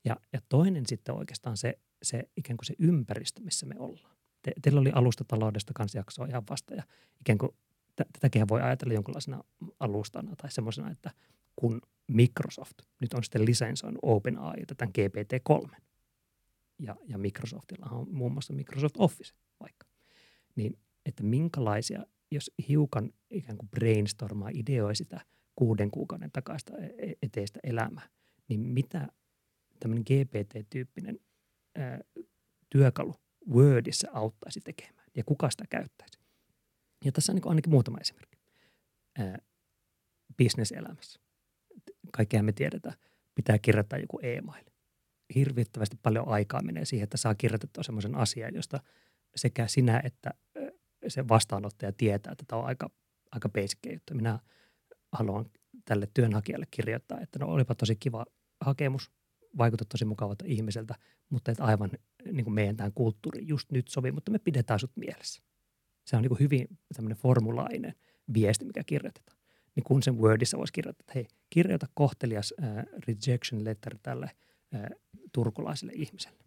Ja, 0.05 0.17
ja 0.33 0.41
toinen 0.49 0.87
sitten 0.87 1.15
oikeastaan 1.15 1.57
se, 1.57 1.79
se 2.03 2.29
ikään 2.37 2.57
kuin 2.57 2.67
se 2.67 2.75
ympäristö, 2.79 3.43
missä 3.43 3.67
me 3.67 3.75
ollaan. 3.79 4.17
Te, 4.43 4.53
teillä 4.63 4.81
oli 4.81 4.91
alustataloudesta 4.95 5.73
kanssa 5.75 5.99
jaksoa 5.99 6.27
ihan 6.27 6.43
vasta 6.51 6.75
ja 6.75 6.83
ikään 7.21 7.39
kuin 7.39 7.57
tätäkin 7.97 8.49
voi 8.49 8.63
ajatella 8.63 8.95
jonkinlaisena 8.95 9.45
alustana 9.81 10.37
tai 10.37 10.53
semmoisena, 10.53 10.91
että 10.91 11.11
kun 11.57 11.81
Microsoft 12.07 12.79
nyt 13.01 13.15
on 13.15 13.25
sitten 13.25 13.45
lisensoinut 13.45 13.99
OpenAI 14.03 14.67
tämän 14.77 14.93
GPT-3 14.99 15.77
ja, 16.79 16.97
ja 17.09 17.19
Microsoftilla 17.19 17.87
on 17.91 18.07
muun 18.11 18.33
muassa 18.33 18.53
Microsoft 18.53 18.95
Office 18.99 19.35
vaikka, 19.61 19.87
niin 20.57 20.79
että 21.07 21.23
minkälaisia, 21.23 22.07
jos 22.31 22.51
hiukan 22.69 23.11
ikään 23.31 23.59
kuin 23.59 23.69
brainstormaa, 23.69 24.51
ideoi 24.53 24.97
sitä– 24.97 25.21
kuuden 25.57 25.91
kuukauden 25.91 26.31
takaista 26.33 26.79
e-, 26.79 26.95
e-, 26.99 27.15
eteistä 27.23 27.61
elämää, 27.63 28.09
niin 28.49 28.61
mitä 28.61 29.09
tämmöinen 29.81 30.05
GPT-tyyppinen 30.05 31.21
ää, 31.77 32.01
työkalu 32.71 33.15
Wordissa 33.51 34.09
auttaisi 34.13 34.61
tekemään 34.61 35.07
ja 35.17 35.25
kuka 35.25 35.51
sitä 35.51 35.65
käyttäisi. 35.71 36.19
Ja 37.05 37.13
tässä 37.13 37.33
on 37.33 37.37
niin 37.37 37.49
ainakin 37.49 37.71
muutama 37.71 37.99
esimerkki. 38.01 38.39
Ää, 39.19 39.39
bisneselämässä. 40.37 41.21
Kaikkea 42.13 42.43
me 42.43 42.53
tiedetään, 42.53 42.95
pitää 43.35 43.59
kirjoittaa 43.59 43.99
joku 43.99 44.19
e-mail. 44.23 44.65
Hirvittävästi 45.35 45.97
paljon 46.03 46.29
aikaa 46.29 46.63
menee 46.63 46.85
siihen, 46.85 47.05
että 47.05 47.17
saa 47.17 47.35
kirjoitettua 47.35 47.83
semmoisen 47.83 48.15
asian, 48.15 48.55
josta 48.55 48.81
sekä 49.37 49.67
sinä 49.67 50.03
että 50.05 50.31
se 51.09 51.29
vastaanottaja 51.29 51.93
tietää, 51.93 52.33
että 52.33 52.45
tämä 52.49 52.63
on 52.63 52.67
aika, 52.67 52.91
aika 53.33 53.49
basic 53.49 53.79
juttu. 53.93 54.15
Minä 54.15 54.39
haluan 55.13 55.51
tälle 55.85 56.09
työnhakijalle 56.15 56.67
kirjoittaa, 56.71 57.21
että 57.21 57.39
no 57.39 57.47
olipa 57.47 57.75
tosi 57.75 57.97
kiva 57.97 58.27
hakemus, 58.61 59.11
vaikutat 59.59 59.89
tosi 59.89 60.05
mukavalta 60.05 60.45
ihmiseltä, 60.49 60.95
mutta 61.29 61.53
et 61.53 61.61
aivan 61.61 61.91
niin 62.33 62.45
kuin 62.45 62.55
meidän 62.55 62.77
tämän 62.77 62.93
kulttuuri 62.93 63.47
just 63.47 63.73
nyt 63.73 63.89
sovi, 63.89 64.13
mutta 64.13 64.31
me 64.31 64.39
pidetään 64.39 64.81
sut 64.81 64.97
mielessä. 64.97 65.43
Se 66.05 66.17
on 66.17 66.23
niin 66.23 66.29
kuin 66.29 66.41
hyvin 66.41 66.69
tämmöinen 66.95 67.19
formulainen 67.19 67.95
viesti, 68.35 68.65
mikä 68.65 68.85
kirjoitetaan. 68.87 69.39
Niin 69.77 69.85
kun 69.85 70.03
sen 70.03 70.19
Wordissa 70.19 70.59
voisi 70.59 70.73
kirjoittaa, 70.73 71.03
että 71.03 71.13
hei, 71.15 71.27
kirjoita 71.51 71.87
kohtelias 71.95 72.55
äh, 72.63 72.85
rejection 73.09 73.65
letter 73.65 73.99
tälle 74.03 74.31
äh, 74.75 74.87
turkulaiselle 75.33 75.93
ihmiselle. 75.95 76.45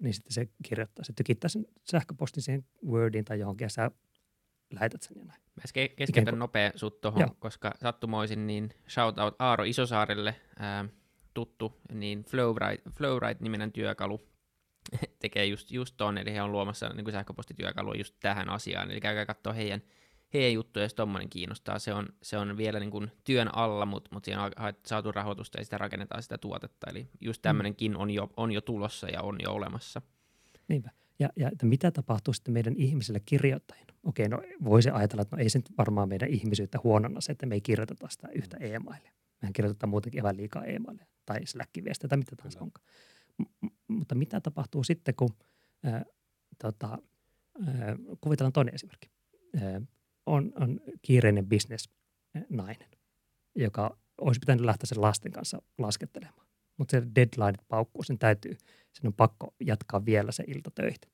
Niin 0.00 0.14
sitten 0.14 0.32
se 0.32 0.48
kirjoittaa, 0.62 1.04
se 1.04 1.12
tykittää 1.12 1.48
sen 1.48 1.66
sähköpostin 1.84 2.42
siihen 2.42 2.64
Wordiin 2.86 3.24
tai 3.24 3.38
johonkin 3.38 3.64
ja 3.64 3.68
sä 3.68 3.90
lähetät 4.70 5.02
sen 5.02 5.18
ja 5.18 5.24
näin. 5.24 5.40
Mä 5.56 5.62
keskeytän 5.96 6.24
kuin... 6.24 6.38
nopea 6.38 6.72
sut 6.74 7.00
tohon, 7.00 7.36
koska 7.38 7.74
sattumoisin 7.80 8.46
niin 8.46 8.70
shout 8.88 9.18
out 9.18 9.34
Aaro 9.38 9.64
Isosaarelle, 9.64 10.34
ää, 10.58 10.84
tuttu, 11.34 11.80
niin 11.92 12.22
Flowrite, 12.22 12.90
Flowrite-niminen 12.90 13.72
työkalu 13.72 14.28
tekee 15.22 15.46
just, 15.46 15.70
just 15.70 15.94
ton, 15.96 16.18
eli 16.18 16.32
he 16.32 16.42
on 16.42 16.52
luomassa 16.52 16.88
niin 16.88 17.04
kuin 17.04 17.12
sähköpostityökalua 17.12 17.94
just 17.94 18.14
tähän 18.20 18.50
asiaan, 18.50 18.90
eli 18.90 19.00
käykää 19.00 19.26
katsoa 19.26 19.52
heidän, 19.52 19.82
heidän 20.34 20.52
juttuja, 20.52 20.84
jos 20.84 20.94
tommonen 20.94 21.30
kiinnostaa. 21.30 21.78
Se 21.78 21.92
on, 21.92 22.08
se 22.22 22.38
on 22.38 22.56
vielä 22.56 22.80
niin 22.80 22.90
kuin 22.90 23.10
työn 23.24 23.54
alla, 23.54 23.86
mutta 23.86 24.10
mut 24.12 24.24
siinä 24.24 24.42
on 24.42 24.52
saatu 24.86 25.12
rahoitusta 25.12 25.58
ja 25.58 25.64
sitä 25.64 25.78
rakennetaan 25.78 26.22
sitä 26.22 26.38
tuotetta, 26.38 26.90
eli 26.90 27.08
just 27.20 27.42
tämmöinenkin 27.42 27.96
on 27.96 28.10
jo, 28.10 28.30
on 28.36 28.52
jo 28.52 28.60
tulossa 28.60 29.08
ja 29.08 29.22
on 29.22 29.36
jo 29.42 29.52
olemassa. 29.52 30.02
Niinpä. 30.68 30.90
Ja, 31.18 31.28
ja 31.36 31.48
että 31.52 31.66
mitä 31.66 31.90
tapahtuu 31.90 32.34
sitten 32.34 32.54
meidän 32.54 32.74
ihmisille 32.76 33.20
kirjoittajina? 33.20 33.94
Okei, 34.04 34.28
no 34.28 34.42
voisi 34.64 34.90
ajatella, 34.90 35.22
että 35.22 35.36
no 35.36 35.42
ei 35.42 35.50
se 35.50 35.58
nyt 35.58 35.78
varmaan 35.78 36.08
meidän 36.08 36.28
ihmisyyttä 36.28 36.78
huononna 36.84 37.20
se, 37.20 37.32
että 37.32 37.46
me 37.46 37.54
ei 37.54 37.60
kirjoiteta 37.60 38.08
sitä 38.10 38.28
yhtä 38.34 38.56
e-mailia. 38.56 39.12
Mehän 39.42 39.52
kirjoitetaan 39.52 39.90
muutenkin 39.90 40.18
ihan 40.18 40.36
liikaa 40.36 40.64
e-mailia 40.64 41.06
tai 41.26 41.38
Slack-viestejä 41.44 42.08
tai 42.08 42.18
mitä 42.18 42.36
tahansa 42.36 42.60
onkaan. 42.60 42.86
Mutta 43.88 44.14
mitä 44.14 44.40
tapahtuu 44.40 44.84
sitten, 44.84 45.14
kun 45.14 45.36
äh, 45.86 46.04
tota, 46.62 46.98
äh, 47.68 47.96
kuvitellaan 48.20 48.52
toinen 48.52 48.74
esimerkki. 48.74 49.10
Äh, 49.56 49.82
on, 50.26 50.52
on 50.60 50.80
kiireinen 51.02 51.48
business 51.48 51.90
nainen, 52.48 52.88
joka 53.54 53.98
olisi 54.20 54.40
pitänyt 54.40 54.64
lähteä 54.64 54.86
sen 54.86 55.00
lasten 55.00 55.32
kanssa 55.32 55.62
laskettelemaan. 55.78 56.46
Mutta 56.76 56.90
se 56.90 57.02
deadline 57.14 57.64
paukkuu, 57.68 58.02
sen 58.02 58.18
täytyy, 58.18 58.56
sen 58.92 59.06
on 59.06 59.14
pakko 59.14 59.54
jatkaa 59.60 60.04
vielä 60.04 60.32
se 60.32 60.44
ilta 60.46 60.70
töitä 60.74 61.08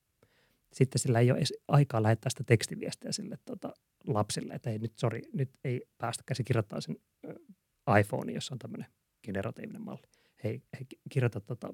sitten 0.75 0.99
sillä 0.99 1.19
ei 1.19 1.31
ole 1.31 1.37
edes 1.37 1.53
aikaa 1.67 2.03
lähettää 2.03 2.29
sitä 2.29 2.43
tekstiviestiä 2.43 3.11
sille 3.11 3.37
tota, 3.45 3.73
lapsille, 4.07 4.53
että 4.53 4.69
ei 4.69 4.79
nyt, 4.79 4.93
sorry, 4.97 5.21
nyt 5.33 5.49
ei 5.63 5.81
päästä 5.97 6.23
käsi 6.25 6.43
kirjoittaa 6.43 6.81
sen 6.81 6.95
iPhone, 7.99 8.31
jossa 8.31 8.55
on 8.55 8.59
tämmöinen 8.59 8.87
generatiivinen 9.23 9.81
malli. 9.81 10.07
Hei, 10.43 10.61
hei 10.73 10.85
kirjoita 11.09 11.41
tota 11.41 11.73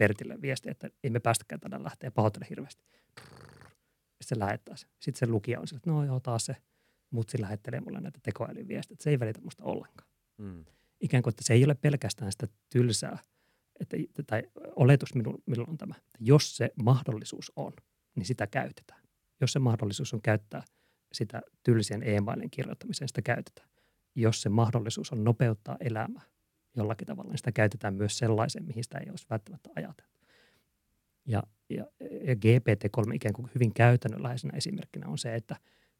Pertille 0.00 0.42
viestiä, 0.42 0.72
että 0.72 0.90
ei 1.04 1.10
me 1.10 1.20
päästäkään 1.20 1.60
tänään 1.60 1.84
lähteä, 1.84 2.10
pahoittele 2.10 2.46
hirveästi. 2.50 2.84
Sitten 2.84 4.26
se 4.26 4.38
lähettää 4.38 4.76
sen. 4.76 4.90
Sitten 5.00 5.18
se 5.18 5.26
lukija 5.26 5.60
on 5.60 5.68
sille, 5.68 5.78
että 5.78 5.90
no 5.90 6.04
joo, 6.04 6.20
taas 6.20 6.46
se 6.46 6.56
mutsi 7.10 7.40
lähettelee 7.40 7.80
mulle 7.80 8.00
näitä 8.00 8.18
tekoälyviestejä, 8.22 8.94
että 8.94 9.02
se 9.02 9.10
ei 9.10 9.20
välitä 9.20 9.40
musta 9.40 9.64
ollenkaan. 9.64 10.10
Mm. 10.38 10.64
Ikään 11.00 11.22
kuin, 11.22 11.32
että 11.32 11.44
se 11.44 11.54
ei 11.54 11.64
ole 11.64 11.74
pelkästään 11.74 12.32
sitä 12.32 12.46
tylsää, 12.70 13.18
että, 13.80 13.96
tai 14.26 14.42
oletus 14.76 15.14
minulla 15.14 15.70
on 15.70 15.78
tämä, 15.78 15.94
että 15.96 16.18
jos 16.20 16.56
se 16.56 16.70
mahdollisuus 16.76 17.52
on– 17.56 17.72
niin 18.16 18.26
sitä 18.26 18.46
käytetään. 18.46 19.02
Jos 19.40 19.52
se 19.52 19.58
mahdollisuus 19.58 20.14
on 20.14 20.22
käyttää 20.22 20.62
sitä 21.12 21.42
tylsien 21.62 22.02
e-mailin 22.08 22.50
kirjoittamiseen, 22.50 23.08
sitä 23.08 23.22
käytetään. 23.22 23.68
Jos 24.14 24.42
se 24.42 24.48
mahdollisuus 24.48 25.12
on 25.12 25.24
nopeuttaa 25.24 25.76
elämää 25.80 26.22
jollakin 26.76 27.06
tavalla, 27.06 27.30
niin 27.30 27.38
sitä 27.38 27.52
käytetään 27.52 27.94
myös 27.94 28.18
sellaiseen, 28.18 28.64
mihin 28.64 28.84
sitä 28.84 28.98
ei 28.98 29.10
olisi 29.10 29.26
välttämättä 29.30 29.70
ajateltu. 29.76 30.14
Ja, 31.26 31.42
ja, 31.70 31.86
ja 32.00 32.34
GPT-3 32.34 33.14
ikään 33.14 33.32
kuin 33.32 33.50
hyvin 33.54 33.74
käytännönläheisenä 33.74 34.56
esimerkkinä 34.56 35.08
on 35.08 35.18
se, 35.18 35.34
että 35.34 35.56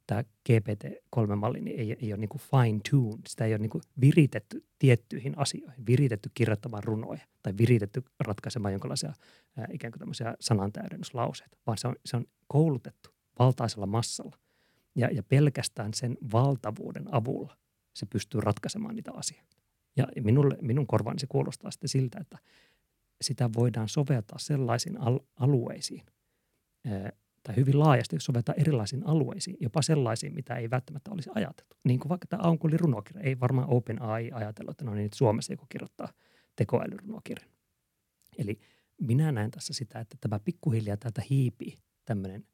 tämä 0.07 0.23
GPT-3-malli 0.49 1.61
niin 1.61 1.81
ei, 1.81 1.97
ei 2.03 2.12
ole 2.12 2.21
niin 2.21 2.41
fine-tuned, 2.41 3.21
sitä 3.29 3.45
ei 3.45 3.53
ole 3.53 3.59
niin 3.59 3.83
viritetty 4.01 4.64
tiettyihin 4.79 5.39
asioihin, 5.39 5.87
viritetty 5.87 6.31
kirjoittamaan 6.35 6.85
runoja 6.85 7.21
tai 7.43 7.53
viritetty 7.59 8.03
ratkaisemaan 8.21 8.73
jonkinlaisia 8.73 9.12
ää, 9.57 9.66
ikään 9.73 9.93
kuin 9.93 9.99
tämmöisiä 9.99 10.35
sanantäydennyslauseita, 10.41 11.57
vaan 11.66 11.79
se 11.79 11.89
on, 11.89 11.97
se 12.05 12.16
on 12.16 12.25
koulutettu 12.47 13.11
valtaisella 13.39 13.87
massalla. 13.87 14.37
Ja, 14.95 15.09
ja 15.12 15.23
pelkästään 15.23 15.95
sen 15.95 16.16
valtavuuden 16.33 17.14
avulla 17.14 17.57
se 17.95 18.07
pystyy 18.07 18.41
ratkaisemaan 18.41 18.95
niitä 18.95 19.12
asioita. 19.14 19.57
Ja 19.97 20.07
minulle, 20.20 20.57
minun 20.61 20.86
korvaani 20.86 21.18
se 21.18 21.26
kuulostaa 21.26 21.70
sitten 21.70 21.88
siltä, 21.88 22.18
että 22.20 22.38
sitä 23.20 23.51
voidaan 23.57 23.88
soveltaa 23.88 24.38
sellaisiin 24.38 25.01
al- 25.01 25.20
alueisiin, 25.36 26.07
tai 27.43 27.57
hyvin 27.57 27.78
laajasti 27.78 28.16
soveltaa 28.20 28.55
erilaisiin 28.59 29.07
alueisiin, 29.07 29.57
jopa 29.61 29.82
sellaisiin, 29.82 30.34
mitä 30.34 30.57
ei 30.57 30.70
välttämättä 30.70 31.11
olisi 31.11 31.30
ajateltu. 31.34 31.76
Niin 31.84 32.01
kuin 32.01 32.09
vaikka 32.09 32.26
tämä 32.26 32.43
Aunkuli 32.43 32.76
runokirja. 32.76 33.22
Ei 33.22 33.41
varmaan 33.41 33.68
OpenAI 33.70 34.30
ajatellut, 34.34 34.70
että 34.70 34.84
no 34.84 34.95
niin, 34.95 35.03
nyt 35.03 35.12
Suomessa 35.12 35.53
joku 35.53 35.66
kirjoittaa 35.68 36.09
tekoälyrunokirjan. 36.57 37.51
Eli 38.38 38.61
minä 39.01 39.32
näen 39.32 39.51
tässä 39.51 39.72
sitä, 39.72 40.01
että 40.01 40.16
tämä 40.20 40.38
pikkuhiljaa 40.38 40.97
täältä 40.97 41.22
hiipii 41.30 41.78
tämmöinen 42.05 42.47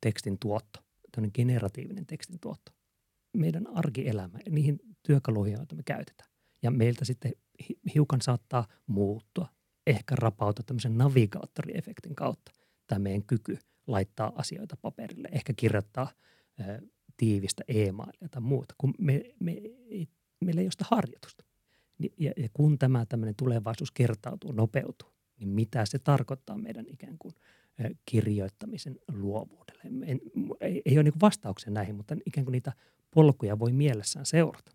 tekstin 0.00 0.38
tuotto, 0.38 0.80
tämmöinen 1.12 1.30
generatiivinen 1.34 2.06
tekstin 2.06 2.40
tuotto. 2.40 2.72
Meidän 3.36 3.66
arkielämä, 3.66 4.38
niihin 4.50 4.80
työkaluihin, 5.02 5.56
joita 5.56 5.74
me 5.74 5.82
käytetään. 5.82 6.30
Ja 6.62 6.70
meiltä 6.70 7.04
sitten 7.04 7.32
hiukan 7.94 8.20
saattaa 8.20 8.66
muuttua, 8.86 9.48
ehkä 9.86 10.14
rapautua 10.18 10.62
tämmöisen 10.66 10.98
navigaattoriefektin 10.98 12.14
kautta 12.14 12.52
tämä 12.86 12.98
meidän 12.98 13.22
kyky 13.22 13.58
laittaa 13.86 14.32
asioita 14.34 14.76
paperille, 14.76 15.28
ehkä 15.32 15.52
kirjoittaa 15.56 16.10
ä, 16.60 16.82
tiivistä 17.16 17.64
e-mailia 17.68 18.28
tai 18.30 18.42
muuta, 18.42 18.74
kun 18.78 18.94
me, 18.98 19.22
me, 19.40 19.52
ei, 19.90 20.08
meillä 20.44 20.60
ei 20.60 20.66
ole 20.66 20.72
sitä 20.72 20.84
harjoitusta. 20.90 21.44
Ja, 22.18 22.32
ja 22.36 22.48
kun 22.52 22.78
tämä 22.78 23.06
tämmöinen 23.06 23.34
tulevaisuus 23.36 23.90
kertautuu, 23.90 24.52
nopeutuu, 24.52 25.08
niin 25.38 25.48
mitä 25.48 25.86
se 25.86 25.98
tarkoittaa 25.98 26.58
meidän 26.58 26.84
ikään 26.88 27.18
kuin 27.18 27.34
kirjoittamisen 28.04 28.98
luovuudelle. 29.12 29.82
En, 30.06 30.20
ei, 30.60 30.82
ei 30.84 30.96
ole 30.96 31.02
niin 31.02 31.20
vastauksia 31.20 31.70
näihin, 31.72 31.94
mutta 31.94 32.16
ikään 32.26 32.44
kuin 32.44 32.52
niitä 32.52 32.72
polkuja 33.14 33.58
voi 33.58 33.72
mielessään 33.72 34.26
seurata. 34.26 34.72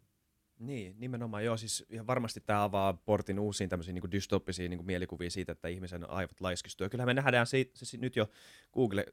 Niin, 0.59 0.95
nimenomaan 0.99 1.45
joo. 1.45 1.57
Siis 1.57 1.85
ihan 1.89 2.07
varmasti 2.07 2.41
tämä 2.41 2.63
avaa 2.63 2.93
portin 2.93 3.39
uusiin 3.39 3.69
tämmöisiin 3.69 3.95
niin 3.95 4.11
dystoppisiin 4.11 4.69
niin 4.69 4.85
mielikuviin 4.85 5.31
siitä, 5.31 5.51
että 5.51 5.67
ihmisen 5.67 6.09
aivot 6.09 6.41
laiskistuu. 6.41 6.85
Ja 6.85 6.89
kyllähän 6.89 7.09
me 7.09 7.13
nähdään 7.13 7.47
se, 7.47 7.65
se 7.73 7.97
nyt 7.97 8.15
jo 8.15 8.29
Google, 8.73 9.05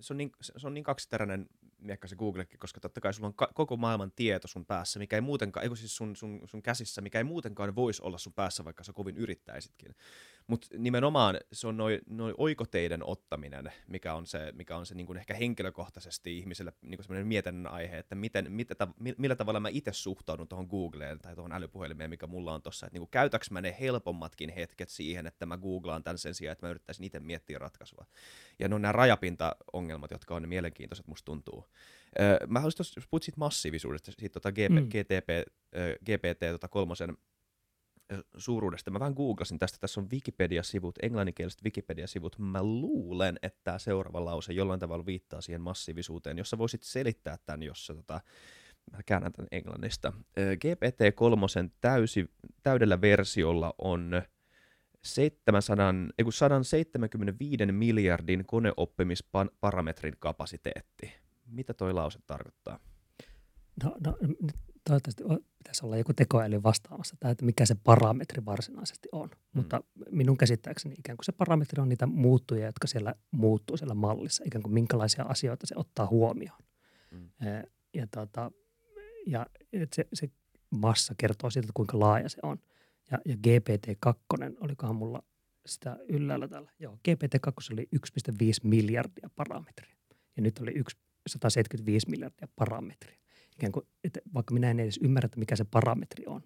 se 0.00 0.12
on 0.12 0.16
niin, 0.16 0.32
se 0.40 0.66
on 0.66 0.74
niin 0.74 0.84
kaksiteräinen 0.84 1.46
miekka 1.78 2.08
se 2.08 2.16
Googlekin, 2.16 2.58
koska 2.58 2.80
totta 2.80 3.00
kai 3.00 3.14
sulla 3.14 3.26
on 3.26 3.34
ka- 3.34 3.50
koko 3.54 3.76
maailman 3.76 4.12
tieto 4.16 4.48
sun 4.48 4.66
päässä, 4.66 4.98
mikä 4.98 5.16
ei 5.16 5.20
muutenkaan, 5.20 5.76
siis 5.76 5.96
sun, 5.96 6.16
sun, 6.16 6.40
sun 6.44 6.62
käsissä, 6.62 7.00
mikä 7.00 7.18
ei 7.18 7.24
muutenkaan 7.24 7.74
voisi 7.74 8.02
olla 8.02 8.18
sun 8.18 8.32
päässä, 8.32 8.64
vaikka 8.64 8.84
sä 8.84 8.92
kovin 8.92 9.16
yrittäisitkin. 9.16 9.94
Mutta 10.46 10.66
nimenomaan 10.78 11.38
se 11.52 11.66
on 11.66 11.76
noin 11.76 12.00
noi 12.06 12.34
oikoteiden 12.38 13.04
ottaminen, 13.04 13.72
mikä 13.86 14.14
on 14.14 14.26
se, 14.26 14.52
mikä 14.52 14.76
on 14.76 14.86
se 14.86 14.94
niin 14.94 15.16
ehkä 15.16 15.34
henkilökohtaisesti 15.34 16.38
ihmiselle 16.38 16.72
niin 16.82 17.02
semmoinen 17.02 17.26
mietinnän 17.26 17.72
aihe, 17.72 17.98
että 17.98 18.14
miten, 18.14 18.52
mitä 18.52 18.74
ta, 18.74 18.88
millä 19.18 19.36
tavalla 19.36 19.60
mä 19.60 19.68
itse 19.68 19.92
suhtaudun 19.92 20.48
tuohon 20.48 20.66
Googleen 20.66 21.18
tai 21.18 21.34
tuohon 21.34 21.52
älypuhelimeen, 21.52 22.10
mikä 22.10 22.26
mulla 22.26 22.54
on 22.54 22.62
tuossa, 22.62 22.86
että 22.86 22.98
niin 22.98 23.08
käytäks 23.10 23.50
mä 23.50 23.60
ne 23.60 23.76
helpommatkin 23.80 24.50
hetket 24.50 24.88
siihen, 24.88 25.26
että 25.26 25.46
mä 25.46 25.58
googlaan 25.58 26.02
tämän 26.02 26.18
sen 26.18 26.34
sijaan, 26.34 26.52
että 26.52 26.66
mä 26.66 26.70
yrittäisin 26.70 27.04
itse 27.04 27.20
miettiä 27.20 27.58
ratkaisua. 27.58 28.06
Ja 28.58 28.68
ne 28.68 28.74
on 28.74 28.82
nämä 28.82 28.92
rajapinta-ongelmat, 28.92 30.10
jotka 30.10 30.34
on 30.34 30.42
ne 30.42 30.48
mielenkiintoiset, 30.48 31.06
musta 31.06 31.24
tuntuu. 31.24 31.64
Öö, 32.20 32.46
mä 32.46 32.58
haluaisin 32.58 32.76
tuossa, 32.76 33.00
puhut 33.10 33.22
siitä 33.22 33.38
massiivisuudesta, 33.38 34.12
siitä 34.12 34.32
tota 34.32 34.52
GP, 34.52 34.70
mm. 34.70 34.88
GTP, 34.88 35.30
äh, 35.30 35.96
GPT 36.04 36.40
tota 36.52 36.68
kolmosen 36.68 37.16
suuruudesta. 38.36 38.90
Mä 38.90 39.00
vähän 39.00 39.14
googlasin 39.14 39.58
tästä, 39.58 39.78
tässä 39.80 40.00
on 40.00 40.10
Wikipedia-sivut, 40.10 40.98
englanninkieliset 41.02 41.64
Wikipedia-sivut. 41.64 42.38
Mä 42.38 42.62
luulen, 42.62 43.38
että 43.42 43.60
tämä 43.64 43.78
seuraava 43.78 44.24
lause 44.24 44.52
jollain 44.52 44.80
tavalla 44.80 45.06
viittaa 45.06 45.40
siihen 45.40 45.60
massiivisuuteen, 45.60 46.38
jossa 46.38 46.58
voisit 46.58 46.82
selittää 46.82 47.38
tämän, 47.46 47.62
jos 47.62 47.86
sä, 47.86 47.94
tota, 47.94 48.20
mä 48.92 49.02
käännän 49.06 49.32
tämän 49.32 49.48
englannista. 49.52 50.12
GPT-3 50.38 51.70
täysi, 51.80 52.30
täydellä 52.62 53.00
versiolla 53.00 53.74
on 53.78 54.22
700, 55.02 55.92
175 56.30 57.72
miljardin 57.72 58.44
koneoppimisparametrin 58.46 60.14
kapasiteetti. 60.18 61.12
Mitä 61.46 61.74
toi 61.74 61.92
lause 61.92 62.18
tarkoittaa? 62.26 62.78
No, 63.84 63.96
no 64.06 64.16
toivottavasti 64.84 65.24
pitäisi 65.58 65.86
olla 65.86 65.96
joku 65.96 66.12
tekoäly 66.12 66.62
vastaamassa 66.62 67.16
tai 67.20 67.32
että 67.32 67.44
mikä 67.44 67.66
se 67.66 67.74
parametri 67.84 68.44
varsinaisesti 68.44 69.08
on. 69.12 69.28
Mm. 69.28 69.36
Mutta 69.52 69.82
minun 70.10 70.36
käsittääkseni 70.36 70.94
ikään 70.98 71.16
kuin 71.16 71.24
se 71.24 71.32
parametri 71.32 71.82
on 71.82 71.88
niitä 71.88 72.06
muuttuja, 72.06 72.66
jotka 72.66 72.86
siellä 72.86 73.14
muuttuu 73.30 73.76
siellä 73.76 73.94
mallissa, 73.94 74.44
ikään 74.46 74.62
kuin 74.62 74.74
minkälaisia 74.74 75.24
asioita 75.24 75.66
se 75.66 75.74
ottaa 75.78 76.06
huomioon. 76.06 76.58
Mm. 77.10 77.30
Ja, 77.94 78.06
tota, 78.06 78.50
ja 79.26 79.46
se, 79.94 80.08
se 80.14 80.30
massa 80.70 81.14
kertoo 81.18 81.50
siitä, 81.50 81.66
että 81.66 81.72
kuinka 81.74 82.00
laaja 82.00 82.28
se 82.28 82.38
on. 82.42 82.58
Ja, 83.10 83.18
ja 83.24 83.34
GPT-2, 83.34 84.56
olikohan 84.60 84.96
mulla 84.96 85.22
sitä 85.66 85.98
yllällä 86.08 86.48
tällä. 86.48 86.70
Joo, 86.78 86.98
GPT-2 87.08 87.72
oli 87.72 87.88
1,5 87.96 88.38
miljardia 88.62 89.30
parametria. 89.36 89.96
Ja 90.36 90.42
nyt 90.42 90.58
oli 90.58 90.74
175 91.26 92.10
miljardia 92.10 92.48
parametria 92.56 93.21
ikään 93.56 93.72
kuin, 93.72 93.86
että 94.04 94.20
vaikka 94.34 94.54
minä 94.54 94.70
en 94.70 94.80
edes 94.80 95.00
ymmärrä, 95.02 95.26
että 95.26 95.38
mikä 95.38 95.56
se 95.56 95.64
parametri 95.64 96.26
on 96.26 96.42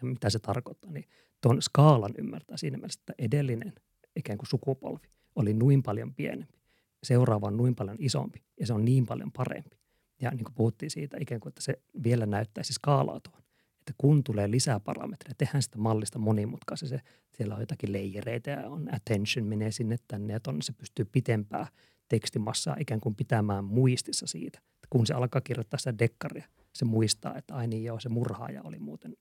ja 0.00 0.06
mitä 0.06 0.30
se 0.30 0.38
tarkoittaa, 0.38 0.92
niin 0.92 1.04
tuon 1.40 1.62
skaalan 1.62 2.14
ymmärtää 2.18 2.56
siinä 2.56 2.76
mielessä, 2.76 3.00
että 3.00 3.12
edellinen 3.18 3.72
ikään 4.16 4.38
kuin 4.38 4.48
sukupolvi 4.48 5.08
oli 5.36 5.54
noin 5.54 5.82
paljon 5.82 6.14
pienempi, 6.14 6.58
seuraava 7.02 7.46
on 7.46 7.56
noin 7.56 7.74
paljon 7.74 7.96
isompi 8.00 8.44
ja 8.60 8.66
se 8.66 8.72
on 8.72 8.84
niin 8.84 9.06
paljon 9.06 9.32
parempi. 9.32 9.76
Ja 10.20 10.30
niin 10.30 10.44
kuin 10.44 10.54
puhuttiin 10.54 10.90
siitä 10.90 11.16
ikään 11.20 11.40
kuin, 11.40 11.50
että 11.50 11.62
se 11.62 11.82
vielä 12.04 12.26
näyttäisi 12.26 12.72
skaalautuvan. 12.72 13.42
Että 13.80 13.92
kun 13.98 14.24
tulee 14.24 14.50
lisää 14.50 14.80
parametreja, 14.80 15.34
tehdään 15.38 15.62
sitä 15.62 15.78
mallista 15.78 16.18
monimutkaisen. 16.18 16.88
Se, 16.88 17.00
siellä 17.36 17.54
on 17.54 17.60
jotakin 17.60 17.92
leijereitä 17.92 18.50
ja 18.50 18.68
on 18.68 18.94
attention 18.94 19.46
menee 19.46 19.70
sinne 19.70 19.96
tänne 20.08 20.32
ja 20.32 20.40
tonne 20.40 20.62
se 20.62 20.72
pystyy 20.72 21.04
pitempää 21.04 21.66
tekstimassaa 22.08 22.76
ikään 22.80 23.00
kuin 23.00 23.14
pitämään 23.14 23.64
muistissa 23.64 24.26
siitä 24.26 24.60
kun 24.90 25.06
se 25.06 25.14
alkaa 25.14 25.40
kirjoittaa 25.40 25.78
sitä 25.78 25.98
dekkaria, 25.98 26.48
se 26.74 26.84
muistaa, 26.84 27.38
että 27.38 27.54
ai 27.54 27.66
niin 27.66 27.84
joo, 27.84 28.00
se 28.00 28.08
murhaaja 28.08 28.62
oli 28.62 28.78
muuten 28.78 29.16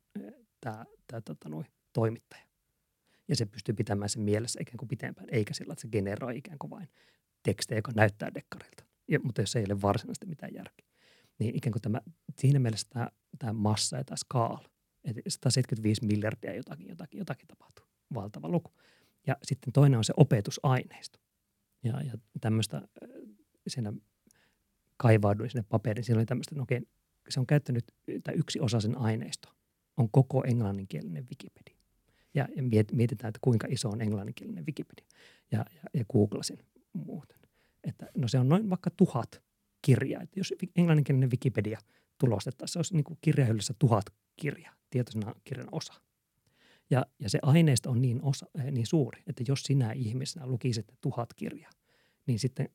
tämä, 0.62 0.86
tämä 1.08 1.22
tota, 1.22 1.50
noi, 1.50 1.64
toimittaja. 1.94 2.46
Ja 3.28 3.36
se 3.36 3.46
pystyy 3.46 3.76
pitämään 3.76 4.10
sen 4.10 4.22
mielessä 4.22 4.60
ikään 4.62 4.78
kuin 4.78 4.90
pitempään, 4.90 5.28
eikä 5.32 5.54
sillä, 5.54 5.74
että 5.74 5.82
se 5.82 5.88
generoi 5.88 6.38
ikään 6.38 6.60
kuin 6.60 6.72
vain 6.72 6.90
tekstejä, 7.44 7.78
joka 7.78 7.92
näyttää 7.96 8.34
dekkarilta. 8.34 8.84
Ja, 9.08 9.20
mutta 9.20 9.42
jos 9.42 9.56
ei 9.56 9.66
ole 9.70 9.82
varsinaisesti 9.82 10.26
mitään 10.26 10.54
järkeä. 10.54 10.88
Niin 11.40 11.56
ikään 11.56 11.72
kuin 11.72 11.82
tämä, 11.82 12.02
siinä 12.40 12.60
mielessä 12.60 12.88
tämä, 12.90 13.10
tämä 13.40 13.54
massa 13.54 13.98
ja 13.98 14.04
tämä 14.04 14.18
skaala, 14.18 14.70
että 15.04 15.22
175 15.28 16.06
miljardia 16.06 16.56
jotakin, 16.56 16.90
jotakin, 16.90 17.18
jotakin 17.18 17.48
tapahtuu. 17.48 17.86
Valtava 18.14 18.50
luku. 18.50 18.72
Ja 19.28 19.38
sitten 19.44 19.74
toinen 19.74 19.98
on 19.98 20.04
se 20.04 20.14
opetusaineisto. 20.18 21.20
Ja, 21.84 22.02
ja 22.02 22.14
tämmöistä 22.42 22.82
siinä 23.68 23.94
kaivauduin 24.98 25.50
sinne 25.50 25.66
paperiin. 25.70 26.04
Siinä 26.04 26.20
oli 26.20 26.26
tämmöistä, 26.26 26.56
että 26.56 26.64
okei, 26.64 26.82
se 27.30 27.40
on 27.40 27.48
käyttänyt, 27.48 27.86
tai 28.24 28.36
yksi 28.36 28.60
osa 28.60 28.80
sen 28.80 28.98
aineisto 28.98 29.50
on 29.98 30.10
koko 30.12 30.44
englanninkielinen 30.44 31.28
Wikipedia. 31.30 31.76
Ja, 32.34 32.48
ja 32.56 32.64
mietitään, 32.92 33.30
että 33.30 33.40
kuinka 33.42 33.68
iso 33.70 33.90
on 33.90 34.02
englanninkielinen 34.02 34.66
Wikipedia. 34.66 35.06
Ja, 35.52 35.66
ja, 35.76 35.84
ja 35.94 36.06
googlasin 36.06 36.60
muuten. 36.94 37.40
Että 37.84 38.10
no 38.18 38.28
se 38.28 38.40
on 38.40 38.50
noin 38.50 38.70
vaikka 38.70 38.90
tuhat 38.90 39.42
kirjaa. 39.82 40.22
Että 40.22 40.40
jos 40.40 40.54
englanninkielinen 40.76 41.32
Wikipedia 41.32 41.80
tulostettaisiin, 42.18 42.74
se 42.74 42.80
olisi 42.80 42.94
niin 42.94 43.04
kuin 43.04 43.18
kirjahyllyssä 43.22 43.74
tuhat 43.80 44.06
kirjaa, 44.36 44.74
tietoisena 44.90 45.36
kirjan 45.44 45.70
osa. 45.72 45.94
Ja, 46.90 47.06
ja 47.20 47.30
se 47.30 47.40
aineisto 47.42 47.90
on 47.90 48.02
niin, 48.02 48.20
osa, 48.24 48.46
niin 48.72 48.88
suuri, 48.88 49.24
että 49.28 49.44
jos 49.48 49.64
sinä 49.64 49.92
ihmisenä 49.92 50.48
lukisit 50.48 50.86
tuhat 51.02 51.34
kirjaa, 51.34 51.72
niin 52.28 52.40
sitten 52.40 52.70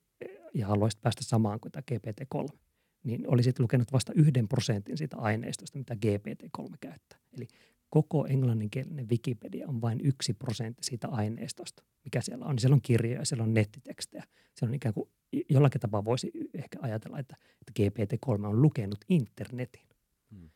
ja 0.53 0.67
haluaisit 0.67 1.01
päästä 1.01 1.23
samaan 1.23 1.59
kuin 1.59 1.71
tämä 1.71 1.83
GPT-3, 1.91 2.57
niin 3.03 3.27
olisit 3.27 3.59
lukenut 3.59 3.93
vasta 3.93 4.13
yhden 4.15 4.47
prosentin 4.47 4.97
siitä 4.97 5.17
aineistosta, 5.17 5.77
mitä 5.77 5.93
GPT-3 5.93 6.75
käyttää. 6.81 7.19
Eli 7.33 7.47
koko 7.89 8.25
englanninkielinen 8.25 9.09
Wikipedia 9.09 9.67
on 9.67 9.81
vain 9.81 9.99
yksi 10.03 10.33
prosentti 10.33 10.83
siitä 10.83 11.07
aineistosta, 11.07 11.83
mikä 12.03 12.21
siellä 12.21 12.45
on. 12.45 12.59
Siellä 12.59 12.75
on 12.75 12.81
kirjoja, 12.81 13.25
siellä 13.25 13.43
on 13.43 13.53
nettitekstejä. 13.53 14.23
Siellä 14.55 14.71
on 14.71 14.75
ikään 14.75 14.93
kuin, 14.93 15.09
jollakin 15.49 15.81
tapaa 15.81 16.05
voisi 16.05 16.31
ehkä 16.53 16.79
ajatella, 16.81 17.19
että, 17.19 17.35
että 17.61 17.83
GPT-3 17.83 18.45
on 18.45 18.61
lukenut 18.61 18.99
internetin. 19.09 19.87
Hmm. 20.31 20.49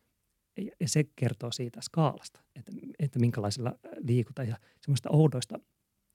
Ja, 0.58 0.72
ja 0.80 0.88
se 0.88 1.04
kertoo 1.16 1.52
siitä 1.52 1.82
skaalasta, 1.82 2.42
että, 2.56 2.72
että 3.00 3.20
minkälaisella 3.20 3.80
liikutaan 3.98 4.48
ja 4.48 4.58
semmoista 4.82 5.10
oudoista 5.10 5.60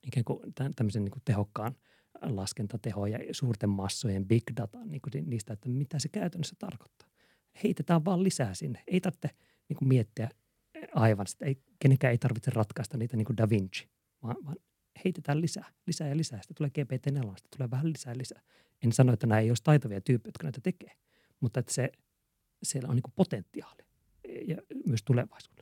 ikään 0.07 0.23
kuin 0.23 0.39
tämmöisen 0.75 1.03
niin 1.03 1.11
kuin 1.11 1.23
tehokkaan– 1.25 1.75
laskentatehoja 2.21 3.17
ja 3.17 3.33
suurten 3.33 3.69
massojen 3.69 4.27
big 4.27 4.43
data 4.57 4.85
niin 4.85 5.01
kuin 5.01 5.29
niistä, 5.29 5.53
että 5.53 5.69
mitä 5.69 5.99
se 5.99 6.09
käytännössä 6.09 6.55
tarkoittaa. 6.59 7.07
Heitetään 7.63 8.05
vaan 8.05 8.23
lisää 8.23 8.53
sinne. 8.53 8.83
Ei 8.87 9.01
tarvitse 9.01 9.29
niin 9.69 9.77
kuin 9.77 9.87
miettiä 9.87 10.29
aivan 10.95 11.27
sitä. 11.27 11.45
Ei, 11.45 11.61
kenenkään 11.79 12.11
ei 12.11 12.17
tarvitse 12.17 12.51
ratkaista 12.51 12.97
niitä 12.97 13.17
niin 13.17 13.25
kuin 13.25 13.37
Da 13.37 13.49
Vinci, 13.49 13.89
vaan, 14.23 14.35
vaan 14.45 14.55
heitetään 15.05 15.41
lisää, 15.41 15.71
lisää 15.87 16.07
ja 16.07 16.17
lisää. 16.17 16.41
Sitten 16.41 16.55
tulee 16.55 16.69
GPT-4, 16.69 17.37
sitten 17.37 17.57
tulee 17.57 17.71
vähän 17.71 17.89
lisää 17.89 18.17
lisää. 18.17 18.41
En 18.83 18.91
sano, 18.91 19.13
että 19.13 19.27
nämä 19.27 19.39
ei 19.39 19.51
olisi 19.51 19.63
taitavia 19.63 20.01
tyyppejä, 20.01 20.29
jotka 20.29 20.43
näitä 20.43 20.61
tekee, 20.63 20.91
mutta 21.39 21.59
että 21.59 21.73
se, 21.73 21.91
siellä 22.63 22.89
on 22.89 22.95
niin 22.95 23.13
potentiaali 23.15 23.83
ja 24.47 24.57
myös 24.85 25.03
tulevaisuudella. 25.03 25.60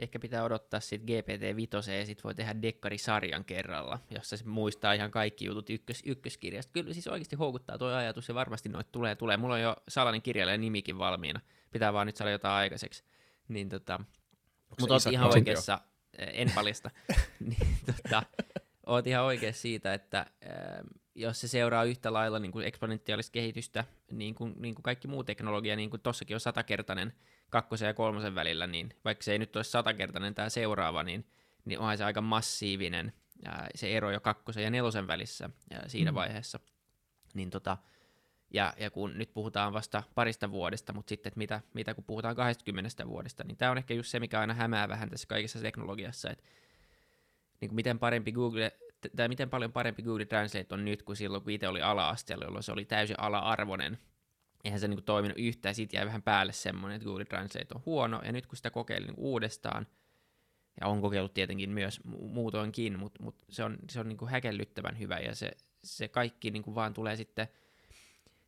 Ehkä 0.00 0.18
pitää 0.18 0.44
odottaa 0.44 0.80
sitten 0.80 1.08
GPT-5 1.08 1.92
ja 1.98 2.06
sitten 2.06 2.24
voi 2.24 2.34
tehdä 2.34 2.62
dekkarisarjan 2.62 3.44
kerralla, 3.44 3.98
jossa 4.10 4.36
se 4.36 4.44
muistaa 4.44 4.92
ihan 4.92 5.10
kaikki 5.10 5.44
jutut 5.44 5.70
ykkös, 5.70 6.02
ykköskirjasta. 6.06 6.72
Kyllä 6.72 6.92
siis 6.92 7.08
oikeasti 7.08 7.36
houkuttaa 7.36 7.78
tuo 7.78 7.88
ajatus 7.88 8.28
ja 8.28 8.34
varmasti 8.34 8.68
noita 8.68 8.92
tulee 8.92 9.16
tulee. 9.16 9.36
Mulla 9.36 9.54
on 9.54 9.60
jo 9.60 9.76
salainen 9.88 10.22
kirjailija 10.22 10.58
nimikin 10.58 10.98
valmiina. 10.98 11.40
Pitää 11.70 11.92
vaan 11.92 12.06
nyt 12.06 12.16
saada 12.16 12.30
jotain 12.30 12.54
aikaiseksi. 12.54 13.04
Niin 13.48 13.68
tota, 13.68 14.00
mutta 14.80 14.94
oot 14.94 15.06
ihan 15.06 15.30
oikeassa, 15.34 15.80
en 16.18 16.52
paljasta, 16.54 16.90
niin 17.48 17.78
tota, 17.86 18.22
oot 18.86 19.06
ihan 19.06 19.24
oikeassa 19.24 19.62
siitä, 19.62 19.94
että 19.94 20.26
jos 21.14 21.40
se 21.40 21.48
seuraa 21.48 21.84
yhtä 21.84 22.12
lailla 22.12 22.38
niin 22.38 22.52
kuin 22.52 22.66
eksponentiaalista 22.66 23.32
kehitystä, 23.32 23.84
niin 24.10 24.34
kuin, 24.34 24.54
niin 24.56 24.74
kuin 24.74 24.82
kaikki 24.82 25.08
muu 25.08 25.24
teknologia, 25.24 25.76
niin 25.76 25.90
kuin 25.90 26.02
tossakin 26.02 26.36
on 26.36 26.40
satakertainen 26.40 27.12
kakkosen 27.50 27.86
ja 27.86 27.94
kolmosen 27.94 28.34
välillä, 28.34 28.66
niin 28.66 28.94
vaikka 29.04 29.22
se 29.22 29.32
ei 29.32 29.38
nyt 29.38 29.56
olisi 29.56 29.70
satakertainen 29.70 30.34
tämä 30.34 30.48
seuraava, 30.48 31.02
niin, 31.02 31.26
niin 31.64 31.78
onhan 31.78 31.98
se 31.98 32.04
aika 32.04 32.20
massiivinen 32.20 33.12
ja 33.44 33.66
se 33.74 33.96
ero 33.96 34.10
jo 34.10 34.20
kakkosen 34.20 34.64
ja 34.64 34.70
nelosen 34.70 35.06
välissä 35.06 35.50
ja 35.70 35.80
siinä 35.86 36.10
mm. 36.10 36.14
vaiheessa. 36.14 36.60
Niin 37.34 37.50
tota, 37.50 37.76
ja, 38.50 38.74
ja 38.76 38.90
kun 38.90 39.18
nyt 39.18 39.34
puhutaan 39.34 39.72
vasta 39.72 40.02
parista 40.14 40.50
vuodesta, 40.50 40.92
mutta 40.92 41.08
sitten, 41.08 41.30
että 41.30 41.38
mitä, 41.38 41.60
mitä 41.74 41.94
kun 41.94 42.04
puhutaan 42.04 42.36
20 42.36 43.06
vuodesta, 43.06 43.44
niin 43.44 43.56
tämä 43.56 43.70
on 43.70 43.78
ehkä 43.78 43.94
just 43.94 44.10
se, 44.10 44.20
mikä 44.20 44.40
aina 44.40 44.54
hämää 44.54 44.88
vähän 44.88 45.10
tässä 45.10 45.28
kaikessa 45.28 45.60
teknologiassa, 45.60 46.30
että 46.30 46.44
niin 47.60 47.68
kuin 47.68 47.74
miten, 47.74 47.98
parempi 47.98 48.32
Google, 48.32 48.72
tai 49.16 49.28
miten 49.28 49.50
paljon 49.50 49.72
parempi 49.72 50.02
Google 50.02 50.24
Translate 50.24 50.74
on 50.74 50.84
nyt 50.84 51.02
kuin 51.02 51.16
silloin, 51.16 51.42
kun 51.42 51.52
itse 51.52 51.68
oli 51.68 51.82
ala-asteella, 51.82 52.44
jolloin 52.44 52.62
se 52.62 52.72
oli 52.72 52.84
täysin 52.84 53.20
ala-arvoinen. 53.20 53.98
Eihän 54.64 54.80
se 54.80 54.88
niin 54.88 54.96
kuin 54.96 55.04
toiminut 55.04 55.38
yhtään, 55.38 55.74
siitä 55.74 55.96
jäi 55.96 56.06
vähän 56.06 56.22
päälle 56.22 56.52
semmoinen, 56.52 56.96
että 56.96 57.04
Google 57.04 57.24
Translate 57.24 57.74
on 57.74 57.82
huono, 57.86 58.20
ja 58.24 58.32
nyt 58.32 58.46
kun 58.46 58.56
sitä 58.56 58.70
kokeilin 58.70 59.06
niin 59.06 59.14
uudestaan, 59.18 59.86
ja 60.80 60.86
on 60.86 61.00
kokeillut 61.00 61.34
tietenkin 61.34 61.70
myös 61.70 62.00
muutoinkin, 62.04 62.98
mutta, 62.98 63.22
mutta 63.22 63.46
se 63.50 63.64
on, 63.64 63.78
se 63.90 64.00
on 64.00 64.08
niin 64.08 64.18
kuin 64.18 64.30
häkellyttävän 64.30 64.98
hyvä, 64.98 65.18
ja 65.18 65.34
se, 65.34 65.50
se 65.84 66.08
kaikki 66.08 66.50
niin 66.50 66.62
kuin 66.62 66.74
vaan 66.74 66.94
tulee 66.94 67.16
sitten– 67.16 67.48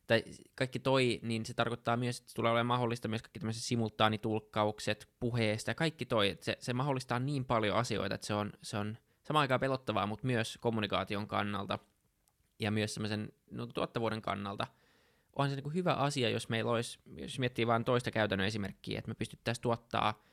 tai 0.07 0.23
kaikki 0.55 0.79
toi, 0.79 1.19
niin 1.23 1.45
se 1.45 1.53
tarkoittaa 1.53 1.97
myös, 1.97 2.19
että 2.19 2.31
tulee 2.35 2.51
olemaan 2.51 2.65
mahdollista 2.65 3.07
myös 3.07 3.21
kaikki 3.21 3.39
tämmöiset 3.39 3.63
simultaanitulkkaukset 3.63 5.09
puheesta 5.19 5.71
ja 5.71 5.75
kaikki 5.75 6.05
toi, 6.05 6.29
että 6.29 6.45
se, 6.45 6.57
se 6.59 6.73
mahdollistaa 6.73 7.19
niin 7.19 7.45
paljon 7.45 7.77
asioita, 7.77 8.15
että 8.15 8.27
se 8.27 8.33
on, 8.33 8.53
se 8.61 8.77
on 8.77 8.97
samaan 9.23 9.41
aikaan 9.41 9.59
pelottavaa, 9.59 10.07
mutta 10.07 10.27
myös 10.27 10.57
kommunikaation 10.61 11.27
kannalta 11.27 11.79
ja 12.59 12.71
myös 12.71 12.93
semmoisen 12.93 13.31
no, 13.51 13.67
tuottavuuden 13.67 14.21
kannalta 14.21 14.67
on 15.35 15.49
se 15.49 15.55
niin 15.55 15.63
kuin 15.63 15.75
hyvä 15.75 15.93
asia, 15.93 16.29
jos 16.29 16.49
meillä 16.49 16.71
olisi, 16.71 16.99
jos 17.15 17.39
miettii 17.39 17.67
vain 17.67 17.85
toista 17.85 18.11
käytännön 18.11 18.47
esimerkkiä, 18.47 18.99
että 18.99 19.09
me 19.09 19.15
pystyttäisiin 19.15 19.61
tuottaa 19.61 20.23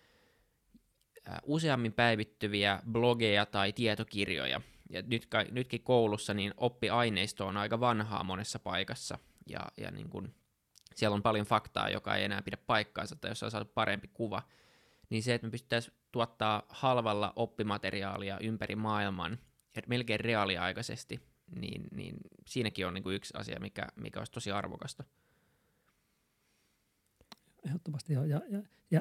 useammin 1.42 1.92
päivittyviä 1.92 2.82
blogeja 2.90 3.46
tai 3.46 3.72
tietokirjoja. 3.72 4.61
Ja 4.90 5.03
nyt, 5.03 5.28
nytkin 5.51 5.82
koulussa 5.82 6.34
niin 6.34 6.55
oppiaineisto 6.57 7.46
on 7.46 7.57
aika 7.57 7.80
vanhaa 7.80 8.24
monessa 8.24 8.59
paikassa, 8.59 9.18
ja, 9.46 9.61
ja 9.76 9.90
niin 9.90 10.09
kuin, 10.09 10.34
siellä 10.94 11.14
on 11.14 11.22
paljon 11.22 11.46
faktaa, 11.46 11.88
joka 11.88 12.16
ei 12.16 12.24
enää 12.24 12.42
pidä 12.42 12.57
paikkaansa, 12.57 13.16
tai 13.16 13.30
jos 13.30 13.42
on 13.42 13.51
saatu 13.51 13.72
parempi 13.74 14.09
kuva, 14.09 14.42
niin 15.11 15.22
se, 15.22 15.34
että 15.34 15.46
me 15.46 15.51
pystyttäisiin 15.51 15.94
tuottaa 16.12 16.62
halvalla 16.68 17.32
oppimateriaalia 17.36 18.38
ympäri 18.40 18.76
maailman, 18.76 19.38
melkein 19.86 20.20
reaaliaikaisesti, 20.20 21.20
niin, 21.57 21.82
niin 21.90 22.16
siinäkin 22.46 22.86
on 22.86 22.94
niin 22.94 23.03
kuin 23.03 23.16
yksi 23.16 23.34
asia, 23.36 23.61
mikä, 23.61 23.86
mikä 23.96 24.20
olisi 24.20 24.32
tosi 24.32 24.51
arvokasta. 24.51 25.05
Ehdottomasti 27.66 28.12
joo, 28.12 28.24
ja, 28.24 28.40
ja, 28.48 28.62
ja 28.90 29.01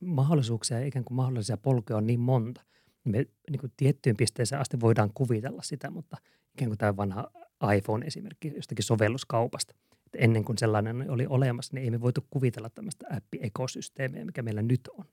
mahdollisuuksia, 0.00 0.86
ikään 0.86 1.04
kuin 1.04 1.16
mahdollisia 1.16 1.56
polkuja 1.56 1.96
on 1.96 2.06
niin 2.06 2.20
monta. 2.20 2.64
Me 3.04 3.26
niin 3.50 3.60
kuin 3.60 3.72
tiettyyn 3.76 4.16
pisteeseen 4.16 4.60
asti 4.60 4.80
voidaan 4.80 5.10
kuvitella 5.14 5.62
sitä, 5.62 5.90
mutta 5.90 6.16
ikään 6.54 6.68
kuin 6.68 6.78
tämä 6.78 6.96
vanha 6.96 7.30
iPhone-esimerkki 7.76 8.52
jostakin 8.56 8.84
sovelluskaupasta. 8.84 9.74
Että 10.06 10.18
ennen 10.18 10.44
kuin 10.44 10.58
sellainen 10.58 11.10
oli 11.10 11.26
olemassa, 11.26 11.74
niin 11.74 11.84
ei 11.84 11.90
me 11.90 12.00
voitu 12.00 12.26
kuvitella 12.30 12.70
tämmöistä 12.70 13.06
appi-ekosysteemiä, 13.16 14.24
mikä 14.24 14.42
meillä 14.42 14.62
nyt 14.62 14.88
on. 14.98 15.04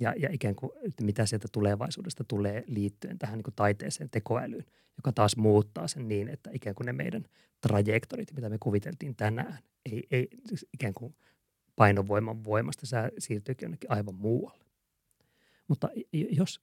Ja, 0.00 0.14
ja 0.18 0.28
ikään 0.32 0.54
kuin, 0.54 0.72
että 0.82 1.04
mitä 1.04 1.26
sieltä 1.26 1.48
tulevaisuudesta 1.52 2.24
tulee 2.24 2.64
liittyen 2.66 3.18
tähän 3.18 3.38
niin 3.38 3.44
kuin 3.44 3.54
taiteeseen, 3.54 4.10
tekoälyyn, 4.10 4.64
joka 4.96 5.12
taas 5.12 5.36
muuttaa 5.36 5.88
sen 5.88 6.08
niin, 6.08 6.28
että 6.28 6.50
ikään 6.52 6.74
kuin 6.74 6.86
ne 6.86 6.92
meidän 6.92 7.24
trajektorit, 7.60 8.32
mitä 8.32 8.48
me 8.48 8.58
kuviteltiin 8.60 9.16
tänään, 9.16 9.58
ei, 9.92 10.02
ei 10.10 10.28
siis 10.46 10.66
ikään 10.74 10.94
kuin 10.94 11.14
painovoiman 11.76 12.44
voimasta 12.44 12.86
siirtyykin 13.18 13.66
jonnekin 13.66 13.92
aivan 13.92 14.14
muualle. 14.14 14.64
Mutta 15.68 15.88
jos 16.12 16.60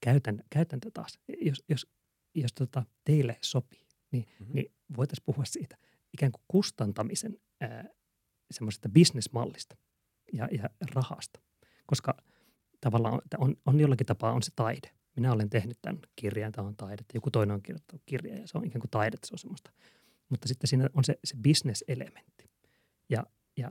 käytän, 0.00 0.42
käytän 0.50 0.80
tätä 0.80 0.90
taas, 0.94 1.18
jos, 1.40 1.64
jos, 1.68 1.86
jos 2.34 2.52
tota 2.52 2.84
teille 3.04 3.38
sopii, 3.40 3.86
niin, 4.12 4.26
mm-hmm. 4.40 4.54
niin 4.54 4.72
voitaisiin 4.96 5.24
puhua 5.24 5.44
siitä 5.44 5.76
ikään 6.12 6.32
kuin 6.32 6.42
kustantamisen 6.48 7.38
semmoisesta 8.50 8.88
bisnesmallista 8.88 9.76
ja, 10.32 10.48
ja 10.52 10.70
rahasta. 10.94 11.40
Koska 11.86 12.16
tavallaan 12.80 13.20
on, 13.38 13.56
on, 13.66 13.80
jollakin 13.80 14.06
tapaa 14.06 14.32
on 14.32 14.42
se 14.42 14.52
taide. 14.56 14.90
Minä 15.16 15.32
olen 15.32 15.50
tehnyt 15.50 15.78
tämän 15.82 16.00
kirjan, 16.16 16.52
tämä 16.52 16.68
on 16.68 16.76
taidetta. 16.76 17.16
Joku 17.16 17.30
toinen 17.30 17.54
on 17.54 17.62
kirjoittanut 17.62 18.02
kirjaa 18.06 18.38
ja 18.38 18.46
se 18.46 18.58
on 18.58 18.64
ikään 18.64 18.80
kuin 18.80 18.90
taidetta, 18.90 19.26
se 19.26 19.34
on 19.34 19.38
semmoista. 19.38 19.70
Mutta 20.28 20.48
sitten 20.48 20.68
siinä 20.68 20.88
on 20.94 21.04
se, 21.04 21.18
se 21.24 21.36
business-elementti. 21.36 22.50
Ja, 23.08 23.26
ja, 23.56 23.70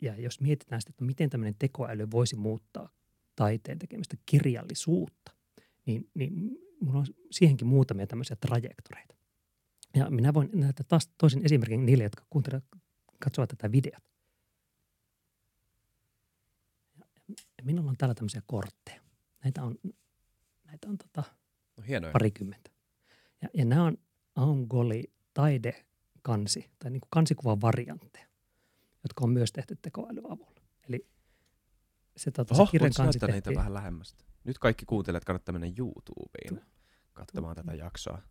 ja 0.00 0.20
jos 0.20 0.40
mietitään 0.40 0.80
sitä, 0.80 0.90
että 0.90 1.04
miten 1.04 1.30
tämmöinen 1.30 1.54
tekoäly 1.58 2.10
voisi 2.10 2.36
muuttaa 2.36 2.88
taiteen 3.36 3.78
tekemistä 3.78 4.16
kirjallisuutta, 4.26 5.32
niin, 5.86 6.10
niin 6.14 6.32
minulla 6.80 6.98
on 6.98 7.06
siihenkin 7.30 7.66
muutamia 7.66 8.06
tämmöisiä 8.06 8.36
trajektoreita. 8.36 9.14
Ja 9.94 10.10
minä 10.10 10.34
voin 10.34 10.50
näyttää 10.54 10.86
taas 10.88 11.10
toisen 11.18 11.44
esimerkin 11.44 11.86
niille, 11.86 12.04
jotka 12.04 12.26
kuuntelevat, 12.30 12.64
katsovat 13.18 13.48
tätä 13.48 13.72
videota. 13.72 14.10
Ja 16.98 17.06
minulla 17.62 17.90
on 17.90 17.96
täällä 17.96 18.14
tämmöisiä 18.14 18.42
kortteja. 18.46 19.00
Näitä 19.44 19.62
on, 19.62 19.74
näitä 20.64 20.88
on 20.88 20.98
tota 20.98 21.22
no, 21.76 21.82
hienoja. 21.88 22.12
parikymmentä. 22.12 22.70
Ja, 23.42 23.48
ja 23.54 23.64
nämä 23.64 23.84
on 23.84 23.98
Aungoli 24.34 25.12
taidekansi 25.34 26.70
tai 26.78 26.90
niin 26.90 27.02
kansikuvan 27.10 27.60
variantteja, 27.60 28.26
jotka 29.02 29.24
on 29.24 29.30
myös 29.30 29.52
tehty 29.52 29.78
tekoälyn 29.82 30.26
avulla. 30.26 30.60
Eli 30.88 31.06
se, 32.16 32.30
tota, 32.30 32.54
Oho, 32.54 32.66
se 32.66 32.70
kirjan 32.70 32.92
kansi 32.96 33.18
tehtiin. 33.18 33.34
niitä 33.34 33.54
vähän 33.54 33.74
lähemmästä. 33.74 34.24
Nyt 34.44 34.58
kaikki 34.58 34.84
kuuntelijat 34.86 35.24
kannattaa 35.24 35.52
mennä 35.52 35.68
YouTubeen 35.78 36.66
katsomaan 37.12 37.56
tätä 37.56 37.74
jaksoa. 37.74 38.22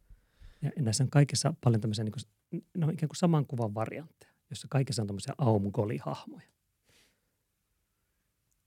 Ja 0.62 0.72
näissä 0.80 1.04
on 1.04 1.10
kaikissa 1.10 1.54
paljon 1.64 1.82
tämmöisiä 1.82 2.04
niin 2.04 2.14
kuin, 2.14 2.64
no 2.78 2.90
ikään 2.90 3.10
kuin 3.10 3.18
saman 3.18 3.46
kuvan 3.46 3.74
variantteja, 3.74 4.34
jossa 4.50 4.68
kaikissa 4.72 5.02
on 5.02 5.08
tämmöisiä 5.08 5.34
aumugoli-hahmoja. 5.38 6.48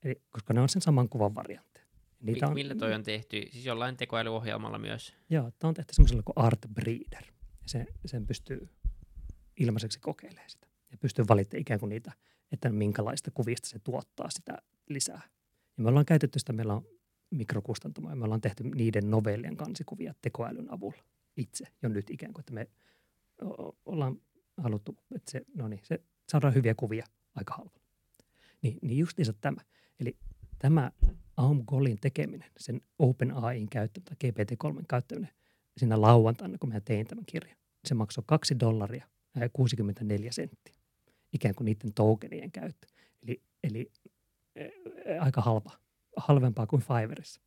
Eli, 0.03 0.21
koska 0.29 0.53
ne 0.53 0.61
on 0.61 0.69
sen 0.69 0.81
saman 0.81 1.09
kuvan 1.09 1.35
variantteja. 1.35 1.85
Niitä 2.19 2.47
on, 2.47 2.53
Millä 2.53 2.75
toi 2.75 2.93
on 2.93 3.03
tehty? 3.03 3.47
Siis 3.51 3.65
jollain 3.65 3.97
tekoälyohjelmalla 3.97 4.79
myös? 4.79 5.13
Joo, 5.29 5.51
tämä 5.59 5.69
on 5.69 5.75
tehty 5.75 5.93
semmoisella 5.93 6.23
kuin 6.23 6.37
Art 6.37 6.59
Breeder. 6.73 7.23
Se, 7.65 7.85
sen 8.05 8.27
pystyy 8.27 8.69
ilmaiseksi 9.59 9.99
kokeilemaan 9.99 10.49
sitä. 10.49 10.67
Ja 10.91 10.97
pystyy 10.97 11.25
valittamaan 11.29 11.61
ikään 11.61 11.79
kuin 11.79 11.89
niitä, 11.89 12.11
että 12.51 12.69
minkälaista 12.69 13.31
kuvista 13.31 13.69
se 13.69 13.79
tuottaa 13.79 14.29
sitä 14.29 14.57
lisää. 14.89 15.21
Ja 15.77 15.83
me 15.83 15.89
ollaan 15.89 16.05
käytetty 16.05 16.39
sitä, 16.39 16.53
meillä 16.53 16.73
on 16.73 16.85
mikrokustantamoja, 17.31 18.15
me 18.15 18.23
ollaan 18.23 18.41
tehty 18.41 18.63
niiden 18.63 19.11
novellien 19.11 19.57
kansikuvia 19.57 20.13
tekoälyn 20.21 20.73
avulla 20.73 21.03
itse 21.37 21.65
jo 21.83 21.89
nyt 21.89 22.09
ikään 22.09 22.33
kuin, 22.33 22.41
että 22.41 22.53
me 22.53 22.67
ollaan 23.85 24.21
haluttu, 24.57 24.97
että 25.15 25.31
se, 25.31 25.41
no 25.55 25.67
niin, 25.67 25.81
se 25.83 26.03
saadaan 26.29 26.53
hyviä 26.53 26.75
kuvia 26.75 27.05
aika 27.35 27.53
halvalla. 27.53 27.88
Niin, 28.61 28.79
niin 28.81 28.97
justiinsa 28.97 29.33
tämä. 29.33 29.61
Eli 29.99 30.17
tämä 30.59 30.91
Aum 31.37 31.65
Golin 31.65 31.97
tekeminen, 32.01 32.51
sen 32.57 32.81
OpenAIin 32.99 33.69
käyttäminen 33.69 34.17
tai 34.19 34.31
GPT-3 34.31 34.83
käyttäminen 34.89 35.29
siinä 35.77 36.01
lauantaina, 36.01 36.57
kun 36.57 36.69
mä 36.69 36.79
tein 36.79 37.07
tämän 37.07 37.25
kirjan, 37.25 37.57
se 37.85 37.95
maksoi 37.95 38.23
2 38.27 38.59
dollaria 38.59 39.07
ja 39.35 39.49
64 39.49 40.31
senttiä. 40.31 40.75
Ikään 41.33 41.55
kuin 41.55 41.65
niiden 41.65 41.93
tokenien 41.93 42.51
käyttö. 42.51 42.87
Eli, 43.23 43.43
eli 43.63 43.91
aika 45.19 45.41
halpa, 45.41 45.71
halvempaa 46.17 46.67
kuin 46.67 46.81
Fiverrissa. 46.81 47.41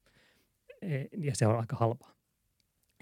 E, 0.82 1.04
ja 1.18 1.36
se 1.36 1.46
on 1.46 1.58
aika 1.58 1.76
halpaa. 1.76 2.14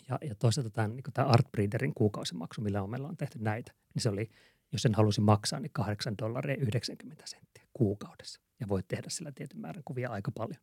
Ja, 0.09 0.19
ja 0.23 0.35
toisaalta 0.35 0.71
tämän, 0.71 0.97
niin 0.97 1.05
tämä 1.15 1.29
Artbreederin 1.29 1.95
kuukausimaksu, 1.95 2.61
millä 2.61 2.83
on, 2.83 2.91
meillä 2.91 3.09
on 3.09 3.17
tehty 3.17 3.39
näitä, 3.39 3.73
niin 3.95 4.03
se 4.03 4.09
oli, 4.09 4.31
jos 4.73 4.83
sen 4.83 4.95
halusi 4.95 5.21
maksaa, 5.21 5.61
niin 5.61 5.73
8 5.73 6.19
dollaria 6.19 6.57
90 6.57 7.27
senttiä 7.27 7.65
kuukaudessa. 7.73 8.41
Ja 8.61 8.69
voit 8.69 8.89
tehdä 8.89 9.11
sillä 9.11 9.33
tietyn 9.33 9.61
määrän 9.61 9.83
kuvia 9.85 10.11
aika 10.11 10.33
paljon. 10.33 10.63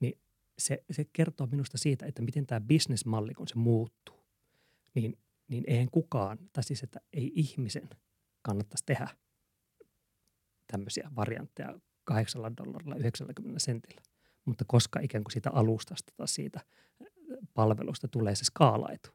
Niin 0.00 0.18
se, 0.58 0.84
se 0.90 1.04
kertoo 1.12 1.46
minusta 1.46 1.78
siitä, 1.78 2.06
että 2.06 2.22
miten 2.22 2.46
tämä 2.46 2.60
bisnesmalli, 2.60 3.34
kun 3.34 3.48
se 3.48 3.58
muuttuu, 3.58 4.26
niin, 4.94 5.18
niin 5.48 5.64
eihän 5.66 5.90
kukaan, 5.90 6.38
tai 6.52 6.64
siis 6.64 6.82
että 6.82 7.00
ei 7.12 7.32
ihmisen 7.34 7.88
kannattaisi 8.42 8.84
tehdä 8.86 9.08
tämmöisiä 10.66 11.10
variantteja 11.16 11.80
8 12.04 12.56
dollarilla 12.56 12.96
90 12.96 13.58
sentillä. 13.58 14.02
mutta 14.44 14.64
koska 14.66 15.00
ikään 15.00 15.24
kuin 15.24 15.32
siitä 15.32 15.50
alustasta 15.50 16.12
tai 16.16 16.28
siitä 16.28 16.60
palvelusta 17.54 18.08
tulee 18.08 18.34
se 18.34 18.44
skaalaitu. 18.44 19.10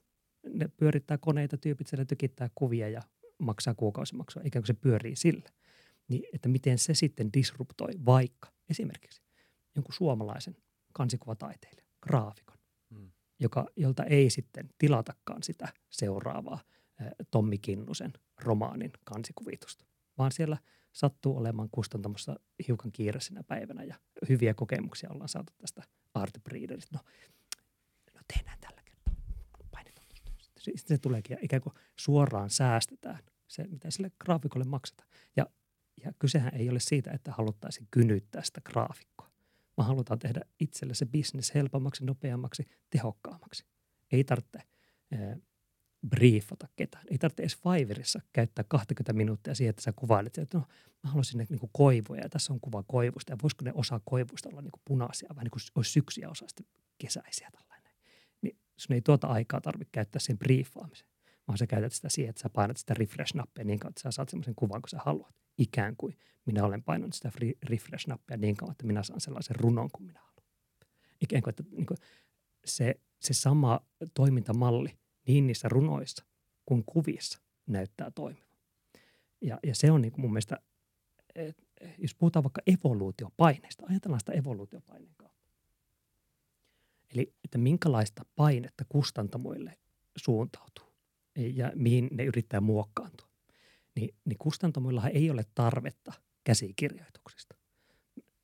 Ne 0.50 0.68
pyörittää 0.68 1.18
koneita, 1.18 1.58
tyypit 1.58 1.88
siellä 1.88 2.06
tykittää 2.06 2.50
kuvia 2.56 2.90
ja 2.90 3.02
maksaa 3.40 3.74
kuukausimaksua, 3.74 4.42
ikään 4.46 4.62
kuin 4.62 4.68
se 4.68 4.74
pyörii 4.74 5.16
sillä. 5.16 5.50
Niin, 6.08 6.24
että 6.34 6.50
miten 6.50 6.78
se 6.78 6.94
sitten 6.94 7.34
disruptoi 7.34 7.92
vaikka 8.06 8.54
esimerkiksi 8.70 9.22
jonkun 9.76 9.94
suomalaisen 9.94 10.58
kansikuvataiteilijan, 10.94 11.88
graafikon, 12.02 12.58
hmm. 12.90 13.12
joka, 13.40 13.66
jolta 13.76 14.04
ei 14.04 14.30
sitten 14.30 14.70
tilatakaan 14.78 15.44
sitä 15.44 15.74
seuraavaa 15.90 16.60
Tommi 17.32 17.58
Kinnusen 17.58 18.14
romaanin 18.38 18.92
kansikuvitusta, 19.04 19.86
vaan 20.18 20.32
siellä 20.32 20.58
sattuu 20.94 21.38
olemaan 21.38 21.70
kustantamassa 21.72 22.36
hiukan 22.68 22.92
kiireisenä 22.92 23.44
päivänä 23.44 23.84
ja 23.84 23.96
hyviä 24.30 24.54
kokemuksia 24.54 25.10
ollaan 25.12 25.30
saatu 25.30 25.54
tästä 25.58 25.84
Art 26.14 26.34
Breederista. 26.44 26.98
No, 26.98 27.12
no 28.16 28.22
tehdään. 28.34 28.58
Painetaan 28.58 28.67
Sitten 30.76 30.98
se 30.98 31.02
tuleekin 31.02 31.38
ikään 31.42 31.62
kuin 31.62 31.74
suoraan 31.96 32.50
säästetään 32.50 33.20
se, 33.48 33.68
mitä 33.68 33.92
sille 33.92 34.12
graafikolle 34.20 34.66
maksetaan. 34.66 35.10
Ja, 35.36 35.46
ja 36.04 36.12
kysehän 36.20 36.54
ei 36.56 36.70
ole 36.70 36.80
siitä, 36.80 37.12
että 37.12 37.32
haluttaisiin 37.32 37.88
kynyttää 37.92 38.44
sitä 38.44 38.62
graafikkoa, 38.62 39.32
vaan 39.78 39.88
halutaan 39.88 40.20
tehdä 40.20 40.42
itselle 40.60 40.94
se 40.94 41.06
bisnes 41.06 41.54
helpommaksi, 41.54 42.06
nopeammaksi, 42.06 42.64
tehokkaammaksi. 42.90 43.66
Ei 44.12 44.24
tarvitse 44.24 44.60
briefata 46.10 46.68
ketään. 46.76 47.04
Ei 47.12 47.18
tarvitse 47.18 47.42
edes 47.44 47.58
Fiverrissa 47.58 48.22
käyttää 48.34 48.66
20 48.68 49.14
minuuttia 49.14 49.56
siihen, 49.56 49.70
että 49.70 49.82
sä 49.82 49.94
kuvailet, 49.96 50.38
että 50.38 50.58
no, 50.58 50.64
mä 51.04 51.10
haluaisin 51.10 51.38
ne 51.38 51.46
niin 51.50 51.70
koivuja 51.72 52.22
ja 52.22 52.30
tässä 52.30 52.54
on 52.54 52.60
kuva 52.60 52.84
koivusta 52.84 53.34
ja 53.34 53.38
voisiko 53.44 53.66
ne 53.66 53.72
osa 53.76 54.02
koivusta 54.06 54.50
olla 54.50 54.62
niin 54.62 54.72
kuin 54.72 54.82
punaisia, 54.86 55.30
vai 55.36 55.44
niin 55.44 55.52
kuin 55.52 55.62
olisi 55.76 55.92
syksyä 55.92 56.30
osa 56.30 56.46
sitten 56.48 56.66
kesäisiä 56.98 57.50
tällainen. 57.52 57.67
Sun 58.78 58.94
ei 58.94 59.02
tuota 59.02 59.28
aikaa 59.28 59.62
tarvitse 59.62 59.92
käyttää 59.92 60.20
sen 60.20 60.38
briefaamiseen, 60.38 61.10
vaan 61.48 61.58
sä 61.58 61.68
käytät 61.68 61.94
sitä 61.94 62.10
siihen, 62.10 62.30
että 62.30 62.42
sä 62.42 62.50
painat 62.50 62.78
sitä 62.78 62.94
refresh-nappia 62.94 63.64
niin 63.64 63.80
kauan, 63.80 63.92
että 63.92 64.02
sä 64.02 64.12
saat 64.12 64.30
semmoisen 64.30 64.56
kuvan, 64.56 64.82
kun 64.82 64.90
sä 64.90 65.00
haluat. 65.06 65.36
Ikään 65.58 65.96
kuin 65.98 66.18
minä 66.46 66.64
olen 66.64 66.84
painanut 66.84 67.14
sitä 67.14 67.32
refresh-nappia 67.70 68.38
niin 68.38 68.58
kauan, 68.58 68.72
että 68.72 68.86
minä 68.86 69.04
saan 69.04 69.22
sellaisen 69.22 69.56
runon 69.56 69.90
kuin 69.92 70.08
minä 70.08 70.20
haluan. 70.20 70.52
Ikään 71.22 71.44
kuin, 71.44 71.50
että 71.50 71.64
niin 71.72 71.86
kuin 71.86 71.98
se, 72.66 72.96
se 73.20 73.34
sama 73.34 73.80
toimintamalli– 74.14 74.98
niin 75.28 75.48
niissä 75.48 75.70
runoissa 75.70 76.26
kuin 76.66 76.84
kuvissa 76.86 77.40
näyttää 77.68 78.12
toimivan. 78.12 78.58
Ja, 79.42 79.60
ja 79.64 79.76
se 79.76 79.92
on 79.92 80.02
niin 80.02 80.12
kuin 80.12 80.22
mun 80.22 80.32
mielestä, 80.32 80.60
jos 81.98 82.16
puhutaan 82.16 82.44
vaikka 82.44 82.62
evoluutiopaineista, 82.68 83.86
ajatellaan 83.90 84.20
sitä 84.20 84.32
evoluutiopaineen. 84.32 85.16
Eli 87.14 87.34
että 87.44 87.58
minkälaista 87.58 88.26
painetta 88.36 88.86
kustantamoille 88.90 89.78
suuntautuu 90.16 90.94
ja 91.36 91.72
mihin 91.76 92.10
ne 92.12 92.24
yrittää 92.24 92.62
muokkaantua. 92.62 93.28
Niin, 93.96 94.16
niin 94.26 94.38
kustantamoillahan 94.38 95.12
ei 95.12 95.30
ole 95.30 95.46
tarvetta 95.56 96.14
käsikirjoituksista 96.44 97.56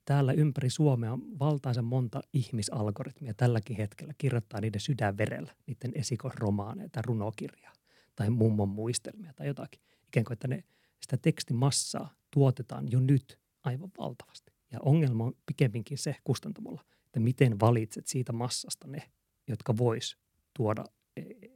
täällä 0.05 0.33
ympäri 0.33 0.69
Suomea 0.69 1.13
on 1.13 1.39
valtaisen 1.39 1.85
monta 1.85 2.21
ihmisalgoritmia 2.33 3.33
tälläkin 3.33 3.77
hetkellä 3.77 4.13
kirjoittaa 4.17 4.61
niiden 4.61 4.81
sydänverellä, 4.81 5.55
niiden 5.67 5.91
esikoisromaaneja 5.95 6.89
tai 6.89 7.03
runokirjaa 7.05 7.73
tai 8.15 8.29
mummon 8.29 8.69
muistelmia 8.69 9.33
tai 9.33 9.47
jotakin. 9.47 9.81
Ikään 10.07 10.23
kuin, 10.23 10.33
että 10.33 10.47
ne, 10.47 10.63
sitä 11.01 11.17
tekstimassaa 11.17 12.15
tuotetaan 12.31 12.91
jo 12.91 12.99
nyt 12.99 13.39
aivan 13.63 13.91
valtavasti. 13.97 14.53
Ja 14.71 14.79
ongelma 14.81 15.23
on 15.23 15.33
pikemminkin 15.45 15.97
se 15.97 16.15
kustantamolla, 16.23 16.85
että 17.13 17.19
miten 17.19 17.59
valitset 17.59 18.07
siitä 18.07 18.33
massasta 18.33 18.87
ne, 18.87 19.11
jotka 19.47 19.77
vois 19.77 20.17
tuoda 20.57 20.83
e, 21.17 21.21
e, 21.21 21.49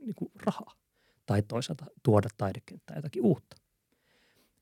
niin 0.00 0.14
kuin 0.14 0.30
rahaa 0.34 0.74
tai 1.26 1.42
toisaalta 1.42 1.86
tuoda 2.02 2.28
taidekenttää 2.36 2.96
jotakin 2.96 3.22
uutta. 3.22 3.56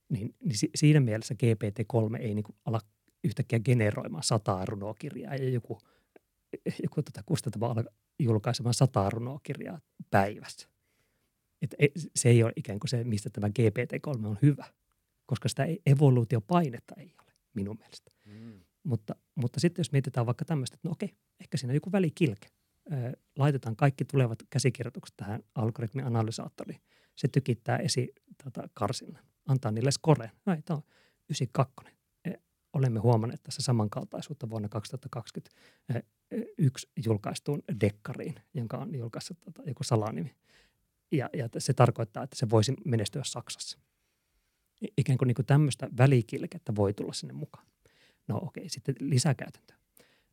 Niin, 0.09 0.34
niin 0.40 0.70
siinä 0.74 1.01
mielessä 1.01 1.34
GPT-3 1.34 2.20
ei 2.20 2.34
niin 2.34 2.45
kuin 2.45 2.57
ala 2.64 2.80
yhtäkkiä 3.24 3.59
generoimaan 3.61 4.22
sataa 4.22 4.64
runokirjaa 4.64 5.34
ja 5.34 5.51
joku, 5.51 5.78
joku 6.82 7.03
tota 7.03 7.22
kustantama 7.26 7.66
alkaa 7.66 7.92
julkaisemaan 8.18 8.74
sataa 8.74 9.11
runokirjaa 9.11 9.80
päivässä. 10.11 10.68
Et 11.62 11.74
se 12.16 12.28
ei 12.28 12.42
ole 12.42 12.53
ikään 12.57 12.80
kuin 12.80 12.88
se, 12.88 13.05
mistä 13.05 13.30
tämä 13.30 13.49
GPT-3 13.49 14.26
on 14.26 14.38
hyvä, 14.42 14.64
koska 15.26 15.49
sitä 15.49 15.66
evoluutiopainetta 15.86 16.95
ei 16.99 17.14
ole 17.22 17.32
minun 17.55 17.78
mielestä. 17.78 18.11
Mm. 18.24 18.61
Mutta, 18.85 19.14
mutta 19.35 19.61
sitten 19.61 19.80
jos 19.80 19.93
mietitään 19.93 20.26
vaikka 20.26 20.45
tämmöistä, 20.45 20.74
että 20.74 20.89
no 20.89 20.93
okei, 20.93 21.14
ehkä 21.41 21.57
siinä 21.57 21.70
on 21.70 21.74
joku 21.74 21.93
välikilke. 21.93 22.49
laitetaan 23.39 23.76
kaikki 23.76 24.05
tulevat 24.05 24.39
käsikirjoitukset 24.51 25.16
tähän 25.16 25.43
algoritmianalysaattoriin. 25.55 26.80
Se 27.16 27.28
tykittää 27.28 27.76
esi 27.76 28.12
tota, 28.45 28.68
karsinnan, 28.74 29.22
antaa 29.47 29.70
niille 29.70 29.91
skoreen. 29.91 30.30
No, 30.47 30.57
tämä 30.64 30.76
on 30.76 30.82
92 31.30 31.95
olemme 32.74 33.01
huomanneet 33.01 33.43
tässä 33.43 33.62
samankaltaisuutta 33.62 34.51
vuonna 34.51 34.68
2021 34.68 36.89
julkaistuun 37.07 37.62
dekkariin, 37.80 38.35
jonka 38.55 38.76
on 38.76 38.95
julkaissut 38.95 39.41
tota, 39.41 39.62
joku 39.66 39.85
salanimi. 39.85 40.35
Ja, 41.12 41.30
ja 41.32 41.49
se 41.59 41.74
tarkoittaa, 41.74 42.22
että 42.22 42.37
se 42.37 42.51
voisi 42.51 42.74
menestyä 42.85 43.22
Saksassa. 43.24 43.78
Ikään 44.99 45.18
kuin, 45.18 45.26
niin 45.26 45.35
kuin 45.35 45.47
tämmöistä 45.47 45.89
välikilkettä 45.99 46.76
voi 46.76 46.95
tulla 46.95 47.12
sinne 47.12 47.32
mukaan. 47.32 47.66
No 48.29 48.39
okei, 48.43 48.68
sitten 48.68 48.95
lisäkäytäntö. 49.01 49.75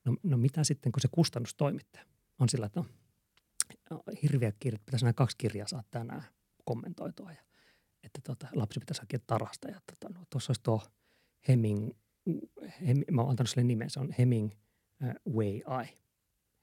No, 0.05 0.15
no 0.23 0.37
mitä 0.37 0.63
sitten, 0.63 0.91
kun 0.91 1.01
se 1.01 1.07
kustannustoimittaja 1.11 2.05
on 2.39 2.49
sillä, 2.49 2.65
että 2.65 2.83
no, 3.89 4.03
hirviä 4.23 4.51
kirjat, 4.59 4.85
pitäisi 4.85 5.05
nämä 5.05 5.13
kaksi 5.13 5.37
kirjaa 5.37 5.67
saa 5.67 5.83
tänään 5.91 6.23
kommentoitua 6.65 7.31
ja 7.31 7.43
että 8.03 8.21
tota, 8.23 8.47
lapsi 8.53 8.79
pitäisi 8.79 9.01
hakea 9.01 9.19
tarhasta 9.27 9.67
ja 9.67 9.81
tota, 9.85 10.19
no, 10.19 10.25
tuossa 10.29 10.49
olisi 10.49 10.63
tuo 10.63 10.81
Heming, 11.47 11.89
hem, 12.87 12.97
mä 13.11 13.21
oon 13.21 13.29
antanut 13.29 13.49
sille 13.49 13.63
nimen, 13.63 13.89
se 13.89 13.99
on 13.99 14.11
Hemingway 14.19 15.55
Eye. 15.81 15.97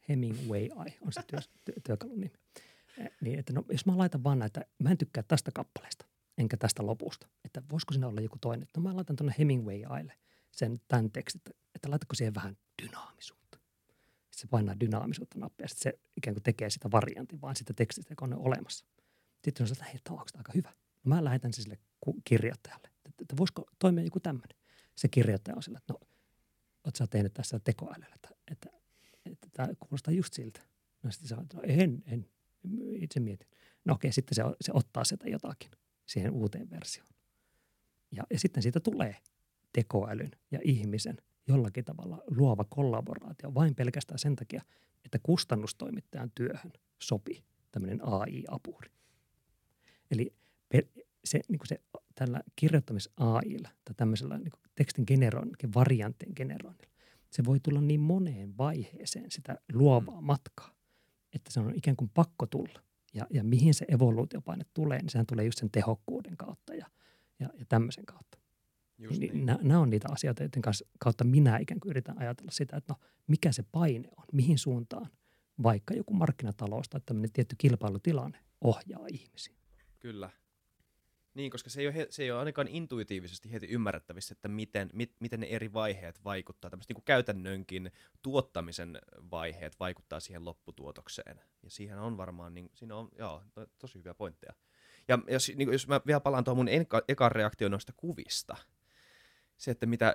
Hemingway 0.08 0.60
Eye 0.60 0.98
on 1.00 1.12
se 1.12 1.22
työ, 1.26 1.40
työ, 1.64 1.74
työkalun 1.84 2.20
nimi. 2.20 2.32
Niin, 3.20 3.38
että 3.38 3.52
no, 3.52 3.64
jos 3.72 3.86
mä 3.86 3.98
laitan 3.98 4.24
vaan 4.24 4.38
näitä, 4.38 4.64
mä 4.78 4.90
en 4.90 4.98
tykkää 4.98 5.22
tästä 5.22 5.50
kappaleesta, 5.54 6.06
enkä 6.38 6.56
tästä 6.56 6.86
lopusta. 6.86 7.28
Että 7.44 7.62
voisiko 7.70 7.92
siinä 7.92 8.08
olla 8.08 8.20
joku 8.20 8.36
toinen. 8.40 8.68
No 8.76 8.82
mä 8.82 8.96
laitan 8.96 9.16
tuonne 9.16 9.34
Hemingway 9.38 9.74
Eyelle 9.74 10.12
sen 10.52 10.80
tämän 10.88 11.10
tekstin, 11.10 11.40
että, 11.40 11.50
että 11.74 11.90
laitatko 11.90 12.14
siihen 12.14 12.34
vähän 12.34 12.56
dynaamisuutta. 12.82 13.58
Sitten 14.08 14.38
se 14.40 14.46
painaa 14.46 14.80
dynaamisuutta 14.80 15.38
nappia 15.38 15.64
ja 15.64 15.68
sitten 15.68 15.92
se 15.92 16.00
ikään 16.16 16.34
kuin 16.34 16.42
tekee 16.42 16.70
sitä 16.70 16.90
variantin 16.90 17.40
vaan 17.40 17.56
sitä 17.56 17.72
tekstistä, 17.74 18.12
joka 18.12 18.24
on 18.24 18.34
olemassa. 18.34 18.86
Sitten 19.44 19.64
on 19.64 19.68
se, 19.68 19.72
että 19.72 19.84
hei, 19.84 20.00
tämä 20.04 20.20
on 20.20 20.26
aika 20.36 20.52
hyvä. 20.54 20.72
No 21.04 21.08
mä 21.08 21.24
lähetän 21.24 21.52
se 21.52 21.62
sille 21.62 21.78
kirjoittajalle, 22.24 22.88
että, 23.06 23.22
että 23.22 23.36
voisiko 23.36 23.64
toimia 23.78 24.04
joku 24.04 24.20
tämmöinen 24.20 24.58
se 24.94 25.08
kirjoittaja 25.08 25.56
on 25.56 25.62
sillä, 25.62 25.78
että 25.78 25.92
no, 25.92 26.00
oot 26.84 26.96
sä 26.96 27.06
tehnyt 27.06 27.34
tässä 27.34 27.60
tekoälyllä, 27.60 28.14
että, 28.14 28.28
että, 28.50 28.70
että 29.26 29.48
tämä 29.52 29.68
kuulostaa 29.78 30.14
just 30.14 30.34
siltä. 30.34 30.60
No 31.02 31.10
sitten 31.10 31.40
että 31.42 31.56
no 31.56 31.62
en, 31.66 32.02
en, 32.06 32.26
itse 32.96 33.20
mietin. 33.20 33.48
No 33.84 33.94
okei, 33.94 34.12
sitten 34.12 34.34
se, 34.34 34.42
se 34.60 34.72
ottaa 34.74 35.04
sitä 35.04 35.28
jotakin 35.28 35.70
siihen 36.06 36.30
uuteen 36.30 36.70
versioon. 36.70 37.10
Ja, 38.12 38.24
ja 38.30 38.38
sitten 38.38 38.62
siitä 38.62 38.80
tulee 38.80 39.16
tekoälyn 39.78 40.30
ja 40.50 40.58
ihmisen 40.64 41.16
jollakin 41.48 41.84
tavalla 41.84 42.22
luova 42.26 42.64
kollaboraatio 42.64 43.54
vain 43.54 43.74
pelkästään 43.74 44.18
sen 44.18 44.36
takia, 44.36 44.62
että 45.04 45.18
kustannustoimittajan 45.22 46.30
työhön 46.34 46.72
sopii 47.02 47.44
tämmöinen 47.72 48.00
AI-apuri. 48.02 48.90
Eli 50.10 50.34
se, 51.24 51.40
niin 51.48 51.58
kuin 51.58 51.68
se 51.68 51.80
tällä 52.14 52.40
kirjoittamis-AIlla 52.56 53.68
tai 53.84 53.94
tämmöisellä 53.96 54.38
niin 54.38 54.52
tekstin 54.74 55.04
generoinnilla, 55.08 55.74
varianttien 55.74 56.32
generoinnilla, 56.36 56.92
se 57.30 57.44
voi 57.44 57.60
tulla 57.60 57.80
niin 57.80 58.00
moneen 58.00 58.58
vaiheeseen 58.58 59.30
sitä 59.30 59.58
luovaa 59.72 60.20
mm. 60.20 60.26
matkaa, 60.26 60.70
että 61.34 61.52
se 61.52 61.60
on 61.60 61.72
ikään 61.76 61.96
kuin 61.96 62.10
pakko 62.14 62.46
tulla. 62.46 62.82
Ja, 63.14 63.26
ja 63.30 63.44
mihin 63.44 63.74
se 63.74 63.84
evoluutiopaine 63.88 64.64
tulee, 64.74 64.98
niin 64.98 65.10
sehän 65.10 65.26
tulee 65.26 65.44
just 65.44 65.58
sen 65.58 65.70
tehokkuuden 65.70 66.36
kautta 66.36 66.74
ja, 66.74 66.86
ja, 67.40 67.48
ja 67.58 67.64
tämmöisen 67.68 68.06
kautta. 68.06 68.38
Just 68.98 69.20
niin, 69.20 69.32
niin. 69.32 69.46
Nämä 69.46 69.80
on 69.80 69.90
niitä 69.90 70.08
asioita, 70.10 70.42
joiden 70.42 70.62
kanssa, 70.62 70.86
kautta 70.98 71.24
minä 71.24 71.58
ikään 71.58 71.80
kuin 71.80 71.90
yritän 71.90 72.18
ajatella 72.18 72.50
sitä, 72.50 72.76
että 72.76 72.92
no, 72.92 73.00
mikä 73.26 73.52
se 73.52 73.64
paine 73.72 74.08
on, 74.16 74.24
mihin 74.32 74.58
suuntaan 74.58 75.10
vaikka 75.62 75.94
joku 75.94 76.14
markkinatalous 76.14 76.88
tai 76.88 77.00
tämmöinen 77.06 77.32
tietty 77.32 77.56
kilpailutilanne 77.58 78.38
ohjaa 78.60 79.06
ihmisiä. 79.12 79.54
Kyllä. 80.00 80.30
Niin, 81.34 81.50
koska 81.50 81.70
se 81.70 81.80
ei, 81.80 81.86
ole, 81.86 82.06
se 82.10 82.22
ei 82.22 82.30
ole 82.30 82.38
ainakaan 82.38 82.68
intuitiivisesti 82.68 83.52
heti 83.52 83.66
ymmärrettävissä, 83.66 84.32
että 84.32 84.48
miten, 84.48 84.90
mit, 84.92 85.12
miten 85.20 85.40
ne 85.40 85.46
eri 85.46 85.72
vaiheet 85.72 86.24
vaikuttaa. 86.24 86.70
Tämmöiset 86.70 86.88
niin 86.96 87.04
käytännönkin 87.04 87.92
tuottamisen 88.22 88.98
vaiheet 89.30 89.80
vaikuttaa 89.80 90.20
siihen 90.20 90.44
lopputuotokseen. 90.44 91.40
Ja 91.62 91.70
siihen 91.70 91.98
on 91.98 92.16
varmaan, 92.16 92.54
niin, 92.54 92.70
siinä 92.74 92.96
on 92.96 93.08
joo, 93.18 93.42
to, 93.52 93.66
tosi 93.78 93.98
hyviä 93.98 94.14
pointteja. 94.14 94.52
Ja 95.08 95.18
jos, 95.28 95.52
niin, 95.56 95.72
jos 95.72 95.88
mä 95.88 96.00
vielä 96.06 96.20
palaan 96.20 96.44
tuohon 96.44 96.58
mun 96.58 96.68
eka, 96.68 97.02
ekan 97.08 97.32
reaktioon 97.32 97.70
noista 97.70 97.92
kuvista, 97.96 98.56
se, 99.58 99.70
että 99.70 99.86
mitä, 99.86 100.14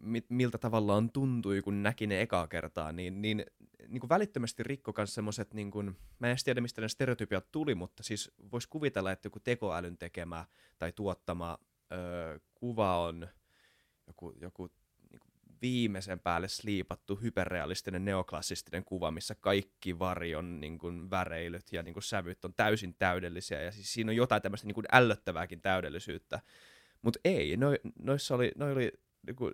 mi, 0.00 0.22
miltä 0.28 0.58
tavallaan 0.58 1.10
tuntui, 1.10 1.62
kun 1.62 1.82
näki 1.82 2.06
ne 2.06 2.20
ekaa 2.20 2.48
kertaa, 2.48 2.92
niin, 2.92 3.22
niin, 3.22 3.44
niin 3.88 4.00
kuin 4.00 4.08
välittömästi 4.08 4.62
rikko 4.62 4.94
myös 4.96 5.14
semmoiset, 5.14 5.54
niin 5.54 5.70
kuin, 5.70 5.96
mä 6.18 6.30
en 6.30 6.36
tiedä 6.44 6.60
mistä 6.60 6.80
ne 6.80 6.88
stereotypiat 6.88 7.50
tuli, 7.52 7.74
mutta 7.74 8.02
siis 8.02 8.30
voisi 8.52 8.68
kuvitella, 8.68 9.12
että 9.12 9.26
joku 9.26 9.40
tekoälyn 9.40 9.98
tekemä 9.98 10.46
tai 10.78 10.92
tuottama 10.92 11.58
ö, 11.92 12.40
kuva 12.54 13.00
on 13.00 13.28
joku, 14.06 14.32
joku 14.40 14.70
niin 15.10 15.20
kuin 15.20 15.32
viimeisen 15.62 16.20
päälle 16.20 16.48
sliipattu 16.48 17.16
hyperrealistinen 17.16 18.04
neoklassistinen 18.04 18.84
kuva, 18.84 19.10
missä 19.10 19.34
kaikki 19.34 19.98
varjon 19.98 20.60
niin 20.60 20.78
kuin, 20.78 21.10
väreilyt 21.10 21.72
ja 21.72 21.82
niin 21.82 21.94
kuin, 21.94 22.02
sävyt 22.02 22.44
on 22.44 22.54
täysin 22.54 22.94
täydellisiä, 22.94 23.62
ja 23.62 23.72
siis 23.72 23.92
siinä 23.92 24.10
on 24.10 24.16
jotain 24.16 24.42
tämmöistä 24.42 24.66
niin 24.66 24.74
kuin, 24.74 24.86
ällöttävääkin 24.92 25.60
täydellisyyttä, 25.60 26.40
mutta 27.02 27.20
ei, 27.24 27.56
no, 27.56 27.68
noissa 27.98 28.34
oli, 28.34 28.52
noi 28.56 28.72
oli 28.72 28.92
niinku 29.26 29.52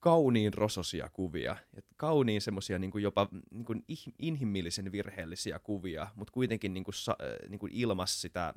kauniin 0.00 0.54
rososia 0.54 1.10
kuvia, 1.12 1.56
et 1.76 1.86
kauniin 1.96 2.40
semmoisia 2.40 2.78
niinku 2.78 2.98
jopa 2.98 3.28
niinku 3.50 3.74
inhimillisen 4.18 4.92
virheellisiä 4.92 5.58
kuvia, 5.58 6.06
mutta 6.14 6.32
kuitenkin 6.32 6.74
niinku, 6.74 6.92
sa, 6.92 7.16
niinku 7.48 7.68
ilmas 7.70 8.20
sitä, 8.20 8.54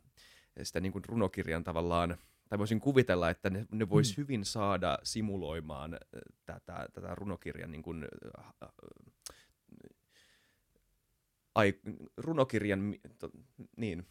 sitä 0.63 0.79
niinku 0.79 1.01
runokirjan 1.07 1.63
tavallaan, 1.63 2.17
tai 2.49 2.59
voisin 2.59 2.79
kuvitella, 2.79 3.29
että 3.29 3.49
ne, 3.49 3.65
ne 3.71 3.89
vois 3.89 4.17
mm. 4.17 4.21
hyvin 4.21 4.45
saada 4.45 4.99
simuloimaan 5.03 5.97
tätä, 6.45 6.87
tätä 6.93 7.15
runokirjan 7.15 7.71
niinku, 7.71 7.93
ai, 11.55 11.73
runokirjan, 12.17 12.95
to, 13.19 13.29
niin, 13.77 14.05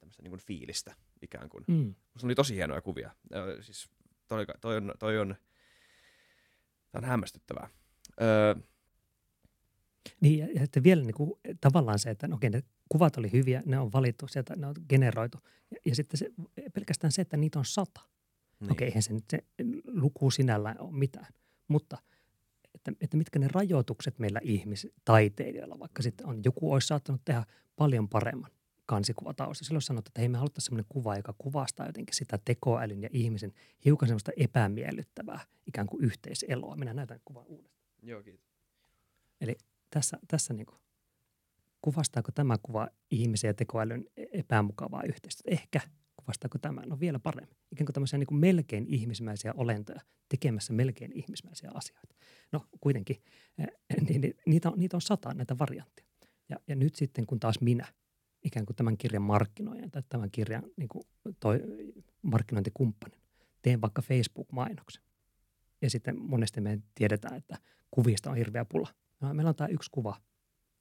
tämmöistä 0.00 0.22
niin 0.22 0.38
fiilistä 0.38 0.94
ikään 1.22 1.48
kuin. 1.48 1.64
Mm. 1.68 1.94
Se 2.16 2.26
oli 2.26 2.34
tosi 2.34 2.54
hienoja 2.54 2.82
kuvia. 2.82 3.10
Ö, 3.34 3.62
siis 3.62 3.90
toi, 4.28 4.46
toi, 4.60 4.76
on, 4.76 4.92
toi 4.98 5.18
on, 5.18 5.34
on 6.94 7.04
hämmästyttävää. 7.04 7.68
Öö, 8.20 8.54
niin, 10.20 10.38
ja, 10.38 10.46
ja 10.76 10.82
vielä 10.82 11.02
niin 11.02 11.14
kuin, 11.14 11.32
tavallaan 11.60 11.98
se, 11.98 12.10
että 12.10 12.28
no, 12.28 12.36
okei, 12.36 12.50
ne 12.50 12.62
kuvat 12.88 13.16
oli 13.16 13.32
hyviä, 13.32 13.62
ne 13.66 13.78
on 13.78 13.92
valittu 13.92 14.28
sieltä, 14.28 14.56
ne 14.56 14.66
on 14.66 14.74
generoitu. 14.88 15.38
Ja, 15.70 15.76
ja 15.86 15.94
sitten 15.94 16.18
se, 16.18 16.30
pelkästään 16.74 17.12
se, 17.12 17.22
että 17.22 17.36
niitä 17.36 17.58
on 17.58 17.64
sata. 17.64 18.00
Niin. 18.60 18.72
Okei, 18.72 18.88
eihän 18.88 19.02
se, 19.02 19.14
se 19.30 19.38
luku 19.86 20.30
sinällään 20.30 20.80
ole 20.80 20.92
mitään. 20.92 21.32
Mutta 21.68 21.98
että, 22.74 22.92
että 23.00 23.16
mitkä 23.16 23.38
ne 23.38 23.48
rajoitukset 23.48 24.18
meillä 24.18 24.40
ihmistaiteilijoilla, 24.42 25.78
vaikka 25.78 26.02
sitten 26.02 26.26
on, 26.26 26.40
joku 26.44 26.72
olisi 26.72 26.86
saattanut 26.86 27.20
tehdä 27.24 27.44
paljon 27.76 28.08
paremman 28.08 28.50
kansikuvataustassa. 28.86 29.68
Silloin 29.68 29.82
sanottu, 29.82 30.08
että 30.08 30.20
hei 30.20 30.28
me 30.28 30.38
haluttaisiin 30.38 30.66
sellainen 30.66 30.86
kuva, 30.88 31.16
joka 31.16 31.34
kuvastaa 31.38 31.86
jotenkin 31.86 32.14
sitä 32.14 32.38
tekoälyn 32.44 33.02
ja 33.02 33.08
ihmisen 33.12 33.52
hiukan 33.84 34.08
semmoista 34.08 34.32
epämiellyttävää 34.36 35.40
ikään 35.66 35.86
kuin 35.86 36.04
yhteiseloa. 36.04 36.76
Minä 36.76 36.94
näytän 36.94 37.20
kuvan 37.24 37.46
uudestaan. 37.46 37.88
Joo, 38.02 38.22
kiitos. 38.22 38.46
Eli 39.40 39.56
tässä, 39.90 40.18
tässä 40.28 40.54
niin 40.54 40.66
kuin, 40.66 40.78
kuvastaako 41.82 42.32
tämä 42.34 42.58
kuva 42.62 42.88
ihmisen 43.10 43.48
ja 43.48 43.54
tekoälyn 43.54 44.04
e-, 44.16 44.24
epämukavaa 44.32 45.02
yhteistyötä? 45.02 45.50
Ehkä 45.50 45.80
kuvastaako 46.16 46.58
tämä? 46.58 46.82
No 46.86 47.00
vielä 47.00 47.18
paremmin. 47.18 47.56
Ikään 47.72 47.86
kuin 47.86 47.94
tämmöisiä 47.94 48.18
niin 48.18 48.26
kuin 48.26 48.38
melkein 48.38 48.86
ihmismäisiä 48.86 49.54
olentoja 49.56 50.00
tekemässä 50.28 50.72
melkein 50.72 51.12
ihmismäisiä 51.12 51.70
asioita. 51.74 52.14
No 52.52 52.66
kuitenkin, 52.80 53.22
niin, 53.56 54.20
niin, 54.20 54.34
niitä, 54.46 54.70
on, 54.70 54.78
niitä 54.78 54.96
on 54.96 55.00
sata 55.00 55.34
näitä 55.34 55.58
variantteja. 55.58 56.08
Ja, 56.48 56.56
ja 56.68 56.76
nyt 56.76 56.94
sitten 56.94 57.26
kun 57.26 57.40
taas 57.40 57.60
minä– 57.60 57.86
ikään 58.44 58.66
kuin 58.66 58.76
tämän 58.76 58.96
kirjan 58.96 59.22
markkinoijan 59.22 59.90
tai 59.90 60.02
tämän 60.08 60.30
kirjan 60.30 60.62
niin 60.76 60.88
kuin 60.88 61.04
toi 61.40 61.60
markkinointikumppanin. 62.22 63.20
Teen 63.62 63.80
vaikka 63.80 64.02
Facebook-mainoksen. 64.02 65.02
Ja 65.82 65.90
sitten 65.90 66.20
monesti 66.20 66.60
me 66.60 66.80
tiedetään, 66.94 67.36
että 67.36 67.58
kuvista 67.90 68.30
on 68.30 68.36
hirveä 68.36 68.64
pula. 68.64 68.88
No, 69.20 69.34
meillä 69.34 69.48
on 69.48 69.54
tämä 69.54 69.68
yksi 69.68 69.90
kuva, 69.90 70.20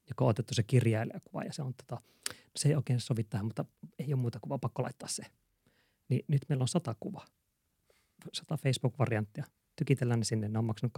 joka 0.09 0.23
on 0.25 0.29
otettu 0.29 0.53
se 0.53 0.63
kirjailijakuva 0.63 1.43
ja 1.43 1.53
se, 1.53 1.61
on, 1.61 1.73
tota, 1.73 2.01
se 2.55 2.69
ei 2.69 2.75
oikein 2.75 2.99
sovi 2.99 3.23
tähän, 3.23 3.45
mutta 3.45 3.65
ei 3.99 4.13
ole 4.13 4.21
muuta 4.21 4.39
kuvaa, 4.41 4.57
pakko 4.57 4.83
laittaa 4.83 5.09
se. 5.09 5.23
Niin 6.09 6.25
nyt 6.27 6.41
meillä 6.49 6.61
on 6.61 6.67
sata 6.67 6.95
kuvaa, 6.99 7.25
sata 8.33 8.57
Facebook-varianttia. 8.57 9.45
Tykitellään 9.75 10.19
ne 10.19 10.25
sinne, 10.25 10.47
ne 10.47 10.59
on 10.59 10.65
maksanut 10.65 10.93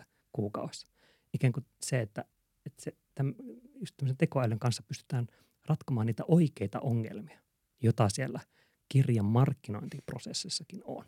8,90 0.00 0.04
kuukaudessa. 0.32 0.86
Ikään 1.34 1.52
kuin 1.52 1.66
se, 1.82 2.00
että, 2.00 2.24
että 2.66 2.82
se, 2.82 2.96
tämän, 3.14 3.34
just 3.74 3.94
tekoälyn 4.18 4.58
kanssa 4.58 4.82
pystytään– 4.88 5.26
ratkomaan 5.66 6.06
niitä 6.06 6.24
oikeita 6.28 6.80
ongelmia, 6.80 7.38
jota 7.82 8.08
siellä 8.08 8.40
kirjan 8.88 9.24
markkinointiprosessissakin 9.24 10.80
on. 10.84 11.04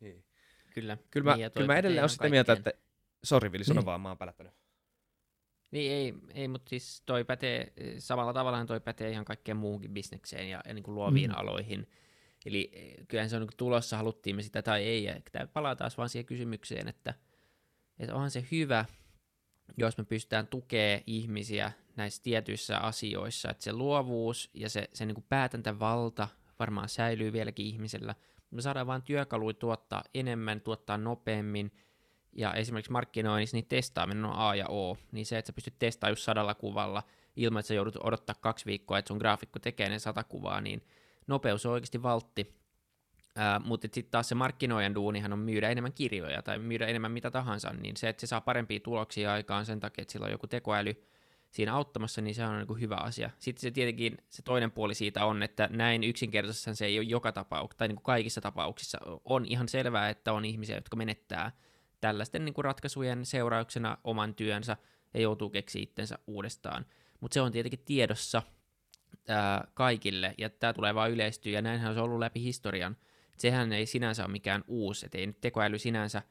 Niin. 0.00 0.24
Kyllä. 0.74 0.98
Kyllä 1.10 1.30
mä, 1.30 1.36
niin, 1.36 1.52
kyllä 1.52 1.66
mä 1.66 1.76
edelleen 1.76 2.02
olen 2.02 2.10
sitä 2.10 2.28
mieltä, 2.28 2.52
että... 2.52 2.72
Sori 3.24 3.52
Vili, 3.52 3.64
sano 3.64 3.80
niin. 3.80 3.86
vaan, 3.86 4.00
mä 4.00 4.08
oon 4.08 4.18
pälättänyt. 4.18 4.52
Niin, 5.70 5.92
ei, 5.92 6.14
ei 6.34 6.48
mutta 6.48 6.68
siis 6.68 7.02
toi 7.06 7.24
pätee, 7.24 7.72
samalla 7.98 8.32
tavalla 8.32 8.66
toi 8.66 8.80
pätee 8.80 9.10
ihan 9.10 9.24
kaikkeen 9.24 9.56
muuhunkin 9.56 9.94
bisnekseen 9.94 10.50
ja, 10.50 10.62
ja 10.64 10.74
niin 10.74 10.82
kuin 10.82 10.94
luoviin 10.94 11.30
mm. 11.30 11.36
aloihin. 11.36 11.88
Eli 12.46 12.70
eh, 12.72 13.06
kyllähän 13.08 13.30
se 13.30 13.36
on 13.36 13.42
niin 13.42 13.56
tulossa, 13.56 13.96
haluttiin 13.96 14.36
me 14.36 14.42
sitä 14.42 14.62
tai 14.62 14.84
ei. 14.84 15.04
Ja 15.04 15.20
tämä 15.32 15.46
palaa 15.46 15.76
taas 15.76 15.98
vaan 15.98 16.08
siihen 16.08 16.26
kysymykseen, 16.26 16.88
että, 16.88 17.14
että 17.98 18.14
onhan 18.14 18.30
se 18.30 18.46
hyvä, 18.50 18.84
jos 19.76 19.98
me 19.98 20.04
pystytään 20.04 20.46
tukemaan 20.46 21.02
ihmisiä 21.06 21.72
näissä 21.96 22.22
tietyissä 22.22 22.78
asioissa, 22.78 23.50
että 23.50 23.64
se 23.64 23.72
luovuus 23.72 24.50
ja 24.54 24.70
se, 24.70 24.88
se 24.92 25.06
niin 25.06 25.14
kuin 25.14 25.26
päätäntävalta 25.28 26.28
varmaan 26.58 26.88
säilyy 26.88 27.32
vieläkin 27.32 27.66
ihmisellä. 27.66 28.14
Me 28.50 28.62
saadaan 28.62 28.86
vain 28.86 29.02
työkaluja 29.02 29.54
tuottaa 29.54 30.02
enemmän, 30.14 30.60
tuottaa 30.60 30.98
nopeammin, 30.98 31.72
ja 32.32 32.54
esimerkiksi 32.54 32.92
markkinoinnissa 32.92 33.56
niin 33.56 33.66
testaaminen 33.66 34.24
on 34.24 34.36
A 34.36 34.54
ja 34.54 34.66
O, 34.68 34.96
niin 35.12 35.26
se, 35.26 35.38
että 35.38 35.46
sä 35.46 35.52
pystyt 35.52 35.78
testaamaan 35.78 36.12
just 36.12 36.22
sadalla 36.22 36.54
kuvalla 36.54 37.02
ilman, 37.36 37.60
että 37.60 37.68
sä 37.68 37.74
joudut 37.74 37.96
odottaa 37.96 38.34
kaksi 38.40 38.66
viikkoa, 38.66 38.98
että 38.98 39.08
sun 39.08 39.18
graafikko 39.18 39.58
tekee 39.58 39.88
ne 39.88 39.98
sata 39.98 40.24
kuvaa, 40.24 40.60
niin 40.60 40.86
nopeus 41.26 41.66
on 41.66 41.72
oikeasti 41.72 42.02
valtti, 42.02 42.62
Uh, 43.38 43.66
mutta 43.66 43.88
sitten 43.92 44.10
taas 44.10 44.28
se 44.28 44.34
markkinoijan 44.34 44.94
duunihan 44.94 45.32
on 45.32 45.38
myydä 45.38 45.68
enemmän 45.68 45.92
kirjoja 45.92 46.42
tai 46.42 46.58
myydä 46.58 46.86
enemmän 46.86 47.12
mitä 47.12 47.30
tahansa, 47.30 47.72
niin 47.72 47.96
se, 47.96 48.08
että 48.08 48.20
se 48.20 48.26
saa 48.26 48.40
parempia 48.40 48.80
tuloksia 48.80 49.32
aikaan 49.32 49.66
sen 49.66 49.80
takia, 49.80 50.02
että 50.02 50.12
sillä 50.12 50.24
on 50.24 50.32
joku 50.32 50.46
tekoäly 50.46 51.04
siinä 51.52 51.74
auttamassa, 51.74 52.20
niin 52.20 52.34
se 52.34 52.44
on 52.44 52.56
niin 52.56 52.66
kuin 52.66 52.80
hyvä 52.80 52.96
asia. 52.96 53.30
Sitten 53.38 53.60
se 53.60 53.70
tietenkin 53.70 54.18
se 54.28 54.42
toinen 54.42 54.70
puoli 54.70 54.94
siitä 54.94 55.24
on, 55.24 55.42
että 55.42 55.68
näin 55.72 56.04
yksinkertaisesti 56.04 56.74
se 56.74 56.86
ei 56.86 56.98
ole 56.98 57.06
joka 57.06 57.32
tapauksessa, 57.32 57.78
tai 57.78 57.88
niin 57.88 57.96
kuin 57.96 58.04
kaikissa 58.04 58.40
tapauksissa 58.40 58.98
on 59.24 59.44
ihan 59.44 59.68
selvää, 59.68 60.08
että 60.08 60.32
on 60.32 60.44
ihmisiä, 60.44 60.76
jotka 60.76 60.96
menettää 60.96 61.52
tällaisten 62.00 62.44
niin 62.44 62.54
kuin 62.54 62.64
ratkaisujen 62.64 63.26
seurauksena 63.26 63.98
oman 64.04 64.34
työnsä 64.34 64.76
ja 65.14 65.20
joutuu 65.20 65.50
keksiä 65.50 65.82
itsensä 65.82 66.18
uudestaan. 66.26 66.86
Mutta 67.20 67.34
se 67.34 67.40
on 67.40 67.52
tietenkin 67.52 67.84
tiedossa 67.84 68.42
ää, 69.28 69.68
kaikille, 69.74 70.34
ja 70.38 70.50
tämä 70.50 70.72
tulee 70.72 70.94
vaan 70.94 71.10
yleistyä, 71.10 71.52
ja 71.52 71.62
näinhän 71.62 71.94
se 71.94 72.00
on 72.00 72.04
ollut 72.04 72.18
läpi 72.18 72.42
historian, 72.42 72.96
sehän 73.38 73.72
ei 73.72 73.86
sinänsä 73.86 74.24
ole 74.24 74.32
mikään 74.32 74.64
uusi, 74.66 75.06
että 75.06 75.18
ei 75.18 75.26
nyt 75.26 75.40
tekoäly 75.40 75.78
sinänsä, 75.78 76.22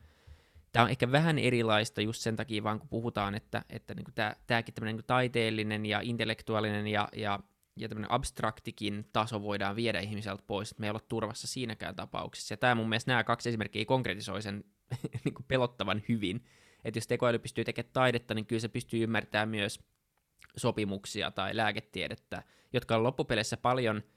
tämä 0.71 0.83
on 0.83 0.89
ehkä 0.89 1.11
vähän 1.11 1.39
erilaista 1.39 2.01
just 2.01 2.21
sen 2.21 2.35
takia 2.35 2.63
vaan 2.63 2.79
kun 2.79 2.89
puhutaan, 2.89 3.35
että, 3.35 3.65
että 3.69 3.93
niin 3.93 4.05
tämä, 4.15 4.35
tämäkin 4.47 4.73
tämmöinen 4.73 4.95
niin 4.95 5.05
taiteellinen 5.07 5.85
ja 5.85 5.99
intellektuaalinen 6.03 6.87
ja, 6.87 7.07
ja, 7.15 7.39
ja 7.75 7.89
tämmöinen 7.89 8.11
abstraktikin 8.11 9.09
taso 9.13 9.41
voidaan 9.41 9.75
viedä 9.75 9.99
ihmiseltä 9.99 10.43
pois, 10.47 10.71
että 10.71 10.81
me 10.81 10.87
ei 10.87 10.89
olla 10.89 10.99
turvassa 11.07 11.47
siinäkään 11.47 11.95
tapauksessa. 11.95 12.53
Ja 12.53 12.57
tämä 12.57 12.75
mun 12.75 12.89
mielestä 12.89 13.11
nämä 13.11 13.23
kaksi 13.23 13.49
esimerkkiä 13.49 13.85
konkretisoi 13.85 14.41
sen 14.41 14.63
niin 15.25 15.45
pelottavan 15.47 16.01
hyvin, 16.09 16.45
että 16.83 16.97
jos 16.97 17.07
tekoäly 17.07 17.39
pystyy 17.39 17.63
tekemään 17.63 17.93
taidetta, 17.93 18.33
niin 18.33 18.45
kyllä 18.45 18.59
se 18.59 18.67
pystyy 18.67 19.03
ymmärtämään 19.03 19.49
myös 19.49 19.79
sopimuksia 20.57 21.31
tai 21.31 21.55
lääketiedettä, 21.55 22.43
jotka 22.73 22.95
on 22.95 23.03
loppupeleissä 23.03 23.57
paljon– 23.57 24.03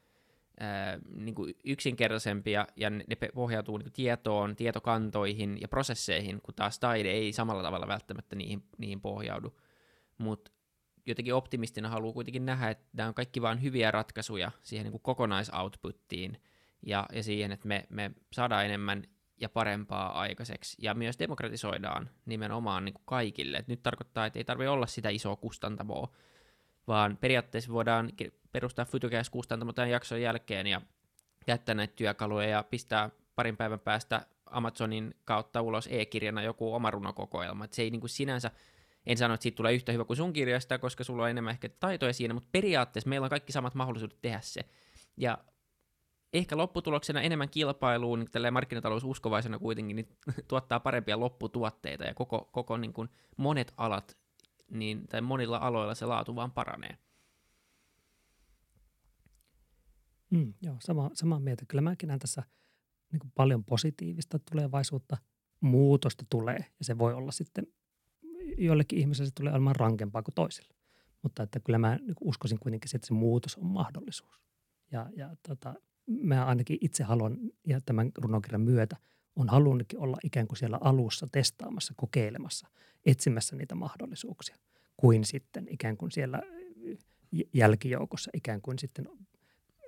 niin 1.16 1.34
kuin 1.34 1.54
yksinkertaisempia 1.64 2.66
ja 2.76 2.90
ne 2.90 3.04
pohjautuu 3.34 3.76
niin 3.76 3.84
kuin 3.84 3.92
tietoon, 3.92 4.56
tietokantoihin 4.56 5.60
ja 5.60 5.68
prosesseihin, 5.68 6.40
kun 6.40 6.54
taas 6.54 6.78
taide 6.78 7.10
ei 7.10 7.32
samalla 7.32 7.62
tavalla 7.62 7.88
välttämättä 7.88 8.36
niihin, 8.36 8.62
niihin 8.78 9.00
pohjaudu. 9.00 9.60
Mutta 10.18 10.50
jotenkin 11.06 11.34
optimistina 11.34 11.88
haluaa 11.88 12.12
kuitenkin 12.12 12.46
nähdä, 12.46 12.70
että 12.70 12.86
nämä 12.92 13.08
on 13.08 13.14
kaikki 13.14 13.42
vain 13.42 13.62
hyviä 13.62 13.90
ratkaisuja 13.90 14.50
siihen 14.62 14.84
niin 14.84 14.92
kuin 14.92 15.02
kokonaisoutputtiin 15.02 16.42
ja, 16.86 17.06
ja 17.12 17.22
siihen, 17.22 17.52
että 17.52 17.68
me, 17.68 17.86
me 17.90 18.10
saadaan 18.32 18.64
enemmän 18.64 19.02
ja 19.40 19.48
parempaa 19.48 20.20
aikaiseksi 20.20 20.76
ja 20.80 20.94
myös 20.94 21.18
demokratisoidaan 21.18 22.10
nimenomaan 22.26 22.84
niin 22.84 22.94
kuin 22.94 23.04
kaikille. 23.06 23.56
Et 23.56 23.68
nyt 23.68 23.82
tarkoittaa, 23.82 24.26
että 24.26 24.38
ei 24.38 24.44
tarvitse 24.44 24.68
olla 24.68 24.86
sitä 24.86 25.08
isoa 25.08 25.36
kustantamoa, 25.36 26.08
vaan 26.86 27.16
periaatteessa 27.20 27.72
voidaan 27.72 28.12
perustaa 28.52 28.84
Futucast 28.84 29.30
kustantamo 29.30 29.72
tämän 29.72 29.90
jakson 29.90 30.20
jälkeen 30.20 30.66
ja 30.66 30.80
jättää 31.46 31.74
näitä 31.74 31.94
työkaluja 31.96 32.48
ja 32.48 32.62
pistää 32.62 33.10
parin 33.34 33.56
päivän 33.56 33.80
päästä 33.80 34.26
Amazonin 34.46 35.14
kautta 35.24 35.62
ulos 35.62 35.88
e-kirjana 35.90 36.42
joku 36.42 36.74
oma 36.74 36.90
runokokoelma. 36.90 37.64
Et 37.64 37.72
se 37.72 37.82
ei 37.82 37.90
niin 37.90 38.00
kuin 38.00 38.10
sinänsä, 38.10 38.50
en 39.06 39.16
sano, 39.16 39.34
että 39.34 39.42
siitä 39.42 39.56
tulee 39.56 39.74
yhtä 39.74 39.92
hyvä 39.92 40.04
kuin 40.04 40.16
sun 40.16 40.32
kirjasta, 40.32 40.78
koska 40.78 41.04
sulla 41.04 41.22
on 41.22 41.30
enemmän 41.30 41.50
ehkä 41.50 41.68
taitoja 41.68 42.12
siinä, 42.12 42.34
mutta 42.34 42.48
periaatteessa 42.52 43.08
meillä 43.08 43.24
on 43.24 43.30
kaikki 43.30 43.52
samat 43.52 43.74
mahdollisuudet 43.74 44.18
tehdä 44.22 44.40
se. 44.40 44.60
Ja 45.16 45.38
ehkä 46.32 46.56
lopputuloksena 46.56 47.20
enemmän 47.20 47.48
kilpailuun, 47.48 48.26
tällä 48.30 48.50
markkinatalous 48.50 49.04
uskovaisena 49.04 49.58
kuitenkin, 49.58 49.96
niin 49.96 50.08
tuottaa 50.48 50.80
parempia 50.80 51.20
lopputuotteita 51.20 52.04
ja 52.04 52.14
koko, 52.14 52.48
koko 52.52 52.76
niin 52.76 52.92
kuin 52.92 53.08
monet 53.36 53.74
alat, 53.76 54.16
niin, 54.70 55.06
tai 55.08 55.20
monilla 55.20 55.56
aloilla 55.56 55.94
se 55.94 56.06
laatu 56.06 56.36
vaan 56.36 56.52
paranee. 56.52 56.98
Mm, 60.30 60.54
joo, 60.62 60.76
sama, 60.80 61.10
samaa 61.14 61.40
mieltä. 61.40 61.64
Kyllä 61.68 61.82
mäkin 61.82 62.06
näen 62.06 62.18
tässä 62.18 62.42
niin 63.12 63.20
kuin 63.20 63.32
paljon 63.34 63.64
positiivista 63.64 64.38
tulevaisuutta. 64.38 65.16
Muutosta 65.60 66.24
tulee 66.30 66.56
ja 66.58 66.84
se 66.84 66.98
voi 66.98 67.14
olla 67.14 67.32
sitten 67.32 67.66
joillekin 68.58 68.98
ihmisille 68.98 69.28
se 69.28 69.34
tulee 69.34 69.52
olemaan 69.52 69.76
rankempaa 69.76 70.22
kuin 70.22 70.34
toisille. 70.34 70.74
Mutta 71.22 71.42
että 71.42 71.60
kyllä 71.60 71.78
mä 71.78 71.96
niin 71.96 72.14
uskoisin 72.20 72.58
kuitenkin, 72.58 72.96
että 72.96 73.06
se 73.06 73.14
muutos 73.14 73.56
on 73.56 73.66
mahdollisuus. 73.66 74.40
Ja, 74.92 75.10
ja 75.16 75.36
tota, 75.48 75.74
mä 76.06 76.44
ainakin 76.44 76.78
itse 76.80 77.04
haluan, 77.04 77.38
ja 77.66 77.80
tämän 77.80 78.10
runokirjan 78.18 78.60
myötä, 78.60 78.96
on 79.36 79.48
halunnutkin 79.48 79.98
olla 79.98 80.16
ikään 80.24 80.46
kuin 80.46 80.58
siellä 80.58 80.78
alussa 80.80 81.26
testaamassa, 81.32 81.94
kokeilemassa, 81.96 82.68
etsimässä 83.06 83.56
niitä 83.56 83.74
mahdollisuuksia, 83.74 84.56
kuin 84.96 85.24
sitten 85.24 85.66
ikään 85.70 85.96
kuin 85.96 86.10
siellä 86.10 86.42
jälkijoukossa 87.52 88.30
ikään 88.34 88.62
kuin 88.62 88.78
sitten 88.78 89.08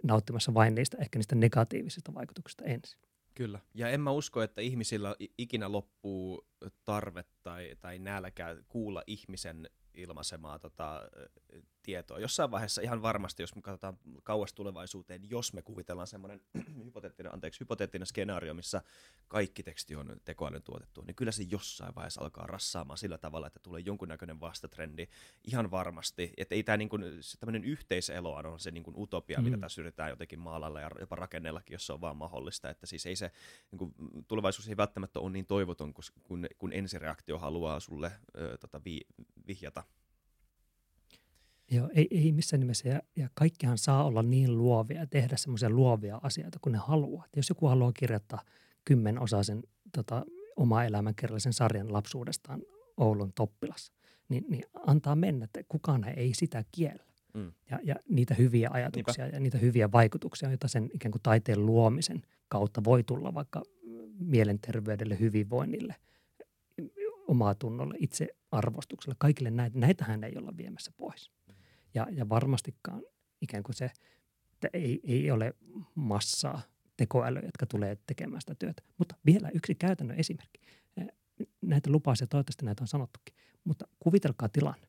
nauttimassa 0.03 0.55
vain 0.55 0.75
niistä 0.75 0.97
ehkä 1.01 1.19
niistä 1.19 1.35
negatiivisista 1.35 2.15
vaikutuksista 2.15 2.65
ensin. 2.65 3.01
Kyllä. 3.35 3.61
Ja 3.75 3.89
en 3.89 4.01
mä 4.01 4.11
usko, 4.11 4.43
että 4.43 4.61
ihmisillä 4.61 5.17
ikinä 5.39 5.73
loppuu 5.73 6.47
tarve 6.85 7.25
tai, 7.43 7.77
tai 7.81 7.99
nälkä 7.99 8.57
kuulla 8.69 9.03
ihmisen 9.07 9.71
ilmaisemaa 9.95 10.59
tota, 10.59 11.01
tietoa. 11.87 12.19
Jossain 12.19 12.51
vaiheessa 12.51 12.83
ihan 12.83 13.03
varmasti, 13.03 13.43
jos 13.43 13.55
me 13.55 13.63
katsotaan 13.63 13.99
kauas 14.23 14.53
tulevaisuuteen, 14.53 15.31
jos 15.31 15.53
me 15.53 15.63
kuvitellaan 15.63 16.07
semmoinen 16.07 16.41
hypoteettinen, 16.85 17.35
anteeksi, 17.35 17.61
hypoteettinen 17.61 18.07
skenaario, 18.07 18.55
missä 18.55 18.83
kaikki 19.29 19.63
teksti 19.63 19.97
on 19.97 20.21
tekoälyn 20.25 20.63
tuotettu, 20.63 21.03
niin 21.03 21.15
kyllä 21.15 21.33
se 21.33 21.43
jossain 21.43 21.95
vaiheessa 21.95 22.21
alkaa 22.21 22.47
rassaamaan 22.47 22.99
sillä 22.99 23.19
tavalla, 23.19 23.47
että 23.47 23.61
tulee 23.63 23.83
jonkunnäköinen 23.85 24.41
vastatrendi 24.41 25.09
ihan 25.45 25.71
varmasti. 25.71 26.33
Että 26.37 26.55
ei 26.55 26.63
tämä 26.63 26.77
niin 26.77 26.89
kuin, 26.89 27.05
tämmöinen 27.41 27.65
yhteiselo 27.65 28.35
on 28.35 28.61
se 28.61 28.71
niin 28.71 28.85
kuin 28.85 28.97
utopia, 28.99 29.39
mm. 29.39 29.45
mitä 29.45 29.59
tässä 29.59 29.81
yritetään 29.81 30.11
jotenkin 30.11 30.39
maalalla 30.39 30.81
ja 30.81 30.91
jopa 31.01 31.17
rakennellakin, 31.17 31.75
jos 31.75 31.87
se 31.87 31.93
on 31.93 32.01
vaan 32.01 32.17
mahdollista. 32.17 32.71
Että 32.71 32.87
siis 32.87 33.07
ei 33.07 33.17
se, 33.17 33.33
niin 33.71 33.79
kuin, 33.79 33.95
tulevaisuus 34.29 34.69
ei 34.69 34.77
välttämättä 34.77 35.21
ole 35.21 35.31
niin 35.31 35.47
toivoton, 35.47 35.95
kun, 36.23 36.47
kun 36.59 36.73
ensireaktio 36.73 37.39
haluaa 37.39 37.81
sulle 37.81 38.13
ö, 38.39 38.59
tota, 38.59 38.81
vi, 38.85 39.01
vihjata 39.47 39.85
Joo, 41.71 41.91
ei, 41.95 42.09
ei 42.11 42.33
missään 42.33 42.61
nimessä. 42.61 42.89
Ja, 42.89 43.01
ja 43.17 43.29
kaikkihan 43.35 43.79
saa 43.79 44.05
olla 44.05 44.23
niin 44.23 44.59
luovia 44.59 45.01
ja 45.01 45.07
tehdä 45.07 45.37
semmoisia 45.37 45.71
luovia 45.71 46.21
asioita, 46.23 46.59
kun 46.63 46.73
ne 46.73 46.79
haluaa. 46.79 47.25
Et 47.27 47.37
jos 47.37 47.49
joku 47.49 47.67
haluaa 47.67 47.93
kirjoittaa 47.93 48.43
kymmenosaisen 48.85 49.63
tota, 49.93 50.25
oma 50.57 50.85
elämänkerrallisen 50.85 51.53
sarjan 51.53 51.93
lapsuudestaan 51.93 52.63
Oulun 52.97 53.33
Toppilassa, 53.33 53.93
niin, 54.29 54.45
niin 54.49 54.65
antaa 54.87 55.17
mennä, 55.17 55.45
että 55.45 55.61
kukaan 55.69 56.05
ei 56.05 56.35
sitä 56.35 56.65
kiellä. 56.73 57.05
Mm. 57.35 57.53
Ja, 57.71 57.79
ja 57.83 57.95
niitä 58.09 58.35
hyviä 58.35 58.71
ajatuksia 58.73 59.25
Niinpä. 59.25 59.37
ja 59.37 59.41
niitä 59.41 59.59
hyviä 59.59 59.93
vaikutuksia, 59.93 60.49
joita 60.49 60.69
sen 60.69 60.91
ikään 60.95 61.13
kuin 61.13 61.23
taiteen 61.23 61.67
luomisen 61.67 62.23
kautta 62.49 62.85
voi 62.85 63.03
tulla 63.03 63.35
vaikka 63.35 63.63
mielenterveydelle, 64.19 65.19
hyvinvoinnille, 65.21 65.95
omaa 67.29 67.55
tunnolle, 67.55 67.95
itsearvostukselle, 67.99 69.17
kaikille 69.19 69.51
näitä. 69.51 69.79
Näitähän 69.79 70.25
ei 70.25 70.37
olla 70.37 70.57
viemässä 70.57 70.93
pois. 70.97 71.31
Ja, 71.95 72.07
ja 72.11 72.29
varmastikaan 72.29 73.03
ikään 73.41 73.63
kuin 73.63 73.77
se, 73.77 73.91
että 74.53 74.69
ei, 74.73 75.01
ei 75.05 75.31
ole 75.31 75.55
massaa 75.95 76.61
tekoälyä, 76.97 77.43
jotka 77.45 77.67
tulee 77.67 77.99
tekemään 78.07 78.41
sitä 78.41 78.55
työtä. 78.55 78.83
Mutta 78.99 79.17
vielä 79.27 79.51
yksi 79.55 79.75
käytännön 79.75 80.19
esimerkki. 80.19 80.61
Näitä 81.63 81.91
lupaisia, 81.91 82.27
toivottavasti 82.27 82.65
näitä 82.65 82.85
on 82.85 82.89
sanottukin. 82.89 83.37
Mutta 83.65 83.89
kuvitelkaa 84.01 84.49
tilanne, 84.49 84.89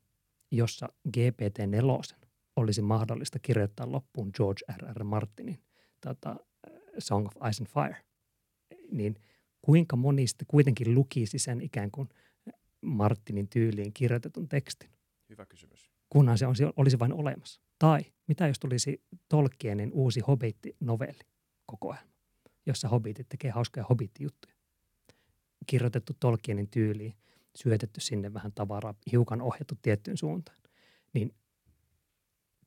jossa 0.52 0.90
GPT-4 1.08 2.16
olisi 2.56 2.82
mahdollista 2.82 3.40
kirjoittaa 3.40 3.92
loppuun 3.92 4.32
George 4.34 4.62
R. 4.78 4.94
R. 4.98 5.04
Martinin 5.04 5.60
tota, 6.02 6.36
Song 7.00 7.28
of 7.28 7.50
Ice 7.50 7.64
and 7.64 7.68
Fire. 7.68 7.98
Niin 8.92 9.16
kuinka 9.62 9.96
moni 9.96 10.28
sitten 10.28 10.48
kuitenkin 10.48 10.96
lukisi 10.96 11.40
sen 11.40 11.62
ikään 11.62 11.92
kuin 11.92 12.10
Martinin 12.82 13.48
tyyliin 13.48 13.94
kirjoitetun 13.94 14.50
tekstin? 14.50 14.90
Hyvä 15.30 15.46
kysymys 15.46 15.77
kunhan 16.10 16.38
se 16.38 16.46
olisi 16.76 17.00
vain 17.00 17.14
olemassa. 17.14 17.62
Tai 17.80 18.00
mitä 18.28 18.48
jos 18.48 18.60
tulisi 18.60 19.04
Tolkienin 19.30 19.92
uusi 19.94 20.20
Hobbit-novelli 20.20 21.24
kokoelma, 21.66 22.12
jossa 22.66 22.88
hobbitit 22.88 23.30
tekee 23.30 23.52
hauskoja 23.52 23.86
hobbit-juttuja. 23.90 24.56
Kirjoitettu 25.68 26.14
Tolkienin 26.20 26.70
tyyliin, 26.70 27.14
syötetty 27.56 28.02
sinne 28.02 28.34
vähän 28.34 28.52
tavaraa, 28.52 28.94
hiukan 29.12 29.42
ohjattu 29.42 29.76
tiettyyn 29.82 30.18
suuntaan. 30.18 30.58
Niin 31.14 31.36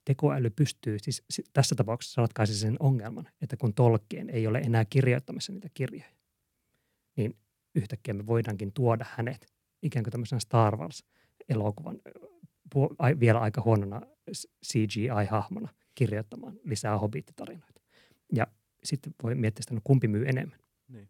tekoäly 0.05 0.51
pystyy, 0.51 0.99
siis 0.99 1.23
tässä 1.53 1.75
tapauksessa 1.75 2.23
ratkaisi 2.23 2.55
sen 2.55 2.77
ongelman, 2.81 3.29
että 3.43 3.57
kun 3.57 3.75
Tolkien 3.75 4.31
ei 4.31 4.47
ole 4.47 4.59
enää 4.59 4.85
kirjoittamassa 4.85 5.53
niitä 5.53 5.69
kirjoja, 5.75 6.13
niin 7.17 7.37
yhtäkkiä 7.75 8.15
me 8.15 8.27
voidaankin 8.27 8.73
tuoda 8.73 9.07
hänet 9.09 9.47
ikään 9.83 10.05
kuin 10.05 10.13
tämmöisenä 10.13 10.41
Star 10.41 10.77
Wars-elokuvan 10.77 12.01
vielä 13.21 13.39
aika 13.39 13.63
huonona 13.63 14.01
CGI-hahmona 14.67 15.69
kirjoittamaan 15.95 16.61
lisää 16.65 16.99
Hobbit-tarinoita. 16.99 17.81
Ja 18.33 18.47
sitten 18.85 19.15
voi 19.23 19.35
miettiä 19.35 19.63
sitä, 19.63 19.75
no 19.75 19.81
kumpi 19.85 20.09
myy 20.09 20.29
enemmän. 20.29 20.59
Niin. 20.89 21.09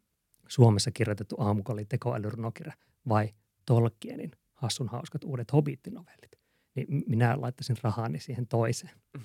Suomessa 0.49 0.91
kirjoitettu 0.91 1.37
aamukolli 1.39 1.85
tekoälyrunokirja 1.85 2.73
vai 3.09 3.29
Tolkienin 3.67 4.31
hassun 4.55 4.89
hauskat 4.89 5.25
uudet 5.25 5.53
Hobbit-novellit. 5.53 6.39
Niin 6.75 6.87
minä 7.07 7.41
laittaisin 7.41 7.77
rahani 7.83 8.21
siihen 8.21 8.47
toiseen. 8.47 8.95
Mm. 9.15 9.23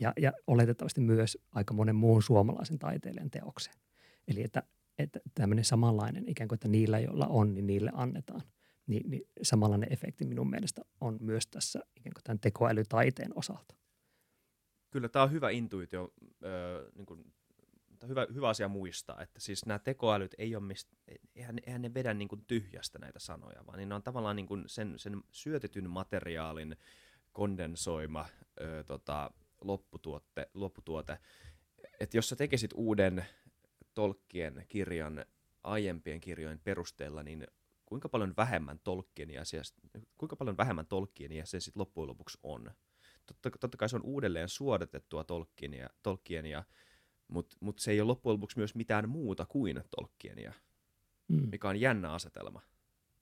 Ja, 0.00 0.12
ja 0.16 0.32
oletettavasti 0.46 1.00
myös 1.00 1.38
aika 1.52 1.74
monen 1.74 1.96
muun 1.96 2.22
suomalaisen 2.22 2.78
taiteilijan 2.78 3.30
teokseen. 3.30 3.76
Eli 4.28 4.42
että, 4.42 4.62
että 4.98 5.20
tämmöinen 5.34 5.64
samanlainen 5.64 6.28
ikään 6.28 6.48
kuin, 6.48 6.56
että 6.56 6.68
niillä, 6.68 6.98
joilla 6.98 7.26
on, 7.26 7.54
niin 7.54 7.66
niille 7.66 7.90
annetaan– 7.94 8.42
niin, 8.88 9.10
niin 9.10 9.22
samanlainen 9.42 9.92
efekti 9.92 10.24
minun 10.24 10.50
mielestä 10.50 10.82
on 11.00 11.18
myös 11.20 11.46
tässä 11.46 11.80
ikään 11.96 12.14
kuin 12.14 12.24
tämän 12.24 12.40
tekoälytaiteen 12.40 13.38
osalta. 13.38 13.74
Kyllä 14.90 15.08
tämä 15.08 15.22
on 15.22 15.32
hyvä 15.32 15.50
intuitio, 15.50 16.12
äh, 16.24 16.92
niin 16.94 17.06
kuin, 17.06 17.32
hyvä, 18.08 18.26
hyvä 18.34 18.48
asia 18.48 18.68
muistaa, 18.68 19.22
että 19.22 19.40
siis 19.40 19.66
nämä 19.66 19.78
tekoälyt 19.78 20.34
ei 20.38 20.56
ole 20.56 20.64
mist, 20.64 20.88
eihän, 21.36 21.58
eihän 21.66 21.82
ne 21.82 21.94
vedä 21.94 22.14
niin 22.14 22.28
kuin 22.28 22.44
tyhjästä 22.46 22.98
näitä 22.98 23.18
sanoja, 23.18 23.66
vaan 23.66 23.78
niin 23.78 23.88
ne 23.88 23.94
on 23.94 24.02
tavallaan 24.02 24.36
niin 24.36 24.46
kuin 24.46 24.64
sen, 24.66 24.94
sen 24.98 25.22
syötetyn 25.32 25.90
materiaalin 25.90 26.76
kondensoima 27.32 28.26
ö, 28.60 28.84
tota, 28.84 29.30
lopputuote, 29.60 30.50
lopputuote. 30.54 31.18
Että 32.00 32.16
jos 32.16 32.28
sä 32.28 32.36
tekisit 32.36 32.70
uuden 32.74 33.26
Tolkien 33.94 34.64
kirjan 34.68 35.24
aiempien 35.64 36.20
kirjojen 36.20 36.60
perusteella, 36.60 37.22
niin 37.22 37.46
kuinka 37.88 38.08
paljon 38.08 38.34
vähemmän 38.36 38.80
Tolkienia, 38.84 39.42
kuinka 40.18 40.36
paljon 40.36 40.56
vähemmän 40.56 40.86
Tolkienia 40.86 41.46
se 41.46 41.60
sitten 41.60 41.80
loppujen 41.80 42.08
lopuksi 42.08 42.38
on. 42.42 42.70
Totta, 43.26 43.50
totta 43.60 43.76
kai 43.76 43.88
se 43.88 43.96
on 43.96 44.02
uudelleen 44.02 44.48
suodatettua 44.48 45.24
Tolkienia, 45.24 45.90
Tolkienia 46.02 46.64
mutta 47.28 47.56
mut 47.60 47.78
se 47.78 47.90
ei 47.90 48.00
ole 48.00 48.06
loppujen 48.06 48.34
lopuksi 48.34 48.58
myös 48.58 48.74
mitään 48.74 49.08
muuta 49.08 49.46
kuin 49.46 49.82
Tolkienia, 49.96 50.52
mm. 51.28 51.48
mikä 51.50 51.68
on 51.68 51.80
jännä 51.80 52.12
asetelma. 52.12 52.62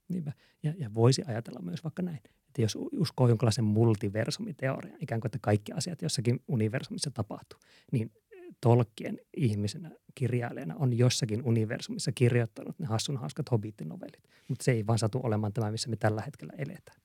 Niinpä. 0.09 0.33
Ja, 0.63 0.75
ja 0.79 0.95
voisi 0.95 1.23
ajatella 1.27 1.61
myös 1.63 1.85
vaikka 1.85 2.03
näin, 2.03 2.17
että 2.17 2.63
jos 2.63 2.79
uskoo 2.93 3.29
jonkinlaisen 3.29 3.65
multiversumiteorian, 3.65 4.97
ikään 5.01 5.21
kuin 5.21 5.29
että 5.29 5.39
kaikki 5.43 5.73
asiat 5.73 6.03
jossakin 6.03 6.41
universumissa 6.49 7.11
tapahtuu, 7.11 7.61
niin 7.93 8.13
Tolkien 8.61 9.19
ihmisenä, 9.37 9.91
kirjailijana 10.15 10.75
on 10.79 10.99
jossakin 10.99 11.43
universumissa 11.45 12.13
kirjoittanut 12.13 12.79
ne 12.79 12.87
hassun 12.87 13.17
hauskat 13.17 13.51
hobbit-novellit. 13.51 14.23
Mutta 14.49 14.65
se 14.65 14.73
ei 14.73 14.87
vaan 14.87 14.99
satu 14.99 15.21
olemaan 15.23 15.53
tämä, 15.53 15.71
missä 15.71 15.89
me 15.89 15.97
tällä 15.97 16.23
hetkellä 16.23 16.53
eletään. 16.59 17.01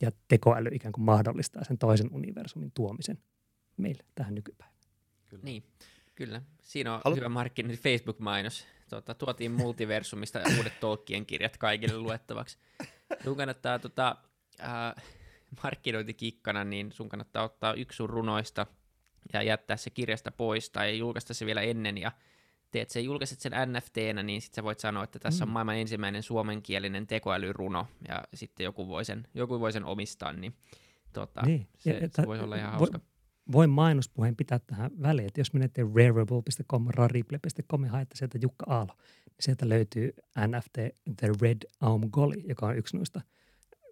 Ja 0.00 0.12
tekoäly 0.28 0.68
ikään 0.72 0.92
kuin 0.92 1.04
mahdollistaa 1.04 1.64
sen 1.64 1.78
toisen 1.78 2.10
universumin 2.12 2.72
tuomisen 2.74 3.18
meille 3.76 4.04
tähän 4.14 4.34
nykypäivään. 4.34 4.80
Kyllä. 5.28 5.44
Niin, 5.44 5.62
kyllä. 6.14 6.42
Siinä 6.62 6.94
on 6.94 7.00
Halu- 7.04 7.16
hyvä 7.16 7.28
markkinointi 7.28 7.82
Facebook-mainos. 7.82 8.66
Tuota, 8.90 9.14
tuotiin 9.14 9.52
multiversumista 9.52 10.40
uudet 10.58 10.80
Tolkien 10.80 11.26
kirjat 11.26 11.56
kaikille 11.56 11.98
luettavaksi. 11.98 12.58
Sun 13.24 13.36
kannattaa 13.36 13.78
tota, 13.78 14.16
äh, 14.60 15.04
markkinointikikkana, 15.62 16.64
niin 16.64 16.92
sun 16.92 17.08
kannattaa 17.08 17.44
ottaa 17.44 17.74
yksi 17.74 17.96
sun 17.96 18.10
runoista– 18.10 18.66
ja 19.32 19.42
jättää 19.42 19.76
se 19.76 19.90
kirjasta 19.90 20.30
pois 20.30 20.70
tai 20.70 20.98
julkaista 20.98 21.34
se 21.34 21.46
vielä 21.46 21.62
ennen 21.62 21.98
ja 21.98 22.12
teet 22.70 22.90
sen, 22.90 23.04
julkaiset 23.04 23.40
sen 23.40 23.52
NFTnä, 23.66 24.22
niin 24.22 24.42
sitten 24.42 24.56
sä 24.56 24.62
voit 24.62 24.80
sanoa, 24.80 25.04
että 25.04 25.18
tässä 25.18 25.44
mm. 25.44 25.48
on 25.48 25.52
maailman 25.52 25.76
ensimmäinen 25.76 26.22
suomenkielinen 26.22 27.06
tekoälyruno 27.06 27.86
ja 28.08 28.24
sitten 28.34 28.64
joku 28.64 28.88
voi 28.88 29.04
sen, 29.04 29.26
joku 29.34 29.60
voi 29.60 29.72
sen 29.72 29.84
omistaa, 29.84 30.32
niin, 30.32 30.54
tota, 31.12 31.42
niin. 31.46 31.66
se, 31.78 31.90
ja, 31.90 32.08
se 32.12 32.26
voisi 32.26 32.44
olla 32.44 32.56
ihan 32.56 32.72
hauska. 32.72 33.00
voin 33.52 33.70
mainospuheen 33.70 34.36
pitää 34.36 34.58
tähän 34.58 34.90
väliin, 35.02 35.28
että 35.28 35.40
jos 35.40 35.52
menette 35.52 35.82
rarible.com, 35.82 36.86
rarible.com 36.88 37.84
ja 37.84 37.90
haette 37.90 38.16
sieltä 38.16 38.38
Jukka 38.42 38.66
Aalo, 38.68 38.94
niin 39.26 39.36
sieltä 39.40 39.68
löytyy 39.68 40.12
NFT 40.46 40.78
The 41.16 41.28
Red 41.40 41.58
Aum 41.80 42.10
Goli, 42.10 42.44
joka 42.48 42.66
on 42.66 42.76
yksi 42.76 42.96
noista 42.96 43.20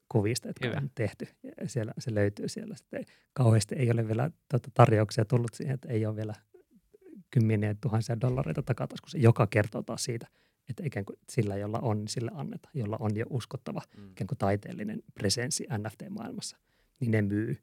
kuvista, 0.09 0.49
jotka 0.49 0.67
Hyvä. 0.69 0.79
on 0.79 0.91
tehty. 0.95 1.29
Ja 1.43 1.69
siellä, 1.69 1.93
se 1.99 2.15
löytyy 2.15 2.49
siellä. 2.49 2.77
Sitten 2.77 3.05
kauheasti 3.33 3.75
ei 3.75 3.91
ole 3.91 4.09
vielä 4.09 4.31
tuota, 4.51 4.69
tarjouksia 4.75 5.25
tullut 5.25 5.55
siihen, 5.55 5.75
että 5.75 5.89
ei 5.89 6.07
ole 6.07 6.17
vielä 6.17 6.35
kymmeniä 7.31 7.75
tuhansia 7.81 8.21
dollareita 8.21 8.63
takataskussa, 8.63 9.19
joka 9.19 9.47
kertoo 9.47 9.83
taas 9.83 10.05
siitä, 10.05 10.27
että 10.69 10.83
ikään 10.87 11.05
kuin 11.05 11.19
sillä, 11.31 11.57
jolla 11.57 11.79
on, 11.83 11.99
niin 11.99 12.09
sille 12.09 12.31
annetaan, 12.35 12.73
jolla 12.75 12.97
on 13.01 13.17
jo 13.17 13.27
uskottava 13.31 13.83
Mm. 13.97 14.11
ikään 14.11 14.27
kuin 14.27 14.39
taiteellinen 14.39 15.03
presenssi 15.15 15.67
NFT-maailmassa, 15.79 16.57
niin 17.01 17.11
ne 17.11 17.23
myy. 17.23 17.57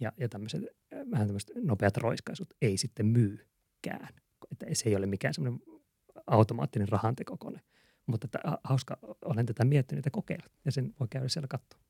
Ja, 0.00 0.12
ja 0.16 0.28
tämmöiset 0.28 0.62
äh, 0.62 0.98
vähän 1.10 1.26
tämmöiset 1.26 1.50
nopeat 1.62 1.96
roiskaisut 1.96 2.54
ei 2.62 2.76
sitten 2.76 3.06
myykään. 3.06 4.08
Että 4.52 4.66
se 4.72 4.88
ei 4.88 4.96
ole 4.96 5.06
mikään 5.06 5.34
semmoinen 5.34 5.60
automaattinen 6.26 6.88
rahantekokone. 6.88 7.60
Mutta 8.06 8.24
että, 8.24 8.38
ha- 8.44 8.58
hauska, 8.64 8.98
olen 9.24 9.46
tätä 9.46 9.64
miettinyt 9.64 10.04
ja 10.04 10.10
kokeillut, 10.10 10.52
ja 10.64 10.72
sen 10.72 10.94
voi 11.00 11.08
käydä 11.10 11.28
siellä 11.28 11.48
katsoa. 11.48 11.80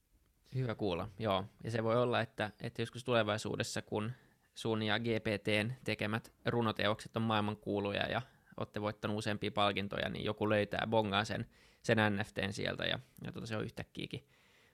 Hyvä 0.55 0.75
kuulla, 0.75 1.09
joo. 1.19 1.45
Ja 1.65 1.71
se 1.71 1.85
voi 1.85 1.97
olla, 2.03 2.21
että, 2.21 2.51
että 2.61 2.83
joskus 2.83 3.05
tulevaisuudessa, 3.05 3.83
kun 3.83 4.13
sun 4.55 4.83
ja 4.83 4.99
GPTn 4.99 5.73
tekemät 5.85 6.33
runoteokset 6.47 7.17
on 7.17 7.23
maailmankuuluja 7.23 8.07
ja 8.07 8.23
olette 8.57 8.81
voittanut 8.81 9.19
useampia 9.19 9.51
palkintoja, 9.51 10.09
niin 10.09 10.25
joku 10.25 10.49
löytää 10.49 10.87
bongaa 10.91 11.25
sen, 11.25 11.47
sen 11.83 11.99
NFTn 12.17 12.53
sieltä 12.53 12.85
ja, 12.85 12.99
ja 13.25 13.33
tota, 13.33 13.47
se 13.47 13.57
on 13.57 13.65
yhtäkkiäkin 13.65 14.27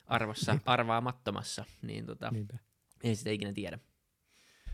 arvossa, 0.07 0.53
Niinpä. 0.53 0.70
arvaamattomassa, 0.73 1.64
niin 1.83 2.07
tota, 2.07 2.31
Niinpä. 2.31 2.59
ei 3.03 3.16
sitä 3.16 3.31
ikinä 3.31 3.53
tiedä. 3.53 3.79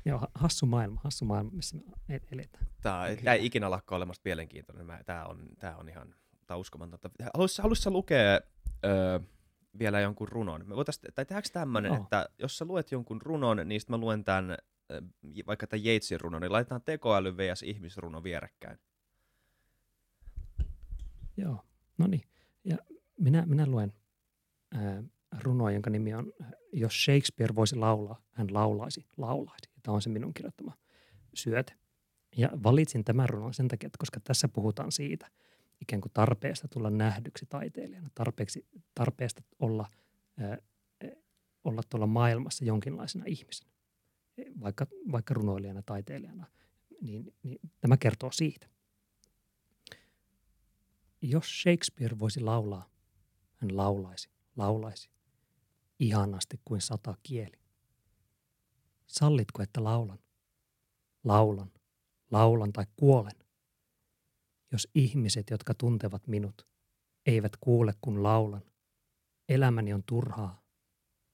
Joo, 0.05 0.19
ha- 0.19 0.29
hassu 0.35 0.67
maailma, 0.67 1.01
hassu 1.05 1.25
maailma, 1.25 1.51
missä 1.51 1.77
me 1.77 1.83
e- 2.17 2.21
eletään. 2.33 2.67
Tämä, 2.83 3.05
tämä 3.25 3.35
ei 3.35 3.47
ikinä 3.47 3.71
lakkaa 3.71 3.97
olemasta 3.97 4.23
mielenkiintoinen. 4.25 4.87
Mä, 4.87 5.01
tämä, 5.07 5.25
on, 5.25 5.49
tämä 5.59 5.77
on 5.77 5.89
ihan 5.89 6.15
tämä 6.47 6.57
on 6.57 6.61
uskomatonta. 6.61 7.11
Haluaisitko, 7.35 7.63
haluaisitko 7.63 7.91
lukea 7.91 8.41
öö, 8.85 9.21
vielä 9.79 10.01
jonkun 10.01 10.29
runon? 10.29 10.65
Me 10.67 10.77
voitais, 10.77 10.99
tai 10.99 11.25
tehdäänkö 11.25 11.49
tämmöinen, 11.53 11.93
Joo. 11.93 12.03
että 12.03 12.29
jos 12.39 12.59
sä 12.59 12.65
luet 12.65 12.93
jonkun 12.93 13.23
runon, 13.23 13.61
niin 13.65 13.81
sitten 13.81 13.95
mä 13.95 14.01
luen 14.01 14.25
tämän, 14.25 14.57
vaikka 15.47 15.67
tämän 15.67 15.87
Yatesin 15.87 16.21
runon, 16.21 16.43
niin 16.43 16.53
laitetaan 16.53 16.83
tekoäly 16.83 17.37
vs. 17.37 17.63
ihmisruno 17.63 18.23
vierekkäin. 18.23 18.79
Joo, 21.37 21.65
no 21.99 22.07
niin. 22.07 22.23
Ja 22.65 22.77
minä, 23.21 23.47
minä 23.47 23.67
luen 23.67 23.93
ää, 24.75 25.03
runoa, 25.43 25.71
jonka 25.71 25.91
nimi 25.91 26.15
on 26.15 26.33
Jos 26.73 27.05
Shakespeare 27.05 27.55
voisi 27.55 27.77
laulaa, 27.77 28.23
hän 28.33 28.55
laulaisi, 28.55 29.07
laulaisi. 29.17 29.71
Tämä 29.83 29.95
on 29.95 30.03
se 30.03 30.09
minun 30.11 30.35
kirjoittama 30.35 30.73
syöte. 31.35 31.75
Ja 32.37 32.51
valitsin 32.63 33.05
tämän 33.05 33.29
runon 33.29 33.55
sen 33.55 33.69
takia, 33.69 33.87
että 33.87 33.99
koska 33.99 34.21
tässä 34.21 34.49
puhutaan 34.49 34.93
siitä 34.93 35.31
ikään 35.81 36.01
kuin 36.01 36.13
tarpeesta 36.13 36.69
tulla 36.69 36.91
nähdyksi 36.91 37.47
taiteilijana, 37.47 38.11
tarpeeksi, 38.15 38.67
tarpeesta 38.95 39.43
olla, 39.59 39.91
ää, 40.37 40.59
olla 41.65 41.83
tuolla 41.91 42.07
maailmassa 42.07 42.65
jonkinlaisena 42.65 43.25
ihmisenä, 43.27 43.71
vaikka, 44.61 44.87
vaikka 45.13 45.35
runoilijana, 45.35 45.83
taiteilijana, 45.83 46.47
niin, 47.01 47.35
niin 47.43 47.61
tämä 47.81 47.97
kertoo 47.97 48.33
siitä. 48.33 48.69
Jos 51.23 51.63
Shakespeare 51.63 52.19
voisi 52.19 52.41
laulaa, 52.41 52.91
hän 53.55 53.77
laulaisi, 53.77 54.31
laulaisi, 54.57 55.11
ihanasti 55.99 56.61
kuin 56.65 56.81
sata 56.81 57.17
kieli. 57.23 57.59
Sallitko, 59.07 59.63
että 59.63 59.85
laulan? 59.85 60.19
Laulan, 61.25 61.73
laulan 62.31 62.73
tai 62.73 62.87
kuolen. 62.97 63.48
Jos 64.73 64.89
ihmiset, 64.95 65.51
jotka 65.51 65.75
tuntevat 65.75 66.27
minut, 66.27 66.67
eivät 67.27 67.53
kuule 67.61 67.95
kun 68.01 68.23
laulan, 68.23 68.63
elämäni 69.49 69.93
on 69.93 70.03
turhaa, 70.07 70.63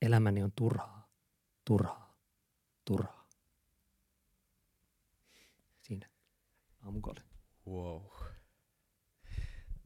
elämäni 0.02 0.42
on 0.42 0.52
turhaa, 0.56 1.08
turhaa, 1.64 2.16
turhaa. 2.84 3.28
Siinä. 5.82 6.08
Aamukole. 6.82 7.22
Wow. 7.66 8.02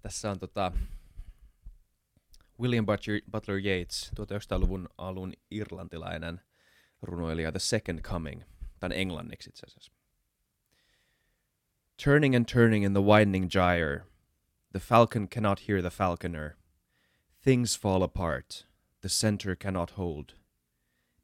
Tässä 0.03 0.31
on 0.31 0.39
tota, 0.39 0.73
William 2.61 2.87
Butler, 2.87 3.21
Butler 3.31 3.67
Yeats, 3.67 4.11
1900-luvun 4.11 4.89
alun 4.99 5.33
irlantilainen 5.51 6.41
runoilija 7.03 7.53
The 7.53 7.59
Second 7.59 8.01
Coming. 8.01 8.43
Tämän 8.81 8.99
englanniksi 8.99 9.51
itse 9.51 9.67
asiassa. 9.67 9.98
Turning 11.99 12.33
and 12.33 12.47
turning 12.47 12.85
in 12.85 12.93
the 12.93 13.03
widening 13.03 13.49
gyre, 13.49 14.05
the 14.71 14.79
falcon 14.79 15.27
cannot 15.27 15.61
hear 15.61 15.83
the 15.83 15.91
falconer. 15.91 16.57
Things 17.43 17.75
fall 17.75 18.05
apart, 18.05 18.63
the 19.01 19.09
center 19.09 19.57
cannot 19.57 19.91
hold. 19.91 20.35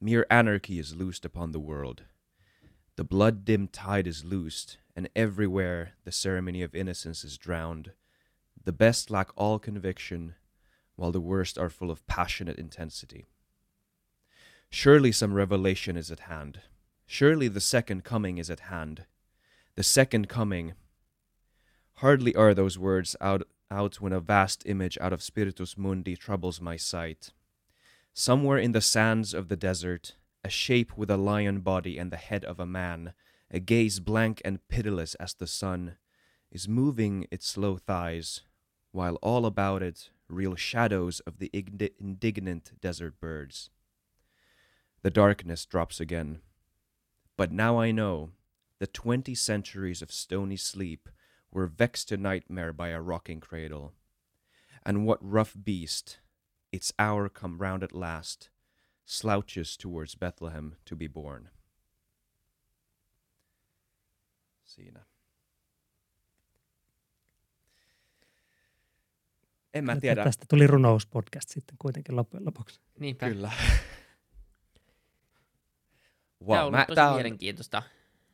Mere 0.01 0.27
anarchy 0.29 0.81
is 0.81 0.97
loosed 0.97 1.25
upon 1.25 1.53
the 1.53 1.61
world. 1.61 2.03
The 2.97 3.05
blood 3.05 3.45
dimmed 3.45 3.73
tide 3.73 4.09
is 4.09 4.25
loosed, 4.25 4.79
and 4.97 5.09
everywhere 5.15 5.93
the 6.05 6.11
ceremony 6.11 6.61
of 6.61 6.75
innocence 6.75 7.23
is 7.23 7.39
drowned. 7.39 7.93
The 8.65 8.73
best 8.73 9.13
lack 9.13 9.31
all 9.37 9.61
conviction, 9.61 10.35
while 10.97 11.13
the 11.13 11.21
worst 11.21 11.57
are 11.57 11.71
full 11.71 11.93
of 11.93 12.05
passionate 12.09 12.59
intensity. 12.59 13.27
Surely 14.71 15.13
some 15.13 15.35
revelation 15.35 15.97
is 15.97 16.11
at 16.11 16.21
hand. 16.21 16.63
Surely 17.07 17.47
the 17.47 17.61
second 17.61 18.03
coming 18.03 18.39
is 18.39 18.51
at 18.51 18.61
hand. 18.61 19.05
The 19.77 19.83
second 19.83 20.29
coming. 20.29 20.75
Hardly 21.95 22.35
are 22.37 22.55
those 22.55 22.79
words 22.79 23.17
out, 23.21 23.43
out 23.71 24.01
when 24.01 24.13
a 24.13 24.21
vast 24.21 24.63
image 24.67 24.97
out 25.01 25.13
of 25.13 25.23
Spiritus 25.23 25.77
Mundi 25.77 26.17
troubles 26.17 26.61
my 26.61 26.77
sight. 26.77 27.33
Somewhere 28.13 28.59
in 28.59 28.71
the 28.71 28.81
sands 28.81 29.35
of 29.35 29.49
the 29.49 29.57
desert, 29.57 30.15
a 30.45 30.49
shape 30.49 30.97
with 30.97 31.11
a 31.11 31.17
lion 31.17 31.61
body 31.61 31.99
and 31.99 32.13
the 32.13 32.17
head 32.17 32.45
of 32.45 32.61
a 32.61 32.67
man, 32.67 33.15
a 33.51 33.59
gaze 33.59 33.99
blank 33.99 34.41
and 34.45 34.67
pitiless 34.69 35.17
as 35.17 35.35
the 35.35 35.47
sun, 35.49 35.97
is 36.53 36.69
moving 36.69 37.27
its 37.33 37.49
slow 37.49 37.77
thighs, 37.77 38.43
while 38.93 39.17
all 39.17 39.45
about 39.45 39.83
it 39.83 40.11
reel 40.29 40.55
shadows 40.55 41.19
of 41.21 41.39
the 41.39 41.51
indignant 41.53 42.73
desert 42.81 43.19
birds. 43.19 43.71
The 45.03 45.11
darkness 45.11 45.67
drops 45.67 45.99
again. 45.99 46.39
But 47.37 47.51
now 47.51 47.81
I 47.81 47.91
know 47.91 48.31
the 48.85 49.03
twenty 49.03 49.35
centuries 49.35 50.03
of 50.03 50.13
stony 50.13 50.57
sleep 50.57 51.09
were 51.51 51.67
vexed 51.67 52.07
to 52.09 52.19
nightmare 52.19 52.71
by 52.71 52.89
a 52.91 53.01
rocking 53.01 53.41
cradle. 53.41 53.95
And 54.85 55.07
what 55.07 55.19
rough 55.23 55.55
beast, 55.65 56.21
its 56.71 56.93
hour 56.99 57.31
come 57.31 57.57
round 57.57 57.83
at 57.83 57.95
last, 57.95 58.51
slouches 59.07 59.79
towards 59.79 60.17
Bethlehem 60.17 60.77
to 60.85 60.97
be 60.97 61.09
born. 61.09 61.49
Siinä. 64.65 65.07
En 69.75 69.85
mä 69.85 69.93
Kyllä 69.93 70.01
tiedä. 70.01 70.25
Tästä 70.25 70.45
tuli 70.49 70.67
runouspodcast 70.67 71.49
sitten 71.49 71.77
kuitenkin 71.79 72.17
loppujen 72.17 72.45
lopuksi. 72.45 72.81
Niinpä. 72.99 73.29
Kyllä. 73.29 73.53
Wow, 76.43 76.49
Tämä 76.49 76.61
on 76.61 76.67
ollut 76.67 76.79
mä, 76.79 76.85
tosi 76.87 76.95
tää 76.95 77.11
on, 77.11 77.15
mielenkiintoista. 77.15 77.83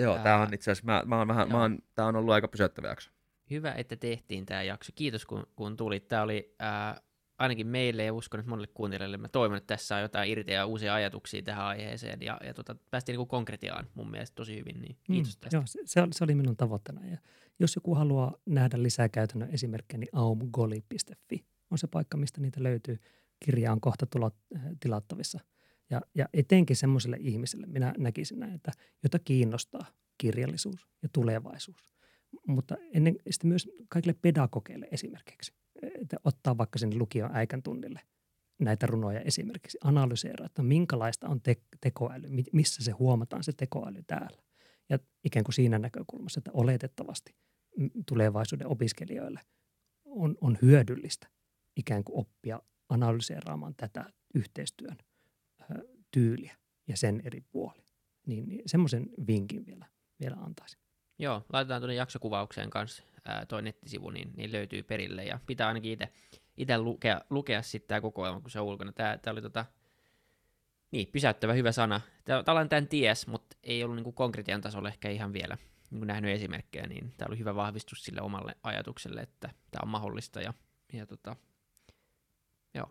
Joo, 0.02 0.18
tää 0.18 0.34
Ää, 0.34 0.42
on 0.42 0.54
itse 0.54 0.70
asiassa, 0.70 0.92
mä, 0.92 1.02
mä 1.06 1.18
oon 1.18 1.28
vähän, 1.28 1.48
mä 1.48 1.54
joo. 1.54 1.60
oon, 1.60 1.78
tää 1.94 2.06
on 2.06 2.16
ollut 2.16 2.34
aika 2.34 2.48
pysäyttävä 2.48 2.88
jakso. 2.88 3.10
Hyvä, 3.50 3.72
että 3.72 3.96
tehtiin 3.96 4.46
tämä 4.46 4.62
jakso. 4.62 4.92
Kiitos, 4.94 5.26
kun, 5.26 5.46
kun 5.56 5.76
tulit. 5.76 6.08
Tämä 6.08 6.22
oli 6.22 6.54
ää, 6.58 7.00
ainakin 7.38 7.66
meille 7.66 8.04
ja 8.04 8.12
uskon, 8.12 8.40
että 8.40 8.50
monille 8.50 8.68
kuuntelijoille. 8.74 9.16
Mä 9.16 9.28
toivon, 9.28 9.56
että 9.56 9.74
tässä 9.74 9.96
on 9.96 10.02
jotain 10.02 10.30
irti 10.30 10.52
ja 10.52 10.66
uusia 10.66 10.94
ajatuksia 10.94 11.42
tähän 11.42 11.64
aiheeseen. 11.64 12.22
Ja, 12.22 12.40
ja 12.44 12.54
tota, 12.54 12.76
päästiin 12.90 13.14
niinku 13.14 13.26
konkretiaan 13.26 13.86
mun 13.94 14.10
mielestä 14.10 14.34
tosi 14.34 14.58
hyvin. 14.58 14.80
Niin 14.80 14.96
kiitos 15.02 15.36
Mm, 15.36 15.40
tästä. 15.40 15.56
Joo, 15.56 15.62
se, 15.66 15.80
se, 15.84 16.02
oli, 16.02 16.12
se 16.12 16.24
oli 16.24 16.34
minun 16.34 16.56
tavoitteena. 16.56 17.06
Ja 17.06 17.18
jos 17.58 17.74
joku 17.74 17.94
haluaa 17.94 18.34
nähdä 18.46 18.82
lisää 18.82 19.08
käytännön 19.08 19.50
esimerkkejä, 19.50 19.98
niin 19.98 20.10
aumgoli.fi 20.12 21.44
on 21.70 21.78
se 21.78 21.86
paikka, 21.86 22.16
mistä 22.16 22.40
niitä 22.40 22.62
löytyy. 22.62 22.98
Kirja 23.44 23.72
on 23.72 23.80
kohta 23.80 24.06
äh, 24.24 24.62
tilattavissa. 24.80 25.40
Ja, 25.90 26.00
ja 26.14 26.28
etenkin 26.32 26.76
semmoiselle 26.76 27.16
ihmiselle 27.20 27.66
minä 27.66 27.94
näkisin 27.98 28.40
näin, 28.40 28.54
että 28.54 28.72
jota 29.02 29.18
kiinnostaa 29.18 29.86
kirjallisuus 30.18 30.88
ja 31.02 31.08
tulevaisuus. 31.12 31.90
Mutta 32.46 32.76
ennen 32.94 33.16
sitten 33.30 33.48
myös 33.48 33.68
kaikille 33.88 34.18
pedagogeille 34.22 34.88
esimerkiksi, 34.90 35.52
että 35.82 36.16
ottaa 36.24 36.58
vaikka 36.58 36.78
sinne 36.78 36.96
lukion 36.96 37.30
äikän 37.36 37.62
tunnille 37.62 38.00
näitä 38.60 38.86
runoja 38.86 39.20
esimerkiksi, 39.20 39.78
analyseera, 39.84 40.46
että 40.46 40.62
minkälaista 40.62 41.28
on 41.28 41.40
te- 41.40 41.62
tekoäly, 41.80 42.28
mi- 42.28 42.44
missä 42.52 42.84
se 42.84 42.92
huomataan 42.92 43.44
se 43.44 43.52
tekoäly 43.52 44.02
täällä. 44.06 44.42
Ja 44.88 44.98
ikään 45.24 45.44
kuin 45.44 45.54
siinä 45.54 45.78
näkökulmassa, 45.78 46.40
että 46.40 46.50
oletettavasti 46.54 47.34
tulevaisuuden 48.08 48.66
opiskelijoille 48.66 49.40
on, 50.04 50.36
on 50.40 50.58
hyödyllistä 50.62 51.28
ikään 51.76 52.04
kuin 52.04 52.18
oppia 52.18 52.62
analyseeraamaan 52.88 53.74
tätä 53.76 54.12
yhteistyön 54.34 54.96
tyyliä 56.10 56.56
ja 56.88 56.96
sen 56.96 57.22
eri 57.24 57.40
puolia. 57.40 57.90
Niin, 58.26 58.48
niin 58.48 58.62
semmoisen 58.66 59.10
vinkin 59.26 59.66
vielä, 59.66 59.86
vielä 60.20 60.36
antaisin. 60.36 60.80
Joo, 61.18 61.44
laitetaan 61.52 61.80
tuonne 61.80 61.94
jaksokuvaukseen 61.94 62.70
kanssa 62.70 63.02
ää, 63.24 63.46
toi 63.46 63.62
nettisivu, 63.62 64.10
niin, 64.10 64.30
niin 64.36 64.52
löytyy 64.52 64.82
perille. 64.82 65.24
Ja 65.24 65.40
pitää 65.46 65.68
ainakin 65.68 65.98
itse 66.56 66.78
lukea, 66.78 67.20
lukea 67.30 67.62
sitten 67.62 67.88
tämä 67.88 68.00
kokoelma, 68.00 68.40
kun 68.40 68.50
se 68.50 68.60
on 68.60 68.66
ulkona. 68.66 68.92
Tämä, 68.92 69.18
tämä 69.18 69.32
oli 69.32 69.42
tota, 69.42 69.64
niin, 70.90 71.08
pysäyttävä 71.12 71.52
hyvä 71.52 71.72
sana. 71.72 72.00
Tällainen 72.24 72.68
tämän 72.68 72.88
ties, 72.88 73.26
mutta 73.26 73.56
ei 73.62 73.84
ollut 73.84 73.96
niin 73.96 74.14
konkretian 74.14 74.60
tasolla 74.60 74.88
ehkä 74.88 75.10
ihan 75.10 75.32
vielä 75.32 75.56
niin 75.90 76.06
nähnyt 76.06 76.30
esimerkkejä, 76.34 76.86
niin 76.86 77.12
tämä 77.16 77.26
oli 77.28 77.38
hyvä 77.38 77.54
vahvistus 77.54 78.04
sille 78.04 78.20
omalle 78.20 78.56
ajatukselle, 78.62 79.20
että 79.20 79.50
tämä 79.70 79.80
on 79.82 79.88
mahdollista. 79.88 80.40
Ja, 80.40 80.54
ja 80.92 81.06
tota, 81.06 81.36
joo. 82.74 82.88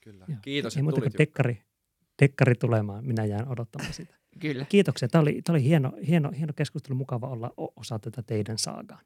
Kyllä. 0.00 0.24
Joo. 0.28 0.38
Kiitos, 0.42 0.76
Ei 0.76 0.80
että 0.80 0.90
tulit. 0.90 1.04
kuin 1.04 1.18
tekkari, 1.18 1.62
tekkari 2.18 2.54
tulemaan, 2.54 3.04
minä 3.06 3.24
jään 3.24 3.48
odottamaan 3.48 3.92
sitä. 3.92 4.14
Kyllä. 4.40 4.64
Kiitoksia, 4.68 5.08
tämä 5.08 5.22
oli, 5.22 5.42
tämä 5.44 5.54
oli 5.56 5.64
hieno, 5.64 5.92
hieno, 6.08 6.30
hieno 6.38 6.52
keskustelu, 6.56 6.94
mukava 6.98 7.26
olla 7.28 7.50
osa 7.76 7.98
tätä 7.98 8.22
teidän 8.22 8.58
saagaa. 8.58 9.00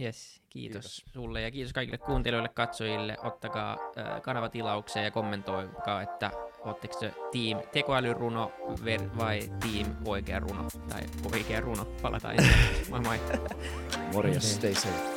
Yes, 0.00 0.42
kiitos, 0.48 0.84
Kiitos. 0.84 1.04
sulle 1.12 1.40
ja 1.42 1.50
kiitos 1.50 1.72
kaikille 1.72 1.98
kuuntelijoille, 1.98 2.48
katsojille. 2.48 3.16
Ottakaa 3.22 3.72
äh, 3.98 4.22
kanavatilaukseen 4.22 5.04
ja 5.04 5.10
kommentoikaa, 5.10 6.02
että 6.02 6.30
ootteko 6.64 7.00
se 7.00 7.12
team 7.32 7.62
tekoälyruno 7.72 8.52
ver- 8.68 9.18
vai 9.18 9.40
team 9.40 9.96
oikea 10.04 10.38
runo 10.38 10.68
tai 10.88 11.02
oikea 11.32 11.60
runo. 11.60 11.84
Palataan 12.02 12.34
ensin. 12.34 12.90
moi 12.90 13.00
moi. 13.00 13.20
Morjes, 14.12 14.56
Okei. 14.58 14.74
stay 14.74 14.74
safe. 14.74 15.16